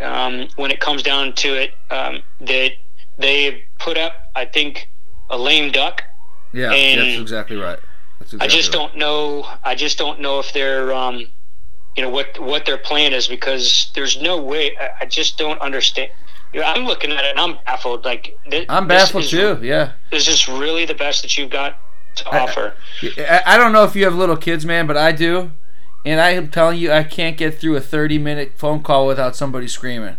um, 0.00 0.48
when 0.56 0.70
it 0.70 0.80
comes 0.80 1.02
down 1.02 1.32
to 1.36 1.54
it. 1.54 1.72
Um, 1.90 2.22
that 2.40 2.72
they 3.18 3.64
put 3.78 3.96
up, 3.96 4.30
I 4.34 4.44
think, 4.44 4.88
a 5.30 5.38
lame 5.38 5.72
duck. 5.72 6.02
Yeah, 6.52 6.72
And 6.72 7.00
that's 7.00 7.20
exactly 7.20 7.56
right. 7.56 7.78
That's 8.20 8.32
exactly 8.34 8.46
I 8.46 8.48
just 8.48 8.68
right. 8.68 8.78
don't 8.78 8.96
know. 8.96 9.46
I 9.64 9.74
just 9.74 9.98
don't 9.98 10.20
know 10.20 10.38
if 10.38 10.52
they're, 10.52 10.92
um, 10.92 11.26
you 11.96 12.02
know, 12.02 12.10
what 12.10 12.38
what 12.40 12.66
their 12.66 12.78
plan 12.78 13.12
is 13.12 13.26
because 13.26 13.90
there's 13.94 14.20
no 14.20 14.40
way. 14.40 14.76
I, 14.78 14.90
I 15.00 15.06
just 15.06 15.38
don't 15.38 15.60
understand. 15.60 16.10
I'm 16.62 16.84
looking 16.84 17.10
at 17.12 17.24
it 17.24 17.30
and 17.30 17.40
I'm 17.40 17.58
baffled. 17.64 18.04
Like 18.04 18.36
thi- 18.50 18.66
I'm 18.68 18.86
baffled 18.86 19.24
is- 19.24 19.30
too. 19.30 19.58
Yeah. 19.62 19.92
Is 20.12 20.26
this 20.26 20.48
really 20.48 20.84
the 20.86 20.94
best 20.94 21.22
that 21.22 21.36
you've 21.36 21.50
got 21.50 21.76
to 22.16 22.28
I- 22.28 22.38
offer? 22.40 22.74
I, 23.02 23.42
I 23.46 23.56
don't 23.56 23.72
know 23.72 23.84
if 23.84 23.96
you 23.96 24.04
have 24.04 24.14
little 24.14 24.36
kids, 24.36 24.64
man, 24.64 24.86
but 24.86 24.96
I 24.96 25.12
do. 25.12 25.52
And 26.06 26.20
I 26.20 26.30
am 26.30 26.48
telling 26.48 26.78
you, 26.78 26.92
I 26.92 27.02
can't 27.02 27.36
get 27.36 27.58
through 27.58 27.76
a 27.76 27.80
30 27.80 28.18
minute 28.18 28.52
phone 28.56 28.82
call 28.82 29.06
without 29.06 29.34
somebody 29.34 29.66
screaming. 29.68 30.18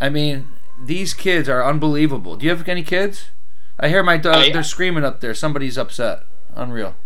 I 0.00 0.08
mean, 0.08 0.48
these 0.82 1.12
kids 1.14 1.48
are 1.48 1.62
unbelievable. 1.62 2.36
Do 2.36 2.46
you 2.46 2.50
have 2.50 2.66
any 2.68 2.82
kids? 2.82 3.26
I 3.78 3.88
hear 3.88 4.02
my 4.02 4.16
dog, 4.16 4.36
I- 4.36 4.50
they're 4.52 4.62
screaming 4.62 5.04
up 5.04 5.20
there. 5.20 5.34
Somebody's 5.34 5.76
upset. 5.76 6.20
Unreal. 6.54 6.96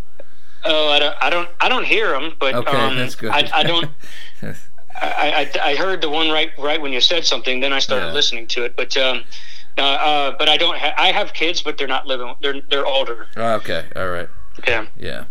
Oh, 0.64 0.88
I 0.88 0.98
don't. 0.98 1.16
I 1.20 1.30
don't. 1.30 1.48
I 1.60 1.68
don't 1.68 1.84
hear 1.84 2.10
them. 2.10 2.34
But 2.40 2.54
Okay, 2.54 2.76
um, 2.76 2.96
that's 2.96 3.14
good. 3.14 3.30
I, 3.30 3.48
I 3.54 3.62
don't. 3.62 3.90
I, 5.02 5.50
I, 5.62 5.70
I 5.72 5.76
heard 5.76 6.00
the 6.00 6.08
one 6.10 6.30
right 6.30 6.50
right 6.58 6.80
when 6.80 6.92
you 6.92 7.00
said 7.00 7.24
something. 7.24 7.60
Then 7.60 7.72
I 7.72 7.78
started 7.78 8.06
Yeah. 8.06 8.12
listening 8.12 8.46
to 8.48 8.64
it. 8.64 8.76
But 8.76 8.96
um, 8.96 9.24
uh, 9.78 9.82
uh, 9.82 10.36
but 10.38 10.48
I 10.48 10.56
don't. 10.56 10.76
Ha- 10.78 10.94
I 10.96 11.12
have 11.12 11.32
kids, 11.34 11.62
but 11.62 11.76
they're 11.78 11.86
not 11.88 12.06
living. 12.06 12.34
They're 12.40 12.60
they're 12.70 12.86
older. 12.86 13.26
okay, 13.36 13.86
all 13.94 14.08
right. 14.08 14.28
Yeah. 14.66 14.86
Yeah. 14.98 15.24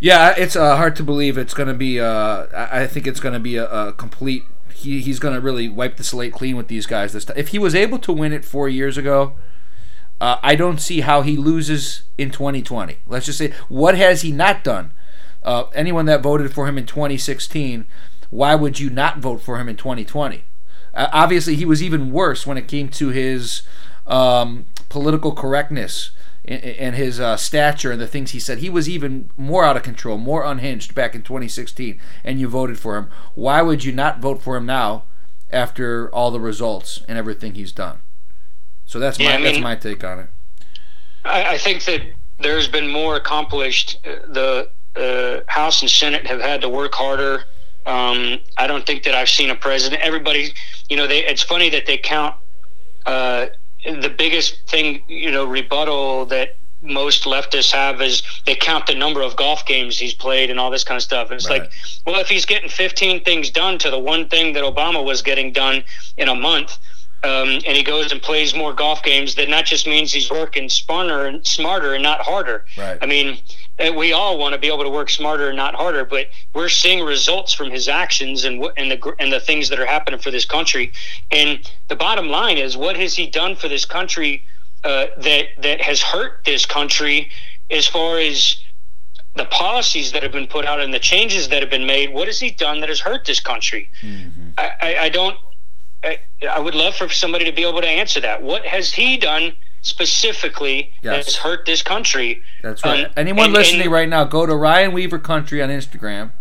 Yeah, 0.00 0.34
it's 0.36 0.54
uh, 0.54 0.76
hard 0.76 0.96
to 0.96 1.02
believe 1.02 1.38
it's 1.38 1.54
going 1.54 1.68
to 1.68 1.74
be. 1.74 1.98
Uh, 2.00 2.46
I 2.54 2.82
I 2.82 2.86
think 2.86 3.06
it's 3.06 3.20
going 3.20 3.32
to 3.32 3.40
be 3.40 3.56
a, 3.56 3.66
a 3.70 3.92
complete. 3.92 4.42
He, 4.74 5.00
he's 5.00 5.18
going 5.18 5.34
to 5.34 5.40
really 5.40 5.68
wipe 5.68 5.96
the 5.96 6.04
slate 6.04 6.32
clean 6.34 6.56
with 6.56 6.68
these 6.68 6.84
guys 6.86 7.14
this 7.14 7.24
time. 7.24 7.36
If 7.38 7.48
he 7.48 7.58
was 7.58 7.74
able 7.74 7.98
to 8.00 8.12
win 8.12 8.32
it 8.34 8.44
four 8.44 8.68
years 8.68 8.98
ago, 8.98 9.32
uh, 10.20 10.36
I 10.42 10.56
don't 10.56 10.78
see 10.78 11.00
how 11.00 11.22
he 11.22 11.38
loses 11.38 12.02
in 12.18 12.30
2020. 12.30 12.98
Let's 13.06 13.24
just 13.26 13.38
say, 13.38 13.52
what 13.68 13.96
has 13.96 14.20
he 14.20 14.30
not 14.30 14.62
done? 14.62 14.92
Uh, 15.42 15.64
anyone 15.74 16.04
that 16.06 16.22
voted 16.22 16.52
for 16.52 16.66
him 16.66 16.76
in 16.76 16.84
2016, 16.84 17.86
why 18.34 18.56
would 18.56 18.80
you 18.80 18.90
not 18.90 19.18
vote 19.18 19.40
for 19.40 19.60
him 19.60 19.68
in 19.68 19.76
2020? 19.76 20.42
Uh, 20.92 21.06
obviously, 21.12 21.54
he 21.54 21.64
was 21.64 21.80
even 21.80 22.10
worse 22.10 22.44
when 22.44 22.58
it 22.58 22.66
came 22.66 22.88
to 22.88 23.10
his 23.10 23.62
um, 24.08 24.66
political 24.88 25.30
correctness 25.30 26.10
and, 26.44 26.64
and 26.64 26.96
his 26.96 27.20
uh, 27.20 27.36
stature 27.36 27.92
and 27.92 28.00
the 28.00 28.08
things 28.08 28.32
he 28.32 28.40
said. 28.40 28.58
He 28.58 28.68
was 28.68 28.88
even 28.88 29.30
more 29.36 29.64
out 29.64 29.76
of 29.76 29.84
control, 29.84 30.18
more 30.18 30.42
unhinged 30.42 30.96
back 30.96 31.14
in 31.14 31.22
2016, 31.22 32.00
and 32.24 32.40
you 32.40 32.48
voted 32.48 32.76
for 32.76 32.96
him. 32.96 33.08
Why 33.36 33.62
would 33.62 33.84
you 33.84 33.92
not 33.92 34.18
vote 34.18 34.42
for 34.42 34.56
him 34.56 34.66
now 34.66 35.04
after 35.52 36.08
all 36.12 36.32
the 36.32 36.40
results 36.40 37.02
and 37.06 37.16
everything 37.16 37.54
he's 37.54 37.70
done? 37.70 37.98
So 38.84 38.98
that's 38.98 39.20
Yeah, 39.20 39.28
my 39.28 39.34
I 39.36 39.42
that's 39.42 39.60
my 39.60 39.76
take 39.76 40.02
on 40.02 40.18
it. 40.18 40.28
I, 41.24 41.54
I 41.54 41.58
think 41.58 41.84
that 41.84 42.02
there's 42.40 42.66
been 42.66 42.90
more 42.90 43.14
accomplished. 43.14 44.00
Uh, 44.04 44.26
The 44.26 44.70
uh, 44.96 45.40
House 45.46 45.82
and 45.82 45.90
Senate 45.90 46.26
have 46.26 46.40
had 46.40 46.60
to 46.62 46.68
work 46.68 46.94
harder. 46.94 47.44
Um, 47.86 48.38
I 48.56 48.66
don't 48.66 48.86
think 48.86 49.02
that 49.04 49.14
I've 49.14 49.28
seen 49.28 49.50
a 49.50 49.54
president. 49.54 50.02
Everybody, 50.02 50.54
you 50.88 50.96
know, 50.96 51.06
they, 51.06 51.24
it's 51.24 51.42
funny 51.42 51.68
that 51.70 51.86
they 51.86 51.98
count 51.98 52.34
uh, 53.06 53.46
the 53.84 54.08
biggest 54.08 54.66
thing, 54.68 55.02
you 55.06 55.30
know, 55.30 55.44
rebuttal 55.44 56.24
that 56.26 56.56
most 56.80 57.24
leftists 57.24 57.72
have 57.72 58.00
is 58.02 58.22
they 58.46 58.54
count 58.54 58.86
the 58.86 58.94
number 58.94 59.22
of 59.22 59.36
golf 59.36 59.64
games 59.66 59.98
he's 59.98 60.14
played 60.14 60.50
and 60.50 60.60
all 60.60 60.70
this 60.70 60.84
kind 60.84 60.96
of 60.96 61.02
stuff. 61.02 61.30
And 61.30 61.38
it's 61.38 61.48
Right. 61.48 61.62
like, 61.62 61.70
well, 62.06 62.20
if 62.20 62.28
he's 62.28 62.44
getting 62.44 62.68
15 62.68 63.24
things 63.24 63.50
done 63.50 63.78
to 63.78 63.90
the 63.90 63.98
one 63.98 64.28
thing 64.28 64.52
that 64.54 64.64
Obama 64.64 65.02
was 65.02 65.22
getting 65.22 65.52
done 65.52 65.84
in 66.16 66.28
a 66.28 66.34
month, 66.34 66.78
um, 67.24 67.48
and 67.66 67.76
he 67.76 67.82
goes 67.82 68.12
and 68.12 68.20
plays 68.20 68.54
more 68.54 68.72
golf 68.72 69.02
games, 69.02 69.34
that 69.36 69.48
not 69.48 69.64
just 69.64 69.86
means 69.86 70.12
he's 70.12 70.30
working 70.30 70.68
smarter 70.68 71.26
and 71.26 71.46
smarter 71.46 71.94
and 71.94 72.02
not 72.02 72.20
harder. 72.20 72.64
Right. 72.76 72.98
I 73.00 73.06
mean, 73.06 73.38
we 73.96 74.12
all 74.12 74.38
want 74.38 74.52
to 74.52 74.58
be 74.58 74.68
able 74.68 74.84
to 74.84 74.90
work 74.90 75.10
smarter 75.10 75.48
and 75.48 75.56
not 75.56 75.74
harder, 75.74 76.04
but 76.04 76.28
we're 76.52 76.68
seeing 76.68 77.04
results 77.04 77.52
from 77.52 77.70
his 77.70 77.88
actions 77.88 78.44
and 78.44 78.60
what 78.60 78.74
and 78.76 78.90
the 78.90 79.14
and 79.18 79.32
the 79.32 79.40
things 79.40 79.68
that 79.70 79.80
are 79.80 79.86
happening 79.86 80.20
for 80.20 80.30
this 80.30 80.44
country. 80.44 80.92
And 81.30 81.50
the 81.88 81.96
bottom 81.96 82.28
line 82.28 82.58
is, 82.58 82.76
what 82.76 82.96
has 82.96 83.16
he 83.16 83.26
done 83.26 83.56
for 83.56 83.68
this 83.68 83.84
country 83.84 84.44
uh, 84.84 85.06
that 85.16 85.46
that 85.62 85.80
has 85.80 86.02
hurt 86.02 86.44
this 86.44 86.66
country 86.66 87.30
as 87.70 87.86
far 87.86 88.18
as 88.18 88.58
the 89.36 89.46
policies 89.46 90.12
that 90.12 90.22
have 90.22 90.30
been 90.30 90.46
put 90.46 90.64
out 90.64 90.80
and 90.80 90.94
the 90.94 91.00
changes 91.00 91.48
that 91.48 91.60
have 91.60 91.70
been 91.70 91.86
made? 91.86 92.12
What 92.12 92.28
has 92.28 92.38
he 92.38 92.50
done 92.50 92.80
that 92.80 92.88
has 92.88 93.00
hurt 93.00 93.24
this 93.24 93.40
country? 93.40 93.90
Mm-hmm. 94.02 94.50
I, 94.58 94.70
I, 94.80 94.98
I 95.06 95.08
don't. 95.08 95.36
I, 96.04 96.18
I 96.50 96.58
would 96.60 96.74
love 96.74 96.94
for 96.96 97.08
somebody 97.08 97.44
to 97.46 97.52
be 97.52 97.64
able 97.64 97.80
to 97.80 97.88
answer 97.88 98.20
that. 98.20 98.42
What 98.42 98.64
has 98.66 98.92
he 98.92 99.16
done 99.16 99.52
specifically 99.82 100.92
that 101.02 101.16
Yes. 101.16 101.24
has 101.26 101.36
hurt 101.36 101.66
this 101.66 101.82
country? 101.82 102.42
That's 102.62 102.84
right. 102.84 103.06
Um, 103.06 103.12
Anyone 103.16 103.46
and- 103.46 103.54
listening 103.54 103.82
and- 103.82 103.92
right 103.92 104.08
now, 104.08 104.24
go 104.24 104.46
to 104.46 104.54
Ryan 104.54 104.92
Weaver 104.92 105.18
Country 105.18 105.62
on 105.62 105.68
Instagram 105.70 106.32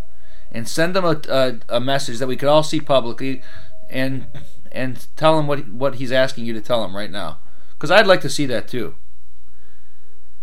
and 0.52 0.68
send 0.68 0.96
them 0.96 1.06
a, 1.06 1.20
a, 1.30 1.78
a 1.78 1.80
message 1.80 2.20
that 2.20 2.28
we 2.28 2.36
could 2.36 2.50
all 2.50 2.64
see 2.64 2.80
publicly, 2.80 3.42
and 3.90 4.28
and 4.72 5.06
tell 5.16 5.38
him 5.40 5.48
what 5.48 5.68
what 5.70 5.96
he's 5.96 6.12
asking 6.12 6.46
you 6.46 6.54
to 6.54 6.62
tell 6.62 6.84
him 6.84 6.96
right 6.96 7.12
now, 7.12 7.40
because 7.72 7.90
I'd 7.92 8.08
like 8.08 8.22
to 8.22 8.30
see 8.30 8.46
that 8.48 8.68
too. 8.68 8.96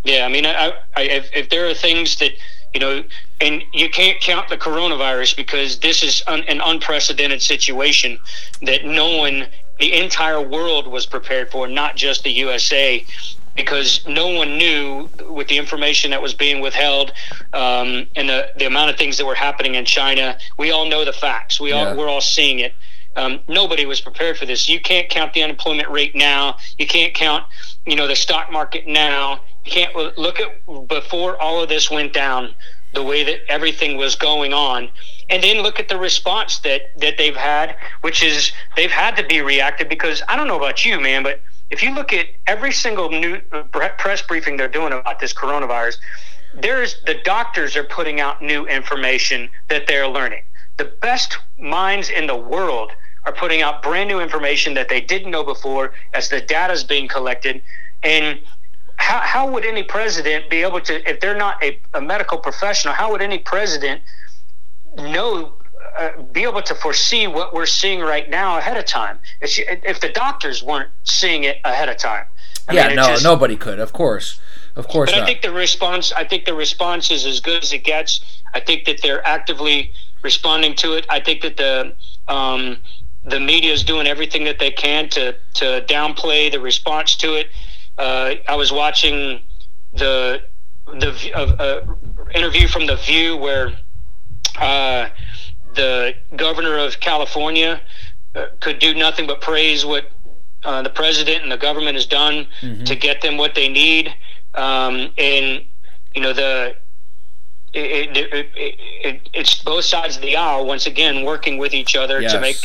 Yeah, 0.03 0.25
I 0.25 0.29
mean, 0.29 0.45
I, 0.47 0.73
I, 0.97 1.01
if, 1.03 1.29
if 1.33 1.49
there 1.49 1.67
are 1.69 1.73
things 1.75 2.15
that 2.17 2.31
you 2.73 2.79
know, 2.79 3.03
and 3.39 3.63
you 3.73 3.89
can't 3.89 4.19
count 4.21 4.49
the 4.49 4.57
coronavirus 4.57 5.35
because 5.35 5.79
this 5.79 6.03
is 6.03 6.23
un, 6.27 6.43
an 6.47 6.61
unprecedented 6.61 7.41
situation 7.41 8.17
that 8.61 8.85
no 8.85 9.17
one, 9.17 9.47
the 9.79 9.93
entire 9.93 10.41
world 10.41 10.87
was 10.87 11.05
prepared 11.05 11.51
for, 11.51 11.67
not 11.67 11.95
just 11.95 12.23
the 12.23 12.31
USA, 12.31 13.05
because 13.55 14.07
no 14.07 14.29
one 14.29 14.57
knew 14.57 15.09
with 15.29 15.47
the 15.49 15.57
information 15.57 16.11
that 16.11 16.21
was 16.21 16.33
being 16.33 16.61
withheld 16.61 17.11
um, 17.53 18.07
and 18.15 18.29
the, 18.29 18.49
the 18.57 18.65
amount 18.65 18.89
of 18.89 18.95
things 18.97 19.17
that 19.17 19.25
were 19.25 19.35
happening 19.35 19.75
in 19.75 19.83
China. 19.83 20.37
We 20.57 20.71
all 20.71 20.85
know 20.85 21.03
the 21.03 21.13
facts. 21.13 21.59
We 21.59 21.73
all 21.73 21.85
Yeah. 21.85 21.95
we're 21.95 22.07
all 22.07 22.21
seeing 22.21 22.59
it. 22.59 22.73
Um, 23.17 23.41
nobody 23.49 23.85
was 23.85 23.99
prepared 23.99 24.37
for 24.37 24.45
this. 24.45 24.69
You 24.69 24.79
can't 24.79 25.09
count 25.09 25.33
the 25.33 25.43
unemployment 25.43 25.89
rate 25.89 26.15
now. 26.15 26.55
You 26.77 26.87
can't 26.87 27.13
count, 27.13 27.43
you 27.85 27.97
know, 27.97 28.07
the 28.07 28.15
stock 28.15 28.49
market 28.51 28.87
now. 28.87 29.41
You 29.65 29.71
can't 29.71 29.95
look 30.17 30.39
at 30.39 30.87
before 30.87 31.39
all 31.39 31.61
of 31.61 31.69
this 31.69 31.91
went 31.91 32.13
down, 32.13 32.55
the 32.93 33.03
way 33.03 33.23
that 33.23 33.39
everything 33.47 33.95
was 33.97 34.15
going 34.15 34.53
on, 34.53 34.89
and 35.29 35.43
then 35.43 35.61
look 35.61 35.79
at 35.79 35.87
the 35.87 35.97
response 35.97 36.59
that 36.59 36.97
that 36.97 37.17
they've 37.17 37.35
had, 37.35 37.75
which 38.01 38.23
is 38.23 38.51
they've 38.75 38.91
had 38.91 39.15
to 39.17 39.25
be 39.25 39.41
reactive 39.41 39.87
because 39.87 40.21
I 40.27 40.35
don't 40.35 40.47
know 40.47 40.57
about 40.57 40.83
you, 40.83 40.99
man, 40.99 41.23
but 41.23 41.41
if 41.69 41.81
you 41.81 41.93
look 41.93 42.11
at 42.11 42.27
every 42.47 42.71
single 42.71 43.09
new 43.09 43.39
uh, 43.51 43.63
press 43.63 44.21
briefing 44.21 44.57
they're 44.57 44.67
doing 44.67 44.91
about 44.91 45.19
this 45.19 45.33
coronavirus, 45.33 45.97
there's 46.53 47.01
the 47.05 47.15
doctors 47.23 47.75
are 47.77 47.83
putting 47.83 48.19
out 48.19 48.41
new 48.41 48.65
information 48.67 49.49
that 49.69 49.87
they're 49.87 50.07
learning. 50.07 50.43
The 50.77 50.91
best 51.01 51.37
minds 51.57 52.09
in 52.09 52.27
the 52.27 52.35
world 52.35 52.91
are 53.25 53.31
putting 53.31 53.61
out 53.61 53.81
brand 53.81 54.09
new 54.09 54.19
information 54.19 54.73
that 54.73 54.89
they 54.89 54.99
didn't 54.99 55.31
know 55.31 55.43
before 55.43 55.93
as 56.13 56.29
the 56.29 56.41
data 56.41 56.73
is 56.73 56.83
being 56.83 57.07
collected. 57.07 57.61
And 58.03 58.39
how, 59.01 59.19
how 59.19 59.49
would 59.51 59.65
any 59.65 59.83
president 59.83 60.49
be 60.49 60.61
able 60.61 60.79
to, 60.81 61.09
if 61.09 61.19
they're 61.19 61.37
not 61.37 61.61
a, 61.63 61.79
a 61.93 62.01
medical 62.01 62.37
professional, 62.37 62.93
how 62.93 63.11
would 63.11 63.21
any 63.21 63.39
president 63.39 64.01
know, 64.95 65.53
uh, 65.97 66.21
be 66.31 66.43
able 66.43 66.61
to 66.61 66.75
foresee 66.75 67.25
what 67.25 67.53
we're 67.53 67.65
seeing 67.65 67.99
right 67.99 68.29
now 68.29 68.57
ahead 68.57 68.77
of 68.77 68.85
time? 68.85 69.17
If, 69.41 69.57
you, 69.57 69.65
if 69.67 69.99
the 69.99 70.09
doctors 70.09 70.61
weren't 70.61 70.91
seeing 71.03 71.43
it 71.45 71.57
ahead 71.65 71.89
of 71.89 71.97
time. 71.97 72.25
I 72.67 72.73
yeah, 72.73 72.87
mean, 72.87 72.97
no, 72.97 73.07
just- 73.07 73.23
nobody 73.23 73.57
could. 73.57 73.79
Of 73.79 73.91
course, 73.91 74.39
of 74.75 74.87
course 74.87 75.09
but 75.11 75.17
not. 75.17 75.23
I 75.23 75.25
think 75.25 75.41
the 75.41 75.51
response, 75.51 76.11
I 76.11 76.23
think 76.23 76.45
the 76.45 76.53
response 76.53 77.09
is 77.09 77.25
as 77.25 77.39
good 77.39 77.63
as 77.63 77.73
it 77.73 77.83
gets. 77.83 78.21
I 78.53 78.59
think 78.59 78.85
that 78.85 79.01
they're 79.01 79.25
actively 79.25 79.91
responding 80.21 80.75
to 80.75 80.93
it. 80.93 81.07
I 81.09 81.19
think 81.19 81.41
that 81.41 81.57
the 81.57 81.95
um, 82.27 82.77
the 83.25 83.39
media 83.39 83.73
is 83.73 83.83
doing 83.83 84.05
everything 84.07 84.43
that 84.45 84.59
they 84.59 84.71
can 84.71 85.09
to 85.09 85.35
to 85.55 85.83
downplay 85.87 86.51
the 86.51 86.59
response 86.59 87.15
to 87.17 87.33
it. 87.33 87.47
Uh, 88.01 88.35
I 88.47 88.55
was 88.55 88.71
watching 88.71 89.41
the 89.93 90.41
the 90.87 91.31
uh, 91.35 91.39
uh, 91.39 91.95
interview 92.33 92.67
from 92.67 92.87
the 92.87 92.95
View 92.95 93.37
where 93.37 93.73
uh, 94.59 95.09
the 95.75 96.15
governor 96.35 96.79
of 96.79 96.99
California 96.99 97.79
uh, 98.33 98.47
could 98.59 98.79
do 98.79 98.95
nothing 98.95 99.27
but 99.27 99.39
praise 99.39 99.85
what 99.85 100.09
uh, 100.63 100.81
the 100.81 100.89
president 100.89 101.43
and 101.43 101.51
the 101.51 101.57
government 101.57 101.93
has 101.93 102.07
done 102.07 102.47
mm-hmm. 102.61 102.83
to 102.85 102.95
get 102.95 103.21
them 103.21 103.37
what 103.37 103.53
they 103.53 103.69
need. 103.69 104.11
Um, 104.55 105.13
and 105.19 105.63
you 106.15 106.21
know 106.21 106.33
the 106.33 106.75
it, 107.73 108.17
it, 108.17 108.49
it, 108.55 109.29
it's 109.31 109.63
both 109.63 109.85
sides 109.85 110.15
of 110.15 110.23
the 110.23 110.35
aisle 110.35 110.65
once 110.65 110.87
again 110.87 111.23
working 111.23 111.59
with 111.59 111.75
each 111.75 111.95
other 111.95 112.19
yes. 112.19 112.33
to 112.33 112.41
make 112.41 112.57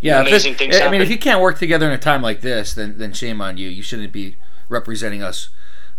yeah, 0.00 0.22
amazing 0.22 0.54
things. 0.54 0.74
I 0.74 0.78
happen. 0.78 0.92
mean, 0.92 1.02
if 1.02 1.10
you 1.10 1.18
can't 1.18 1.42
work 1.42 1.58
together 1.58 1.86
in 1.86 1.92
a 1.92 1.98
time 1.98 2.22
like 2.22 2.40
this, 2.40 2.72
then 2.72 2.96
then 2.96 3.12
shame 3.12 3.42
on 3.42 3.58
you. 3.58 3.68
You 3.68 3.82
shouldn't 3.82 4.12
be 4.12 4.36
representing 4.70 5.22
us 5.22 5.50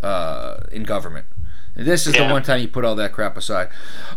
uh, 0.01 0.61
in 0.71 0.83
government. 0.83 1.27
This 1.75 2.07
is 2.07 2.15
yeah. 2.15 2.27
the 2.27 2.33
one 2.33 2.43
time 2.43 2.61
you 2.61 2.67
put 2.67 2.83
all 2.83 2.95
that 2.95 3.13
crap 3.13 3.37
aside. 3.37 3.69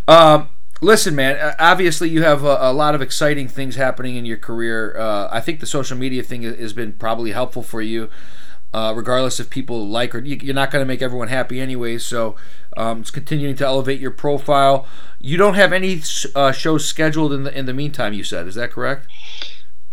Um, 0.08 0.48
listen, 0.80 1.14
man. 1.14 1.54
Obviously, 1.58 2.08
you 2.08 2.22
have 2.22 2.44
a, 2.44 2.56
a, 2.60 2.72
lot 2.72 2.94
of 2.94 3.02
exciting 3.02 3.48
things 3.48 3.76
happening 3.76 4.16
in 4.16 4.24
your 4.24 4.36
career. 4.36 4.96
Uh, 4.98 5.28
I 5.30 5.40
think 5.40 5.60
the 5.60 5.66
social 5.66 5.96
media 5.96 6.22
thing 6.22 6.42
has 6.42 6.72
been 6.72 6.92
probably 6.94 7.32
helpful 7.32 7.62
for 7.62 7.82
you. 7.82 8.08
Uh, 8.72 8.92
regardless 8.92 9.38
if 9.38 9.50
people 9.50 9.86
like 9.86 10.16
or 10.16 10.18
you're 10.18 10.52
not 10.52 10.68
going 10.68 10.82
to 10.82 10.86
make 10.86 11.00
everyone 11.00 11.28
happy 11.28 11.60
anyway. 11.60 11.96
So 11.96 12.34
um, 12.76 13.02
it's 13.02 13.12
continuing 13.12 13.54
to 13.54 13.64
elevate 13.64 14.00
your 14.00 14.10
profile. 14.10 14.84
You 15.20 15.36
don't 15.36 15.54
have 15.54 15.72
any 15.72 16.02
uh, 16.34 16.50
shows 16.50 16.84
scheduled 16.84 17.32
in 17.32 17.44
the 17.44 17.56
in 17.56 17.66
the 17.66 17.72
meantime. 17.72 18.14
You 18.14 18.24
said 18.24 18.48
is 18.48 18.56
that 18.56 18.72
correct? 18.72 19.06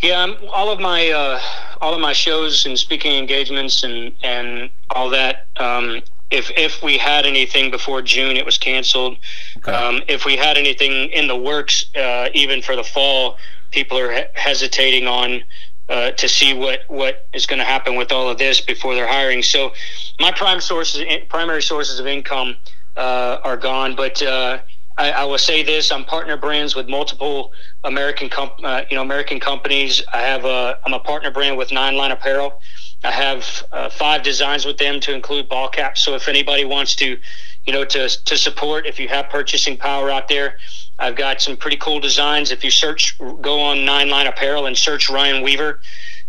Yeah, 0.02 0.24
I'm, 0.24 0.36
all 0.50 0.72
of 0.72 0.80
my 0.80 1.10
uh, 1.10 1.40
all 1.80 1.94
of 1.94 2.00
my 2.00 2.14
shows 2.14 2.66
and 2.66 2.78
speaking 2.78 3.14
engagements 3.14 3.84
and 3.84 4.14
and 4.24 4.72
all 4.90 5.10
that. 5.12 5.48
Um, 5.58 6.02
if 6.32 6.50
if 6.58 6.82
we 6.82 6.98
had 6.98 7.26
anything 7.26 7.70
before 7.70 8.02
June, 8.02 8.36
it 8.36 8.46
was 8.46 8.58
canceled. 8.58 9.18
Okay. 9.58 9.72
Um, 9.72 10.02
if 10.08 10.26
we 10.26 10.38
had 10.38 10.58
anything 10.58 11.10
in 11.12 11.28
the 11.28 11.36
works, 11.36 11.86
uh, 11.96 12.30
even 12.34 12.62
for 12.62 12.76
the 12.76 12.84
fall, 12.84 13.38
people 13.70 13.98
are 13.98 14.12
he- 14.12 14.24
hesitating 14.34 15.08
on 15.08 15.44
uh, 15.90 16.12
to 16.12 16.28
see 16.28 16.54
what 16.54 16.82
what 16.88 17.28
is 17.34 17.46
going 17.46 17.60
to 17.60 17.66
happen 17.66 17.96
with 17.96 18.12
all 18.12 18.28
of 18.30 18.40
this 18.40 18.60
before 18.60 18.96
they're 18.96 19.08
hiring. 19.08 19.44
So, 19.44 19.72
my 20.20 20.32
prime 20.32 20.62
sources, 20.62 21.06
primary 21.30 21.62
sources 21.62 22.00
of 22.00 22.08
income, 22.08 22.56
uh, 22.98 23.38
are 23.44 23.58
gone. 23.58 23.96
But 23.96 24.22
uh, 24.24 24.60
I, 24.98 25.12
I, 25.12 25.24
will 25.24 25.38
say 25.38 25.64
this: 25.64 25.92
I'm 25.92 26.06
partner 26.06 26.38
brands 26.38 26.76
with 26.76 26.88
multiple 26.88 27.52
American, 27.84 28.30
com- 28.30 28.52
uh, 28.64 28.84
you 28.90 28.96
know, 28.96 29.02
American 29.02 29.40
companies. 29.40 30.02
I 30.14 30.22
have 30.22 30.46
a 30.46 30.80
I'm 30.86 30.94
a 30.94 31.00
partner 31.00 31.32
brand 31.32 31.58
with 31.58 31.72
Nine 31.72 31.96
Line 31.96 32.12
Apparel. 32.12 32.62
I 33.04 33.12
have 33.12 33.64
uh, 33.72 33.90
five 33.90 34.22
designs 34.22 34.66
with 34.66 34.78
them 34.78 35.00
to 35.02 35.14
include 35.14 35.50
ball 35.50 35.70
caps. 35.70 36.02
So 36.02 36.14
if 36.14 36.28
anybody 36.28 36.66
wants 36.66 36.96
to, 36.98 37.18
you 37.66 37.74
know, 37.74 37.84
to 37.86 38.10
to 38.10 38.38
support, 38.38 38.86
if 38.86 39.00
you 39.00 39.08
have 39.08 39.30
purchasing 39.30 39.78
power 39.78 40.12
out 40.12 40.28
there, 40.28 40.58
I've 41.00 41.16
got 41.16 41.42
some 41.42 41.58
pretty 41.58 41.78
cool 41.78 42.00
designs. 42.00 42.52
If 42.52 42.64
you 42.64 42.72
search, 42.72 43.18
go 43.42 43.60
on 43.60 43.86
Nine 43.86 44.10
Line 44.10 44.28
Apparel 44.28 44.66
and 44.68 44.78
search 44.78 45.10
Ryan 45.10 45.42
Weaver, 45.42 45.80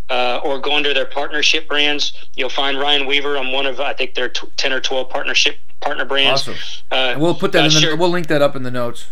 uh, 0.08 0.40
or 0.44 0.58
go 0.58 0.74
under 0.74 0.94
their 0.94 1.06
partnership 1.06 1.68
brands, 1.68 2.12
you'll 2.36 2.48
find 2.48 2.78
Ryan 2.78 3.06
Weaver 3.06 3.36
on 3.36 3.52
one 3.52 3.66
of 3.66 3.80
I 3.80 3.92
think 3.92 4.14
their 4.14 4.28
t- 4.28 4.48
ten 4.56 4.72
or 4.72 4.80
twelve 4.80 5.10
partnership 5.10 5.56
partner 5.82 6.04
brands. 6.04 6.42
Awesome. 6.42 6.54
Uh, 6.90 7.16
we'll 7.18 7.34
put 7.34 7.52
that 7.52 7.66
in 7.66 7.72
the, 7.72 7.80
sure. 7.80 7.96
we'll 7.96 8.08
link 8.10 8.28
that 8.28 8.40
up 8.40 8.56
in 8.56 8.62
the 8.62 8.70
notes. 8.70 9.08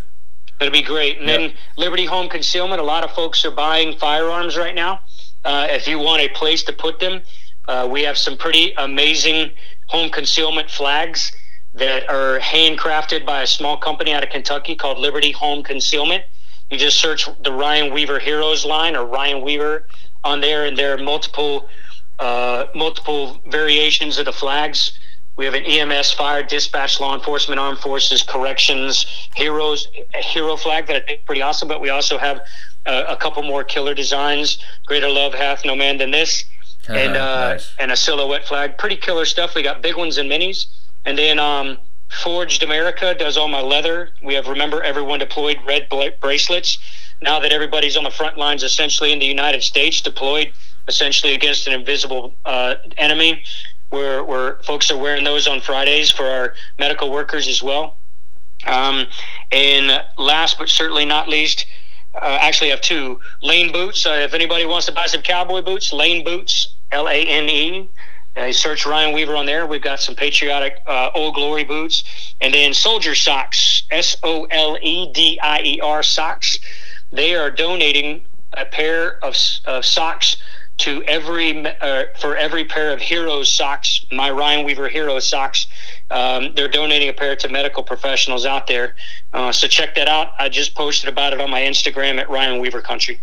It'll 0.59 0.71
be 0.71 0.81
great. 0.81 1.17
And 1.17 1.27
yep. 1.27 1.39
then 1.39 1.53
Liberty 1.77 2.05
Home 2.05 2.29
Concealment. 2.29 2.79
A 2.79 2.83
lot 2.83 3.03
of 3.03 3.11
folks 3.11 3.43
are 3.45 3.51
buying 3.51 3.97
firearms 3.97 4.57
right 4.57 4.75
now. 4.75 5.01
Uh, 5.43 5.67
if 5.69 5.87
you 5.87 5.97
want 5.97 6.21
a 6.21 6.29
place 6.29 6.63
to 6.63 6.73
put 6.73 6.99
them, 6.99 7.21
uh, 7.67 7.87
we 7.89 8.03
have 8.03 8.17
some 8.17 8.37
pretty 8.37 8.73
amazing 8.77 9.51
home 9.87 10.09
concealment 10.09 10.69
flags 10.69 11.31
that 11.73 12.07
are 12.09 12.39
handcrafted 12.39 13.25
by 13.25 13.41
a 13.41 13.47
small 13.47 13.77
company 13.77 14.13
out 14.13 14.23
of 14.23 14.29
Kentucky 14.29 14.75
called 14.75 14.97
Liberty 14.99 15.31
Home 15.31 15.63
Concealment. 15.63 16.23
You 16.69 16.77
just 16.77 16.99
search 16.99 17.27
the 17.43 17.51
Ryan 17.51 17.93
Weaver 17.93 18.19
Heroes 18.19 18.65
line 18.65 18.95
or 18.95 19.05
Ryan 19.05 19.41
Weaver 19.41 19.87
on 20.23 20.41
there, 20.41 20.65
and 20.65 20.77
there 20.77 20.93
are 20.93 20.97
multiple 20.97 21.67
uh, 22.19 22.67
multiple 22.75 23.41
variations 23.47 24.19
of 24.19 24.25
the 24.25 24.31
flags. 24.31 24.97
We 25.37 25.45
have 25.45 25.53
an 25.53 25.63
EMS, 25.63 26.11
fire, 26.11 26.43
dispatch, 26.43 26.99
law 26.99 27.15
enforcement, 27.15 27.59
armed 27.59 27.79
forces, 27.79 28.21
corrections, 28.21 29.05
heroes, 29.35 29.87
a 30.13 30.21
hero 30.21 30.57
flag 30.57 30.87
that 30.87 30.95
I 30.97 30.99
think 30.99 31.25
pretty 31.25 31.41
awesome. 31.41 31.67
But 31.67 31.81
we 31.81 31.89
also 31.89 32.17
have 32.17 32.41
uh, 32.85 33.05
a 33.07 33.15
couple 33.15 33.41
more 33.43 33.63
killer 33.63 33.93
designs. 33.93 34.63
Greater 34.85 35.09
love 35.09 35.33
hath 35.33 35.63
no 35.65 35.75
man 35.75 35.97
than 35.97 36.11
this, 36.11 36.43
and 36.87 37.15
uh, 37.15 37.49
nice. 37.51 37.73
and 37.79 37.91
a 37.91 37.95
silhouette 37.95 38.45
flag. 38.45 38.77
Pretty 38.77 38.97
killer 38.97 39.25
stuff. 39.25 39.55
We 39.55 39.63
got 39.63 39.81
big 39.81 39.95
ones 39.95 40.17
and 40.17 40.29
minis. 40.29 40.65
And 41.05 41.17
then 41.17 41.39
um, 41.39 41.77
Forged 42.21 42.61
America 42.61 43.15
does 43.15 43.37
all 43.37 43.47
my 43.47 43.61
leather. 43.61 44.09
We 44.21 44.33
have 44.33 44.47
Remember 44.47 44.83
Everyone 44.83 45.19
Deployed 45.19 45.59
red 45.65 45.87
bracelets. 46.19 46.77
Now 47.21 47.39
that 47.39 47.51
everybody's 47.51 47.95
on 47.95 48.03
the 48.03 48.11
front 48.11 48.37
lines, 48.37 48.63
essentially 48.63 49.11
in 49.11 49.19
the 49.19 49.25
United 49.25 49.63
States, 49.63 50.01
deployed 50.01 50.51
essentially 50.87 51.33
against 51.33 51.67
an 51.67 51.73
invisible 51.73 52.35
uh, 52.45 52.75
enemy, 52.97 53.43
where, 53.91 54.23
where 54.23 54.55
folks 54.63 54.89
are 54.89 54.97
wearing 54.97 55.23
those 55.23 55.47
on 55.47 55.61
Fridays 55.61 56.09
for 56.09 56.25
our 56.25 56.53
medical 56.79 57.11
workers 57.11 57.47
as 57.47 57.61
well. 57.61 57.97
Um, 58.65 59.07
and 59.51 60.03
last 60.17 60.57
but 60.57 60.69
certainly 60.69 61.05
not 61.05 61.27
least, 61.27 61.65
uh, 62.15 62.39
actually 62.41 62.71
I 62.71 62.75
have 62.75 62.81
two 62.81 63.19
lane 63.41 63.71
boots. 63.71 64.05
Uh, 64.05 64.21
if 64.23 64.33
anybody 64.33 64.65
wants 64.65 64.87
to 64.87 64.91
buy 64.91 65.05
some 65.05 65.21
cowboy 65.21 65.61
boots, 65.61 65.93
lane 65.93 66.23
boots, 66.23 66.75
L 66.91 67.07
A 67.07 67.25
N 67.25 67.49
E 67.49 67.89
uh, 68.35 68.51
search 68.51 68.85
Ryan 68.85 69.13
Weaver 69.13 69.35
on 69.35 69.45
there. 69.45 69.65
We've 69.65 69.81
got 69.81 69.99
some 69.99 70.15
patriotic 70.15 70.77
uh, 70.87 71.11
Old 71.13 71.35
Glory 71.35 71.63
boots, 71.63 72.03
and 72.39 72.53
then 72.53 72.73
Soldier 72.73 73.15
Socks, 73.15 73.83
S 73.91 74.15
O 74.23 74.45
L 74.45 74.77
E 74.81 75.11
D 75.11 75.39
I 75.41 75.61
E 75.61 75.79
R 75.81 76.03
socks. 76.03 76.57
They 77.11 77.35
are 77.35 77.51
donating 77.51 78.21
a 78.53 78.65
pair 78.65 79.23
of, 79.23 79.35
of 79.65 79.85
socks 79.85 80.37
to 80.79 81.03
every 81.03 81.65
uh, 81.65 82.05
for 82.19 82.35
every 82.35 82.65
pair 82.65 82.91
of 82.91 82.99
Heroes 82.99 83.51
socks. 83.51 84.05
My 84.11 84.31
Ryan 84.31 84.65
Weaver 84.65 84.89
Hero 84.89 85.19
socks. 85.19 85.67
Um, 86.09 86.53
they're 86.55 86.67
donating 86.67 87.09
a 87.09 87.13
pair 87.13 87.35
to 87.35 87.49
medical 87.49 87.83
professionals 87.83 88.45
out 88.45 88.67
there. 88.67 88.95
Uh, 89.31 89.51
so 89.51 89.67
check 89.67 89.95
that 89.95 90.07
out. 90.07 90.33
I 90.39 90.49
just 90.49 90.75
posted 90.75 91.09
about 91.09 91.33
it 91.33 91.41
on 91.41 91.49
my 91.49 91.61
Instagram 91.61 92.19
at 92.19 92.29
Ryan 92.29 92.59
Weaver 92.59 92.81
Country. 92.81 93.21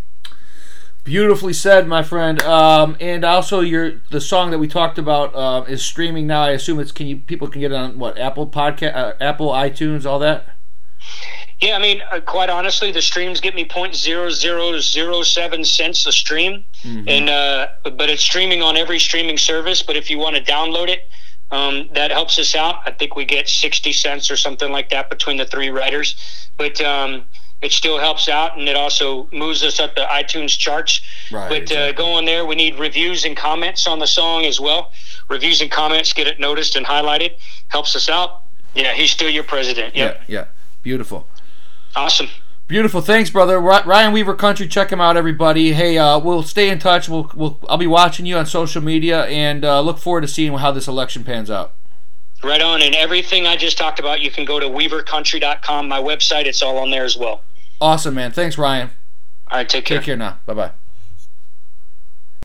Beautifully 1.04 1.54
said, 1.54 1.88
my 1.88 2.02
friend. 2.02 2.42
Um, 2.42 2.96
and 3.00 3.24
also, 3.24 3.60
your 3.60 3.92
the 4.10 4.20
song 4.20 4.50
that 4.50 4.58
we 4.58 4.68
talked 4.68 4.98
about 4.98 5.34
uh, 5.34 5.64
is 5.66 5.82
streaming 5.82 6.26
now. 6.26 6.42
I 6.42 6.50
assume 6.50 6.78
it's 6.78 6.92
can 6.92 7.06
you 7.06 7.16
people 7.16 7.48
can 7.48 7.60
get 7.60 7.72
it 7.72 7.76
on 7.76 7.98
what 7.98 8.18
Apple 8.18 8.46
podcast, 8.46 8.94
uh, 8.94 9.14
Apple 9.20 9.48
iTunes, 9.48 10.04
all 10.04 10.18
that. 10.18 10.57
Yeah, 11.60 11.74
I 11.74 11.80
mean, 11.80 12.02
uh, 12.12 12.20
quite 12.20 12.50
honestly, 12.50 12.92
the 12.92 13.02
streams 13.02 13.40
get 13.40 13.54
me 13.54 13.64
point 13.64 13.94
zero 13.94 14.30
zero 14.30 14.78
zero 14.78 15.22
seven 15.22 15.64
cents 15.64 16.06
a 16.06 16.12
stream, 16.12 16.64
mm-hmm. 16.82 17.08
and 17.08 17.28
uh, 17.28 17.68
but 17.82 18.08
it's 18.08 18.22
streaming 18.22 18.62
on 18.62 18.76
every 18.76 19.00
streaming 19.00 19.38
service. 19.38 19.82
But 19.82 19.96
if 19.96 20.08
you 20.08 20.18
want 20.18 20.36
to 20.36 20.42
download 20.42 20.88
it, 20.88 21.10
um, 21.50 21.88
that 21.94 22.12
helps 22.12 22.38
us 22.38 22.54
out. 22.54 22.76
I 22.86 22.92
think 22.92 23.16
we 23.16 23.24
get 23.24 23.48
sixty 23.48 23.92
cents 23.92 24.30
or 24.30 24.36
something 24.36 24.70
like 24.70 24.90
that 24.90 25.10
between 25.10 25.36
the 25.36 25.46
three 25.46 25.70
writers. 25.70 26.14
But 26.56 26.80
um, 26.80 27.24
it 27.60 27.72
still 27.72 27.98
helps 27.98 28.28
out 28.28 28.56
and 28.56 28.68
it 28.68 28.76
also 28.76 29.28
moves 29.32 29.64
us 29.64 29.80
up 29.80 29.96
the 29.96 30.02
iTunes 30.02 30.56
charts. 30.56 31.00
Right, 31.32 31.48
but 31.48 31.58
uh, 31.58 31.62
exactly. 31.62 31.88
uh, 31.88 31.92
go 31.92 32.12
on 32.12 32.24
there. 32.24 32.46
We 32.46 32.54
need 32.54 32.78
reviews 32.78 33.24
and 33.24 33.36
comments 33.36 33.86
on 33.86 33.98
the 33.98 34.06
song 34.06 34.44
as 34.44 34.60
well. 34.60 34.92
Reviews 35.28 35.60
and 35.60 35.70
comments 35.70 36.12
get 36.12 36.26
it 36.26 36.38
noticed 36.38 36.76
and 36.76 36.86
highlighted. 36.86 37.32
Helps 37.68 37.96
us 37.96 38.08
out. 38.08 38.42
Yeah, 38.74 38.92
he's 38.92 39.10
still 39.10 39.30
your 39.30 39.44
president. 39.44 39.96
Yep. 39.96 40.22
Yeah, 40.28 40.40
yeah. 40.40 40.44
Beautiful. 40.88 41.28
Awesome. 41.94 42.28
Beautiful. 42.66 43.02
Thanks, 43.02 43.28
brother. 43.28 43.60
Ryan 43.60 44.10
Weaver 44.10 44.32
Country. 44.32 44.66
Check 44.66 44.90
him 44.90 45.02
out, 45.02 45.18
everybody. 45.18 45.74
Hey, 45.74 45.98
uh, 45.98 46.18
we'll 46.18 46.42
stay 46.42 46.70
in 46.70 46.78
touch. 46.78 47.10
We'll, 47.10 47.30
we'll 47.34 47.58
I'll 47.68 47.76
be 47.76 47.86
watching 47.86 48.24
you 48.24 48.38
on 48.38 48.46
social 48.46 48.82
media 48.82 49.26
and 49.26 49.66
uh, 49.66 49.82
look 49.82 49.98
forward 49.98 50.22
to 50.22 50.28
seeing 50.28 50.56
how 50.56 50.72
this 50.72 50.88
election 50.88 51.24
pans 51.24 51.50
out. 51.50 51.74
Right 52.42 52.62
on. 52.62 52.80
And 52.80 52.94
everything 52.94 53.46
I 53.46 53.58
just 53.58 53.76
talked 53.76 53.98
about, 53.98 54.22
you 54.22 54.30
can 54.30 54.46
go 54.46 54.58
to 54.58 54.66
weavercountry.com, 54.66 55.88
my 55.88 56.00
website. 56.00 56.46
It's 56.46 56.62
all 56.62 56.78
on 56.78 56.90
there 56.90 57.04
as 57.04 57.18
well. 57.18 57.42
Awesome, 57.82 58.14
man. 58.14 58.32
Thanks, 58.32 58.56
Ryan. 58.56 58.88
All 59.50 59.58
right, 59.58 59.68
take 59.68 59.84
care. 59.84 59.98
Take 59.98 60.06
care 60.06 60.16
now. 60.16 60.40
Bye 60.46 60.54
bye. 60.54 60.70